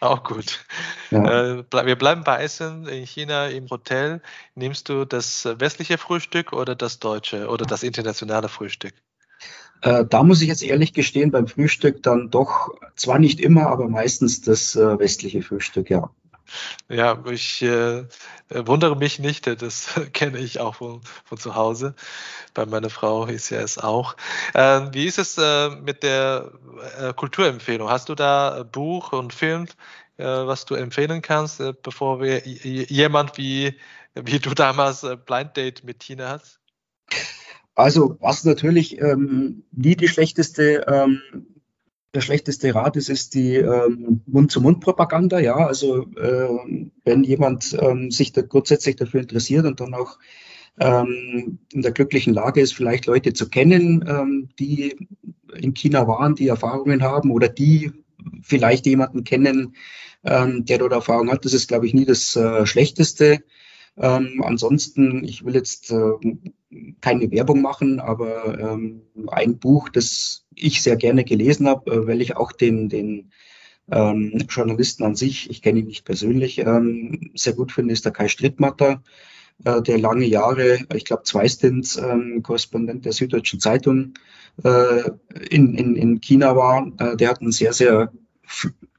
Auch 0.00 0.22
gut. 0.24 0.64
Ja. 1.10 1.58
Äh, 1.58 1.64
wir 1.70 1.96
bleiben 1.96 2.24
bei 2.24 2.42
Essen 2.42 2.86
in 2.86 3.06
China 3.06 3.48
im 3.48 3.68
Hotel. 3.70 4.20
Nimmst 4.54 4.88
du 4.88 5.04
das 5.04 5.44
westliche 5.44 5.98
Frühstück 5.98 6.52
oder 6.52 6.74
das 6.74 6.98
deutsche 6.98 7.48
oder 7.48 7.64
das 7.64 7.82
internationale 7.82 8.48
Frühstück? 8.48 8.94
Da 10.08 10.22
muss 10.22 10.42
ich 10.42 10.48
jetzt 10.48 10.62
ehrlich 10.62 10.92
gestehen, 10.92 11.30
beim 11.30 11.46
Frühstück 11.46 12.02
dann 12.02 12.30
doch, 12.30 12.74
zwar 12.96 13.18
nicht 13.18 13.40
immer, 13.40 13.68
aber 13.68 13.88
meistens 13.88 14.40
das 14.40 14.74
westliche 14.76 15.42
Frühstück, 15.42 15.90
ja. 15.90 16.10
Ja, 16.88 17.22
ich 17.26 17.62
äh, 17.62 18.04
wundere 18.48 18.96
mich 18.96 19.18
nicht, 19.18 19.46
das 19.46 20.00
kenne 20.12 20.38
ich 20.38 20.60
auch 20.60 20.76
von, 20.76 21.00
von 21.24 21.38
zu 21.38 21.54
Hause. 21.54 21.94
Bei 22.54 22.66
meiner 22.66 22.90
Frau 22.90 23.26
ist 23.26 23.50
ja 23.50 23.60
es 23.60 23.78
auch. 23.78 24.16
Äh, 24.54 24.82
wie 24.92 25.06
ist 25.06 25.18
es 25.18 25.36
äh, 25.38 25.70
mit 25.70 26.02
der 26.02 26.52
äh, 26.98 27.12
Kulturempfehlung? 27.12 27.88
Hast 27.90 28.08
du 28.08 28.14
da 28.14 28.62
Buch 28.64 29.12
und 29.12 29.34
Film, 29.34 29.66
äh, 30.16 30.24
was 30.24 30.64
du 30.64 30.74
empfehlen 30.74 31.22
kannst, 31.22 31.60
äh, 31.60 31.72
bevor 31.82 32.20
wir 32.20 32.46
jemand 32.46 33.36
wie, 33.38 33.78
wie 34.14 34.38
du 34.38 34.54
damals 34.54 35.06
Blind 35.26 35.56
Date 35.56 35.84
mit 35.84 36.00
Tina 36.00 36.30
hast? 36.30 36.60
Also, 37.76 38.16
was 38.20 38.44
natürlich 38.44 39.00
ähm, 39.00 39.62
nie 39.70 39.94
die 39.94 40.08
schlechteste 40.08 40.84
ähm, 40.88 41.20
der 42.16 42.22
schlechteste 42.22 42.74
Rat 42.74 42.96
ist, 42.96 43.10
ist 43.10 43.34
die 43.34 43.56
ähm, 43.56 44.22
Mund-zu-Mund-Propaganda. 44.26 45.38
Ja, 45.38 45.56
also 45.56 46.06
äh, 46.16 46.48
wenn 47.04 47.22
jemand 47.22 47.76
ähm, 47.78 48.10
sich 48.10 48.32
da 48.32 48.40
grundsätzlich 48.40 48.96
dafür 48.96 49.20
interessiert 49.20 49.66
und 49.66 49.80
dann 49.80 49.92
auch 49.92 50.18
ähm, 50.80 51.58
in 51.72 51.82
der 51.82 51.92
glücklichen 51.92 52.32
Lage 52.32 52.62
ist, 52.62 52.72
vielleicht 52.72 53.04
Leute 53.04 53.34
zu 53.34 53.50
kennen, 53.50 54.02
ähm, 54.08 54.48
die 54.58 54.96
in 55.54 55.74
China 55.74 56.08
waren, 56.08 56.34
die 56.34 56.48
Erfahrungen 56.48 57.02
haben 57.02 57.30
oder 57.30 57.48
die 57.48 57.92
vielleicht 58.42 58.86
jemanden 58.86 59.22
kennen, 59.24 59.76
ähm, 60.24 60.64
der 60.64 60.78
dort 60.78 60.92
Erfahrung 60.92 61.30
hat. 61.30 61.44
Das 61.44 61.52
ist, 61.52 61.68
glaube 61.68 61.86
ich, 61.86 61.92
nie 61.92 62.06
das 62.06 62.34
äh, 62.34 62.64
Schlechteste. 62.64 63.42
Ähm, 63.98 64.42
ansonsten, 64.44 65.24
ich 65.24 65.44
will 65.44 65.54
jetzt 65.54 65.90
äh, 65.90 66.12
keine 67.00 67.30
Werbung 67.30 67.62
machen, 67.62 67.98
aber 68.00 68.58
ähm, 68.58 69.02
ein 69.28 69.58
Buch, 69.58 69.88
das 69.88 70.44
ich 70.54 70.82
sehr 70.82 70.96
gerne 70.96 71.24
gelesen 71.24 71.66
habe, 71.66 71.90
äh, 71.90 72.06
weil 72.06 72.20
ich 72.20 72.36
auch 72.36 72.52
den, 72.52 72.88
den 72.88 73.32
ähm, 73.90 74.44
Journalisten 74.48 75.04
an 75.04 75.14
sich, 75.14 75.48
ich 75.48 75.62
kenne 75.62 75.78
ihn 75.80 75.86
nicht 75.86 76.04
persönlich, 76.04 76.58
ähm, 76.58 77.30
sehr 77.34 77.54
gut 77.54 77.72
finde, 77.72 77.94
ist 77.94 78.04
der 78.04 78.12
Kai 78.12 78.28
Strittmatter, 78.28 79.02
äh, 79.64 79.80
der 79.80 79.98
lange 79.98 80.26
Jahre, 80.26 80.78
ich 80.94 81.06
glaube 81.06 81.22
zwei 81.22 81.48
Stints, 81.48 81.96
ähm, 81.96 82.42
Korrespondent 82.42 83.06
der 83.06 83.12
Süddeutschen 83.12 83.60
Zeitung 83.60 84.14
äh, 84.62 85.10
in, 85.48 85.74
in, 85.74 85.96
in 85.96 86.20
China 86.20 86.54
war. 86.54 86.92
Äh, 86.98 87.16
der 87.16 87.30
hat 87.30 87.40
ein 87.40 87.52
sehr, 87.52 87.72
sehr 87.72 88.12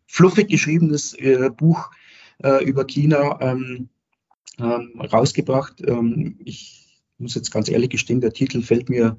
fluffig 0.08 0.50
geschriebenes 0.50 1.14
äh, 1.14 1.50
Buch 1.56 1.90
über 2.64 2.86
China. 2.86 3.40
Ähm, 4.60 5.00
rausgebracht. 5.00 5.82
Ähm, 5.86 6.40
ich 6.44 7.02
muss 7.18 7.36
jetzt 7.36 7.52
ganz 7.52 7.70
ehrlich 7.70 7.90
gestehen, 7.90 8.22
der 8.22 8.34
Titel 8.34 8.62
fällt 8.62 8.90
mir 8.90 9.18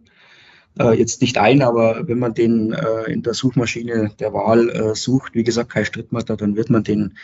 äh, 0.78 0.99
jetzt 0.99 1.20
nicht 1.20 1.39
ein, 1.39 1.62
aber 1.62 2.09
wenn 2.09 2.18
man 2.18 2.34
den 2.34 2.72
äh, 2.72 3.11
in 3.11 3.22
der 3.22 3.34
Suchmaschine 3.34 4.11
der 4.18 4.32
Wahl 4.32 4.68
äh, 4.68 4.95
sucht, 4.95 5.34
wie 5.34 5.45
gesagt, 5.45 5.70
Kai 5.70 5.84
Strittmatter, 5.84 6.36
dann 6.36 6.57
wird 6.57 6.70
man 6.70 6.84
den 6.84 7.16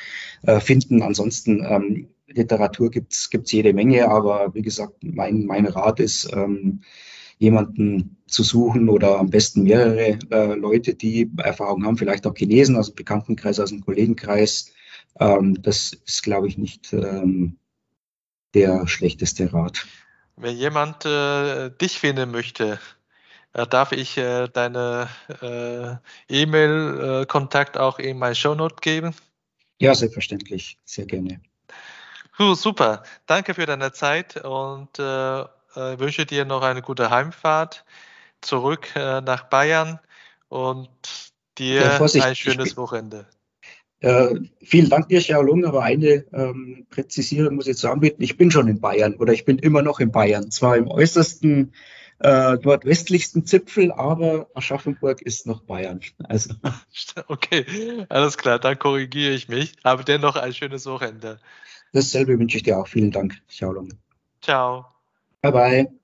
äh, 0.42 0.60
finden. 0.60 1.02
Ansonsten 1.02 1.64
ähm, 1.68 2.08
Literatur 2.26 2.90
gibt's 2.90 3.30
gibt's 3.30 3.52
jede 3.52 3.72
Menge, 3.72 4.08
aber 4.08 4.54
wie 4.54 4.62
gesagt, 4.62 5.02
mein, 5.02 5.44
mein 5.46 5.66
Rat 5.66 6.00
ist, 6.00 6.30
ähm, 6.32 6.82
jemanden 7.38 8.16
zu 8.26 8.42
suchen 8.42 8.88
oder 8.88 9.18
am 9.18 9.30
besten 9.30 9.64
mehrere 9.64 10.18
äh, 10.30 10.54
Leute, 10.54 10.94
die 10.94 11.30
Erfahrung 11.38 11.84
haben, 11.84 11.98
vielleicht 11.98 12.26
auch 12.26 12.34
Chinesen 12.36 12.76
aus 12.76 12.88
dem 12.88 12.94
Bekanntenkreis, 12.94 13.60
aus 13.60 13.70
dem 13.70 13.84
Kollegenkreis. 13.84 14.72
Ähm, 15.18 15.60
das 15.62 15.92
ist, 16.06 16.22
glaube 16.22 16.48
ich, 16.48 16.58
nicht 16.58 16.92
ähm, 16.92 17.58
der 18.54 18.86
schlechteste 18.86 19.52
Rat. 19.52 19.86
Wenn 20.36 20.56
jemand 20.56 21.04
äh, 21.04 21.70
dich 21.70 21.98
finden 21.98 22.30
möchte, 22.30 22.78
äh, 23.52 23.66
darf 23.66 23.92
ich 23.92 24.16
äh, 24.16 24.48
deine 24.48 25.08
äh, 25.40 25.96
E-Mail-Kontakt 26.28 27.76
auch 27.76 27.98
in 27.98 28.18
mein 28.18 28.34
Shownote 28.34 28.76
geben? 28.80 29.14
Ja, 29.78 29.94
selbstverständlich. 29.94 30.78
Sehr 30.84 31.06
gerne. 31.06 31.40
Uh, 32.38 32.54
super. 32.54 33.04
Danke 33.26 33.54
für 33.54 33.66
deine 33.66 33.92
Zeit 33.92 34.36
und 34.44 34.98
äh, 34.98 35.40
äh, 35.40 35.46
wünsche 35.98 36.26
dir 36.26 36.44
noch 36.44 36.62
eine 36.62 36.82
gute 36.82 37.10
Heimfahrt 37.10 37.84
zurück 38.40 38.88
nach 38.94 39.44
Bayern 39.44 39.98
und 40.48 40.90
dir 41.56 41.98
ja, 41.98 42.22
ein 42.22 42.36
schönes 42.36 42.76
Wochenende. 42.76 43.26
Äh, 44.04 44.38
vielen 44.62 44.90
Dank 44.90 45.08
dir, 45.08 45.20
Xiaolong, 45.20 45.64
aber 45.64 45.82
eine 45.82 46.26
ähm, 46.34 46.86
Präzisierung 46.90 47.54
muss 47.54 47.64
ich 47.64 47.70
jetzt 47.72 47.86
anbieten. 47.86 48.22
Ich 48.22 48.36
bin 48.36 48.50
schon 48.50 48.68
in 48.68 48.78
Bayern 48.78 49.14
oder 49.14 49.32
ich 49.32 49.46
bin 49.46 49.58
immer 49.58 49.80
noch 49.80 49.98
in 49.98 50.12
Bayern. 50.12 50.50
Zwar 50.50 50.76
im 50.76 50.88
äußersten 50.88 51.72
äh, 52.20 52.52
nordwestlichsten 52.56 53.46
Zipfel, 53.46 53.92
aber 53.92 54.48
Aschaffenburg 54.52 55.22
ist 55.22 55.46
noch 55.46 55.62
Bayern. 55.62 56.00
Also. 56.24 56.54
Okay, 57.28 57.64
alles 58.10 58.36
klar, 58.36 58.58
dann 58.58 58.78
korrigiere 58.78 59.32
ich 59.32 59.48
mich. 59.48 59.72
Aber 59.82 60.02
dennoch 60.02 60.36
ein 60.36 60.52
schönes 60.52 60.84
Wochenende. 60.84 61.38
Dasselbe 61.94 62.38
wünsche 62.38 62.58
ich 62.58 62.62
dir 62.62 62.78
auch. 62.78 62.88
Vielen 62.88 63.10
Dank, 63.10 63.40
Xiaolong. 63.48 63.94
Ciao. 64.42 64.84
Bye 65.40 65.52
bye. 65.52 66.03